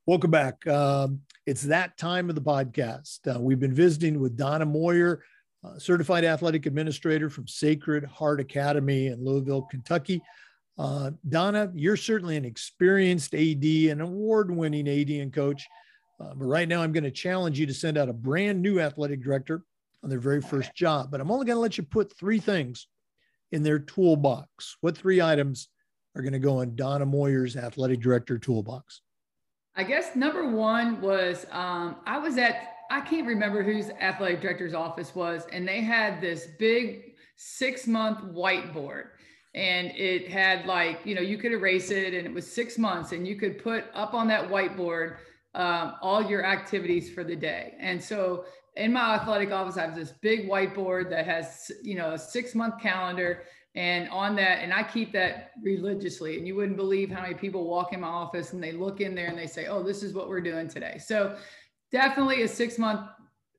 Welcome 0.09 0.31
back. 0.31 0.67
Um, 0.67 1.21
it's 1.45 1.61
that 1.65 1.99
time 1.99 2.31
of 2.31 2.35
the 2.35 2.41
podcast. 2.41 3.19
Uh, 3.31 3.39
we've 3.39 3.61
been 3.61 3.75
visiting 3.75 4.19
with 4.21 4.39
Donna 4.39 4.65
Moir, 4.65 5.23
uh, 5.63 5.79
certified 5.79 6.25
athletic 6.25 6.65
administrator 6.65 7.29
from 7.29 7.47
Sacred 7.47 8.07
Heart 8.07 8.41
Academy 8.41 9.09
in 9.09 9.23
Louisville, 9.23 9.69
Kentucky. 9.71 10.23
Uh, 10.79 11.11
Donna, 11.29 11.71
you're 11.75 11.95
certainly 11.95 12.39
an 12.39 12.47
experienced 12.47 13.35
AD, 13.35 13.63
an 13.63 14.01
award 14.01 14.51
winning 14.51 14.89
AD 14.89 15.11
and 15.11 15.31
coach. 15.31 15.67
Uh, 16.19 16.33
but 16.35 16.47
right 16.47 16.69
now, 16.69 16.81
I'm 16.81 16.93
going 16.93 17.05
to 17.05 17.11
challenge 17.11 17.61
you 17.61 17.67
to 17.67 17.75
send 17.75 17.99
out 17.99 18.09
a 18.09 18.15
brand 18.15 18.63
new 18.63 18.81
athletic 18.81 19.23
director 19.23 19.63
on 20.03 20.09
their 20.09 20.21
very 20.21 20.41
first 20.41 20.75
job. 20.75 21.11
But 21.11 21.21
I'm 21.21 21.31
only 21.31 21.45
going 21.45 21.57
to 21.57 21.61
let 21.61 21.77
you 21.77 21.85
put 21.85 22.17
three 22.17 22.41
things 22.41 22.87
in 23.53 23.63
their 23.63 23.79
toolbox. 23.79 24.79
What 24.81 24.97
three 24.97 25.21
items 25.21 25.69
are 26.17 26.23
going 26.23 26.33
to 26.33 26.39
go 26.39 26.63
in 26.63 26.77
Donna 26.77 27.05
Moir's 27.05 27.59
athletic 27.59 28.01
director 28.01 28.39
toolbox? 28.39 29.03
I 29.79 29.85
guess 29.85 30.17
number 30.17 30.45
one 30.45 31.01
was 31.01 31.47
um, 31.53 31.97
I 32.05 32.19
was 32.19 32.37
at, 32.37 32.75
I 32.91 33.01
can't 33.01 33.29
remember 33.29 33.63
whose 33.63 33.91
athletic 33.91 34.41
director's 34.41 34.75
office 34.75 35.15
was, 35.15 35.47
and 35.53 35.67
they 35.69 35.83
had 35.83 36.21
this 36.21 36.49
big 36.59 37.15
six 37.37 37.87
month 37.87 38.19
whiteboard. 38.35 39.05
And 39.55 39.93
it 39.95 40.29
had 40.29 40.67
like, 40.67 41.01
you 41.05 41.15
know, 41.15 41.21
you 41.21 41.39
could 41.39 41.53
erase 41.53 41.91
it 41.93 42.13
and 42.13 42.27
it 42.27 42.35
was 42.35 42.53
six 42.53 42.77
months, 42.77 43.13
and 43.13 43.27
you 43.27 43.37
could 43.37 43.63
put 43.63 43.85
up 43.95 44.15
on 44.15 44.27
that 44.29 44.49
whiteboard 44.49 45.19
um, 45.55 45.95
all 46.03 46.29
your 46.29 46.45
activities 46.45 47.11
for 47.15 47.23
the 47.23 47.37
day. 47.37 47.75
And 47.79 48.03
so 48.03 48.47
in 48.75 48.93
my 48.93 49.15
athletic 49.15 49.53
office, 49.53 49.77
I 49.77 49.83
have 49.83 49.95
this 49.95 50.13
big 50.21 50.49
whiteboard 50.49 51.09
that 51.11 51.25
has, 51.25 51.71
you 51.85 51.95
know, 51.95 52.15
a 52.15 52.19
six 52.19 52.53
month 52.57 52.81
calendar 52.83 53.45
And 53.79 54.09
on 54.09 54.35
that, 54.35 54.59
and 54.59 54.75
I 54.75 54.83
keep 54.83 55.13
that 55.13 55.53
religiously. 55.63 56.37
And 56.37 56.45
you 56.49 56.57
wouldn't 56.57 56.77
believe 56.77 57.13
how 57.13 57.23
many 57.23 57.35
people 57.35 57.65
walk 57.65 57.93
in 57.93 58.01
my 58.01 58.09
office 58.09 58.53
and 58.53 58.61
they 58.61 58.73
look 58.73 59.01
in 59.01 59.15
there 59.15 59.29
and 59.29 59.39
they 59.39 59.47
say, 59.47 59.69
"Oh, 59.69 59.85
this 59.85 60.03
is 60.03 60.15
what 60.15 60.29
we're 60.29 60.41
doing 60.41 60.67
today." 60.67 60.99
So 60.99 61.37
definitely 61.93 62.43
a 62.43 62.49
six 62.49 62.77
month 62.77 63.03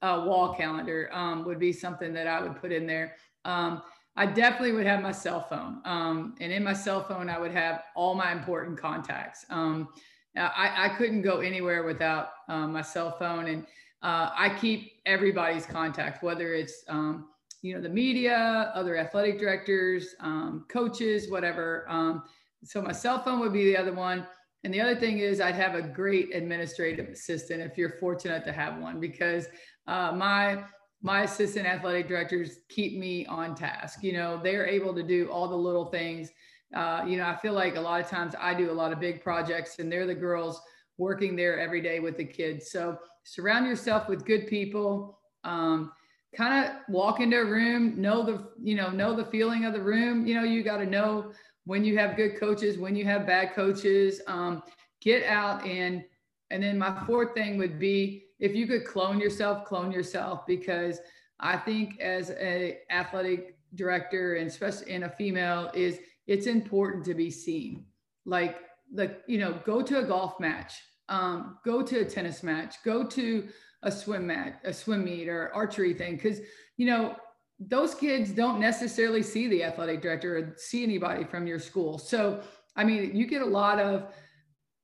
uh, 0.01 0.23
wall 0.27 0.53
calendar 0.53 1.09
um, 1.13 1.45
would 1.45 1.57
be 1.57 1.71
something 1.71 2.11
that 2.11 2.27
I 2.27 2.41
would 2.41 2.59
put 2.59 2.73
in 2.73 2.85
there. 2.85 3.15
Um, 3.45 3.81
I 4.17 4.25
definitely 4.25 4.73
would 4.73 4.85
have 4.85 5.01
my 5.01 5.13
cell 5.13 5.47
phone. 5.49 5.81
Um, 5.85 6.35
and 6.41 6.51
in 6.51 6.65
my 6.65 6.73
cell 6.73 7.01
phone, 7.01 7.29
I 7.29 7.39
would 7.39 7.53
have 7.53 7.83
all 7.95 8.13
my 8.13 8.33
important 8.33 8.77
contacts. 8.77 9.45
Um, 9.49 9.87
I, 10.35 10.87
I, 10.87 10.89
couldn't 10.97 11.21
go 11.21 11.39
anywhere 11.39 11.83
without 11.83 12.31
um, 12.49 12.73
my 12.73 12.81
cell 12.81 13.15
phone. 13.17 13.47
And 13.47 13.63
uh, 14.03 14.31
I 14.35 14.57
keep 14.59 14.91
everybody's 15.05 15.65
contact, 15.65 16.21
whether 16.21 16.53
it's, 16.53 16.83
um, 16.89 17.29
you 17.61 17.75
know, 17.75 17.81
the 17.81 17.89
media, 17.89 18.71
other 18.73 18.97
athletic 18.97 19.39
directors, 19.39 20.15
um, 20.19 20.65
coaches, 20.69 21.29
whatever. 21.29 21.85
Um, 21.89 22.23
so 22.63 22.81
my 22.81 22.91
cell 22.91 23.21
phone 23.21 23.39
would 23.39 23.53
be 23.53 23.65
the 23.65 23.77
other 23.77 23.93
one. 23.93 24.25
And 24.63 24.73
the 24.73 24.81
other 24.81 24.95
thing 24.95 25.19
is 25.19 25.39
I'd 25.39 25.55
have 25.55 25.75
a 25.75 25.81
great 25.81 26.35
administrative 26.35 27.07
assistant 27.07 27.61
if 27.61 27.77
you're 27.77 27.97
fortunate 27.99 28.43
to 28.45 28.51
have 28.51 28.77
one, 28.77 28.99
because 28.99 29.47
uh, 29.87 30.11
my 30.11 30.63
my 31.01 31.21
assistant 31.21 31.65
athletic 31.65 32.09
directors 32.09 32.59
keep 32.67 32.97
me 32.97 33.25
on 33.27 33.55
task. 33.55 34.03
You 34.03 34.11
know, 34.13 34.37
they're 34.43 34.67
able 34.67 34.93
to 34.95 35.03
do 35.03 35.29
all 35.29 35.47
the 35.47 35.55
little 35.55 35.85
things. 35.85 36.29
Uh, 36.75 37.03
you 37.07 37.15
know, 37.17 37.25
I 37.25 37.37
feel 37.37 37.53
like 37.53 37.77
a 37.77 37.81
lot 37.81 38.01
of 38.01 38.09
times 38.09 38.35
I 38.37 38.53
do 38.53 38.69
a 38.69 38.73
lot 38.73 38.91
of 38.91 38.99
big 38.99 39.23
projects 39.23 39.79
and 39.79 39.89
they're 39.89 40.05
the 40.05 40.13
girls 40.13 40.61
working 40.97 41.37
there 41.37 41.57
every 41.57 41.79
day 41.79 42.01
with 42.01 42.17
the 42.17 42.25
kids. 42.25 42.69
So 42.69 42.97
surround 43.23 43.65
yourself 43.65 44.09
with 44.09 44.25
good 44.25 44.47
people. 44.47 45.19
Um, 45.45 45.93
kind 46.35 46.65
of 46.65 46.75
walk 46.87 47.19
into 47.19 47.39
a 47.39 47.45
room, 47.45 47.99
know 47.99 48.23
the, 48.23 48.47
you 48.61 48.75
know, 48.75 48.89
know 48.89 49.15
the 49.15 49.25
feeling 49.25 49.65
of 49.65 49.73
the 49.73 49.81
room. 49.81 50.25
You 50.27 50.35
know, 50.35 50.43
you 50.43 50.63
got 50.63 50.77
to 50.77 50.85
know 50.85 51.31
when 51.65 51.83
you 51.83 51.97
have 51.97 52.15
good 52.15 52.39
coaches, 52.39 52.77
when 52.77 52.95
you 52.95 53.05
have 53.05 53.25
bad 53.25 53.53
coaches. 53.53 54.21
Um, 54.27 54.63
get 55.01 55.23
out 55.23 55.65
and, 55.65 56.03
and 56.51 56.61
then 56.61 56.77
my 56.77 57.03
fourth 57.05 57.33
thing 57.33 57.57
would 57.57 57.79
be 57.79 58.25
if 58.39 58.55
you 58.55 58.67
could 58.67 58.85
clone 58.85 59.19
yourself, 59.19 59.65
clone 59.65 59.91
yourself 59.91 60.45
because 60.45 60.99
I 61.39 61.57
think 61.57 61.99
as 61.99 62.31
a 62.31 62.79
athletic 62.89 63.57
director 63.75 64.35
and 64.35 64.47
especially 64.47 64.91
in 64.91 65.03
a 65.03 65.09
female 65.09 65.71
is 65.73 65.99
it's 66.27 66.47
important 66.47 67.05
to 67.05 67.13
be 67.13 67.29
seen. 67.29 67.85
Like 68.25 68.57
like 68.93 69.21
you 69.27 69.37
know, 69.37 69.59
go 69.65 69.81
to 69.81 69.99
a 69.99 70.03
golf 70.03 70.39
match, 70.39 70.81
um, 71.09 71.57
go 71.63 71.81
to 71.83 71.99
a 71.99 72.05
tennis 72.05 72.43
match, 72.43 72.75
go 72.83 73.03
to 73.03 73.47
a 73.83 73.91
swim 73.91 74.27
match, 74.27 74.55
a 74.63 74.73
swim 74.73 75.05
meet 75.05 75.27
or 75.27 75.53
archery 75.53 75.93
thing 75.93 76.15
because 76.15 76.39
you 76.77 76.85
know 76.85 77.15
those 77.59 77.93
kids 77.93 78.31
don't 78.31 78.59
necessarily 78.59 79.21
see 79.21 79.47
the 79.47 79.63
athletic 79.63 80.01
director 80.01 80.37
or 80.37 80.53
see 80.57 80.83
anybody 80.83 81.23
from 81.23 81.45
your 81.47 81.59
school. 81.59 81.97
So 81.97 82.41
I 82.75 82.83
mean, 82.83 83.15
you 83.15 83.27
get 83.27 83.41
a 83.41 83.45
lot 83.45 83.79
of 83.79 84.13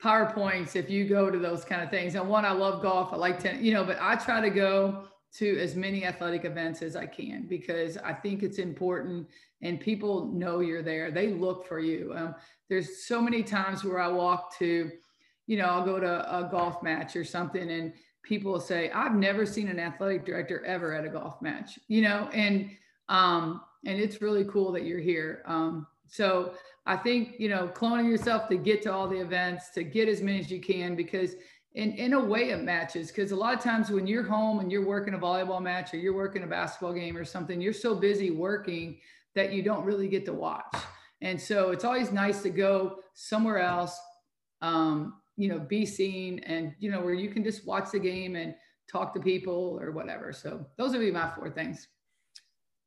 PowerPoints 0.04 0.76
if 0.76 0.90
you 0.90 1.08
go 1.08 1.32
to 1.32 1.40
those 1.40 1.64
kind 1.64 1.82
of 1.82 1.90
things. 1.90 2.16
And 2.16 2.28
one, 2.28 2.46
I 2.46 2.52
love 2.52 2.82
golf. 2.82 3.14
I 3.14 3.16
like 3.16 3.40
tennis, 3.40 3.62
you 3.62 3.74
know, 3.74 3.84
but 3.84 3.98
I 4.02 4.16
try 4.16 4.42
to 4.42 4.50
go 4.50 5.08
to 5.38 5.60
as 5.60 5.76
many 5.76 6.06
athletic 6.06 6.46
events 6.46 6.82
as 6.82 6.96
I 6.96 7.06
can 7.06 7.46
because 7.48 7.98
I 7.98 8.14
think 8.14 8.44
it's 8.44 8.58
important 8.58 9.28
and 9.62 9.80
people 9.80 10.28
know 10.28 10.60
you're 10.60 10.84
there. 10.84 11.12
They 11.12 11.28
look 11.28 11.68
for 11.68 11.80
you. 11.80 12.14
Um, 12.16 12.36
there's 12.70 13.06
so 13.06 13.22
many 13.22 13.44
times 13.44 13.84
where 13.84 14.00
I 14.00 14.08
walk 14.08 14.58
to, 14.60 14.92
you 15.48 15.58
know, 15.58 15.66
I'll 15.66 15.86
go 15.86 16.00
to 16.00 16.38
a 16.38 16.48
golf 16.50 16.82
match 16.84 17.16
or 17.16 17.24
something 17.24 17.70
and 17.70 17.94
people 18.26 18.52
will 18.52 18.60
say, 18.60 18.90
I've 18.92 19.16
never 19.16 19.46
seen 19.46 19.68
an 19.70 19.80
athletic 19.80 20.26
director 20.26 20.66
ever 20.66 20.94
at 20.94 21.06
a 21.06 21.10
golf 21.10 21.42
match, 21.42 21.80
you 21.88 22.02
know, 22.02 22.28
and, 22.34 22.72
um, 23.08 23.62
and 23.86 24.00
it's 24.00 24.22
really 24.22 24.46
cool 24.46 24.72
that 24.72 24.84
you're 24.84 25.00
here. 25.00 25.44
Um, 25.46 25.86
so 26.08 26.54
I 26.86 26.98
think, 26.98 27.36
you 27.40 27.50
know, 27.50 27.68
cloning 27.68 28.10
yourself 28.10 28.50
to 28.50 28.58
get 28.58 28.82
to 28.84 28.94
all 28.94 29.08
the 29.08 29.20
events, 29.20 29.70
to 29.76 29.84
get 29.84 30.10
as 30.10 30.22
many 30.22 30.40
as 30.40 30.52
you 30.52 30.60
can, 30.60 30.96
because 30.96 31.36
in, 31.76 31.92
in 31.94 32.14
a 32.14 32.20
way 32.20 32.50
it 32.50 32.64
matches. 32.64 33.08
Because 33.12 33.32
a 33.32 33.36
lot 33.36 33.54
of 33.54 33.62
times 33.62 33.90
when 33.90 34.08
you're 34.08 34.24
home 34.24 34.60
and 34.60 34.72
you're 34.72 34.86
working 34.86 35.14
a 35.14 35.20
volleyball 35.20 35.62
match 35.62 35.94
or 35.94 35.98
you're 35.98 36.16
working 36.16 36.44
a 36.44 36.48
basketball 36.48 36.94
game 36.94 37.16
or 37.16 37.26
something, 37.26 37.62
you're 37.62 37.74
so 37.74 37.96
busy 37.96 38.32
working 38.32 38.98
that 39.36 39.52
you 39.54 39.62
don't 39.62 39.86
really 39.86 40.08
get 40.08 40.26
to 40.26 40.34
watch. 40.34 40.76
And 41.22 41.40
so 41.40 41.72
it's 41.72 41.84
always 41.84 42.12
nice 42.12 42.42
to 42.44 42.50
go 42.50 43.00
somewhere 43.14 43.60
else, 43.60 44.00
um, 44.62 45.16
you 45.38 45.50
know, 45.50 45.60
be 45.60 45.86
seen 45.86 46.40
and, 46.40 46.74
you 46.80 46.90
know, 46.90 47.02
where 47.02 47.14
you 47.14 47.30
can 47.30 47.44
just 47.44 47.66
watch 47.66 47.92
the 47.92 48.00
game 48.00 48.36
and 48.36 48.56
talk 48.92 49.14
to 49.14 49.20
people 49.20 49.78
or 49.82 49.92
whatever. 49.92 50.32
So 50.32 50.66
those 50.78 50.92
would 50.92 51.00
be 51.00 51.12
my 51.12 51.32
four 51.36 51.50
things. 51.50 51.88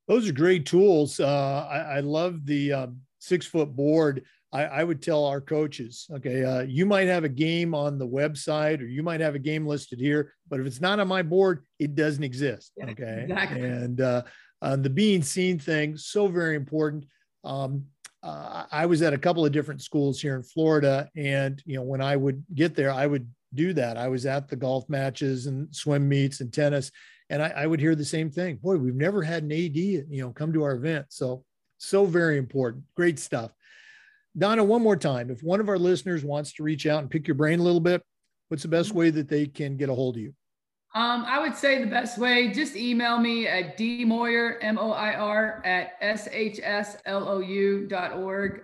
Those 0.07 0.28
are 0.28 0.32
great 0.32 0.64
tools. 0.64 1.20
Uh, 1.20 1.66
I, 1.70 1.96
I, 1.96 2.01
love 2.01 2.46
the 2.46 2.72
um, 2.72 3.01
six 3.18 3.44
foot 3.44 3.76
board, 3.76 4.24
I, 4.53 4.64
I, 4.64 4.84
would 4.84 5.03
tell 5.03 5.26
our 5.26 5.40
coaches, 5.40 6.07
okay, 6.11 6.42
uh, 6.44 6.62
you 6.62 6.86
might 6.86 7.09
have 7.09 7.24
a 7.24 7.28
game 7.28 7.74
on 7.74 7.99
the 7.99 8.07
website 8.07 8.80
or 8.80 8.86
you 8.86 9.03
might 9.03 9.20
have 9.20 9.34
a 9.34 9.38
game 9.38 9.66
listed 9.66 10.01
here, 10.01 10.32
but 10.49 10.61
if 10.61 10.66
it's 10.66 10.80
not 10.80 11.01
on 11.01 11.09
my 11.09 11.22
board, 11.22 11.64
it 11.78 11.94
doesn't 11.94 12.24
exist. 12.24 12.72
Okay. 12.82 13.24
Exactly. 13.24 13.61
And 13.61 14.01
uh, 14.01 14.22
uh, 14.62 14.76
the 14.76 14.90
being 14.90 15.22
seen 15.22 15.59
thing, 15.59 15.99
so 15.99 16.28
very 16.28 16.57
important. 16.57 17.05
Um, 17.44 17.84
uh, 18.29 18.66
I 18.70 18.87
was 18.87 19.01
at 19.03 19.14
a 19.14 19.18
couple 19.18 19.47
of 19.47 19.53
different 19.53 19.83
schools 19.83 20.20
here 20.20 20.37
in 20.37 20.43
Florida. 20.43 21.09
And, 21.16 21.62
you 21.64 21.76
know, 21.76 21.83
when 21.83 22.01
I 22.01 22.16
would 22.16 22.45
get 22.55 22.74
there, 22.74 22.91
I 22.91 23.07
would 23.07 23.29
do 23.55 23.72
that. 23.72 23.97
I 23.97 24.09
was 24.09 24.26
at 24.26 24.49
the 24.49 24.57
golf 24.57 24.89
matches 24.89 25.47
and 25.47 25.74
swim 25.74 26.09
meets 26.09 26.41
and 26.41 26.53
tennis. 26.53 26.91
And 27.31 27.43
I, 27.43 27.49
I 27.49 27.66
would 27.66 27.81
hear 27.81 27.95
the 27.95 28.05
same 28.05 28.31
thing. 28.31 28.57
Boy, 28.57 28.76
we've 28.76 28.95
never 28.95 29.22
had 29.22 29.43
an 29.43 29.53
AD, 29.53 29.76
you 29.76 30.05
know, 30.11 30.31
come 30.31 30.53
to 30.53 30.62
our 30.62 30.72
event. 30.72 31.07
So 31.09 31.45
so 31.79 32.05
very 32.05 32.39
important. 32.39 32.85
Great 32.97 33.18
stuff. 33.18 33.53
Donna, 34.37 34.64
one 34.64 34.83
more 34.83 34.97
time. 34.97 35.31
If 35.31 35.43
one 35.43 35.61
of 35.61 35.68
our 35.68 35.79
listeners 35.79 36.24
wants 36.24 36.53
to 36.55 36.62
reach 36.62 36.87
out 36.87 37.01
and 37.01 37.11
pick 37.11 37.26
your 37.26 37.35
brain 37.35 37.61
a 37.61 37.62
little 37.62 37.81
bit, 37.81 38.03
what's 38.49 38.62
the 38.62 38.68
best 38.68 38.93
way 38.93 39.11
that 39.11 39.29
they 39.29 39.47
can 39.47 39.76
get 39.76 39.89
a 39.89 39.95
hold 39.95 40.16
of 40.16 40.22
you? 40.22 40.35
Um, 40.95 41.24
I 41.26 41.39
would 41.39 41.55
say 41.55 41.80
the 41.80 41.86
best 41.86 42.16
way, 42.18 42.49
just 42.49 42.74
email 42.74 43.18
me 43.18 43.47
at 43.47 43.76
dmoir, 43.76 44.57
M-O-I-R, 44.62 45.62
at 45.64 46.01
shslou.org. 46.01 47.03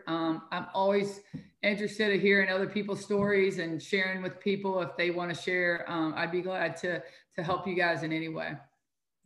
Um, 0.07 0.43
I'm 0.51 0.67
always 0.73 1.21
interested 1.63 2.13
in 2.13 2.21
hearing 2.21 2.49
other 2.49 2.67
people's 2.67 3.03
stories 3.03 3.59
and 3.59 3.83
sharing 3.83 4.23
with 4.23 4.41
people 4.41 4.81
if 4.81 4.97
they 4.97 5.11
want 5.11 5.35
to 5.35 5.41
share. 5.41 5.85
Um, 5.87 6.15
I'd 6.17 6.33
be 6.33 6.41
glad 6.41 6.77
to, 6.79 7.03
to 7.37 7.43
help 7.43 7.67
you 7.67 7.75
guys 7.75 8.03
in 8.03 8.13
any 8.13 8.29
way. 8.29 8.55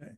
Okay. 0.02 0.12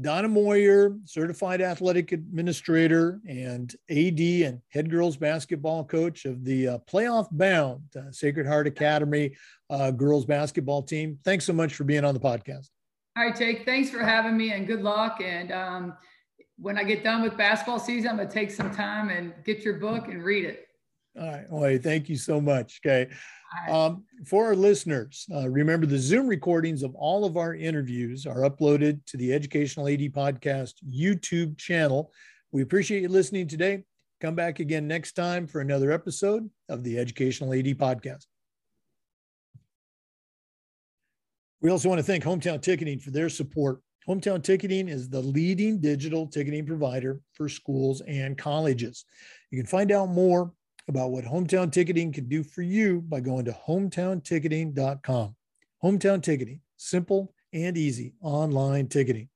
Donna 0.00 0.28
Moir, 0.28 0.96
certified 1.04 1.60
athletic 1.60 2.12
administrator 2.12 3.20
and 3.28 3.74
AD 3.90 4.20
and 4.20 4.60
head 4.68 4.90
girls 4.90 5.16
basketball 5.16 5.84
coach 5.84 6.24
of 6.24 6.44
the 6.44 6.68
uh, 6.68 6.78
playoff 6.90 7.28
bound 7.32 7.82
uh, 7.96 8.10
Sacred 8.10 8.46
Heart 8.46 8.66
Academy 8.66 9.32
uh, 9.68 9.90
girls 9.90 10.24
basketball 10.24 10.82
team. 10.82 11.18
Thanks 11.24 11.44
so 11.44 11.52
much 11.52 11.74
for 11.74 11.84
being 11.84 12.04
on 12.04 12.14
the 12.14 12.20
podcast. 12.20 12.68
All 13.16 13.24
right, 13.24 13.36
Jake. 13.36 13.64
Thanks 13.64 13.90
for 13.90 14.00
having 14.00 14.36
me 14.36 14.52
and 14.52 14.66
good 14.66 14.82
luck. 14.82 15.20
And 15.22 15.52
um, 15.52 15.94
when 16.56 16.78
I 16.78 16.84
get 16.84 17.04
done 17.04 17.22
with 17.22 17.36
basketball 17.36 17.78
season, 17.78 18.10
I'm 18.10 18.16
going 18.16 18.28
to 18.28 18.34
take 18.34 18.50
some 18.50 18.70
time 18.70 19.10
and 19.10 19.34
get 19.44 19.64
your 19.64 19.74
book 19.74 20.08
and 20.08 20.22
read 20.22 20.44
it. 20.44 20.66
All 21.20 21.26
right. 21.26 21.44
Well, 21.50 21.78
thank 21.82 22.08
you 22.08 22.16
so 22.16 22.40
much. 22.40 22.80
Okay. 22.84 23.10
Um, 23.68 24.04
for 24.24 24.46
our 24.46 24.56
listeners, 24.56 25.26
uh, 25.34 25.50
remember 25.50 25.84
the 25.84 25.98
Zoom 25.98 26.26
recordings 26.26 26.82
of 26.82 26.94
all 26.94 27.26
of 27.26 27.36
our 27.36 27.54
interviews 27.54 28.24
are 28.24 28.48
uploaded 28.48 29.04
to 29.06 29.18
the 29.18 29.32
Educational 29.34 29.88
AD 29.88 30.00
Podcast 30.12 30.74
YouTube 30.88 31.58
channel. 31.58 32.10
We 32.52 32.62
appreciate 32.62 33.02
you 33.02 33.08
listening 33.08 33.48
today. 33.48 33.84
Come 34.22 34.34
back 34.34 34.60
again 34.60 34.88
next 34.88 35.12
time 35.12 35.46
for 35.46 35.60
another 35.60 35.92
episode 35.92 36.48
of 36.70 36.84
the 36.84 36.98
Educational 36.98 37.52
AD 37.52 37.66
Podcast. 37.76 38.24
We 41.60 41.68
also 41.68 41.90
want 41.90 41.98
to 41.98 42.04
thank 42.04 42.24
Hometown 42.24 42.62
Ticketing 42.62 42.98
for 42.98 43.10
their 43.10 43.28
support. 43.28 43.80
Hometown 44.08 44.42
Ticketing 44.42 44.88
is 44.88 45.10
the 45.10 45.20
leading 45.20 45.80
digital 45.80 46.26
ticketing 46.26 46.64
provider 46.64 47.20
for 47.34 47.50
schools 47.50 48.00
and 48.02 48.38
colleges. 48.38 49.04
You 49.50 49.58
can 49.58 49.66
find 49.66 49.92
out 49.92 50.08
more 50.08 50.52
about 50.90 51.12
what 51.12 51.24
hometown 51.24 51.72
ticketing 51.72 52.12
can 52.12 52.28
do 52.28 52.42
for 52.42 52.62
you 52.62 53.00
by 53.00 53.20
going 53.20 53.46
to 53.46 53.56
hometownticketing.com. 53.66 55.36
Hometown 55.82 56.22
ticketing, 56.22 56.60
simple 56.76 57.32
and 57.54 57.78
easy 57.78 58.12
online 58.20 58.88
ticketing. 58.88 59.28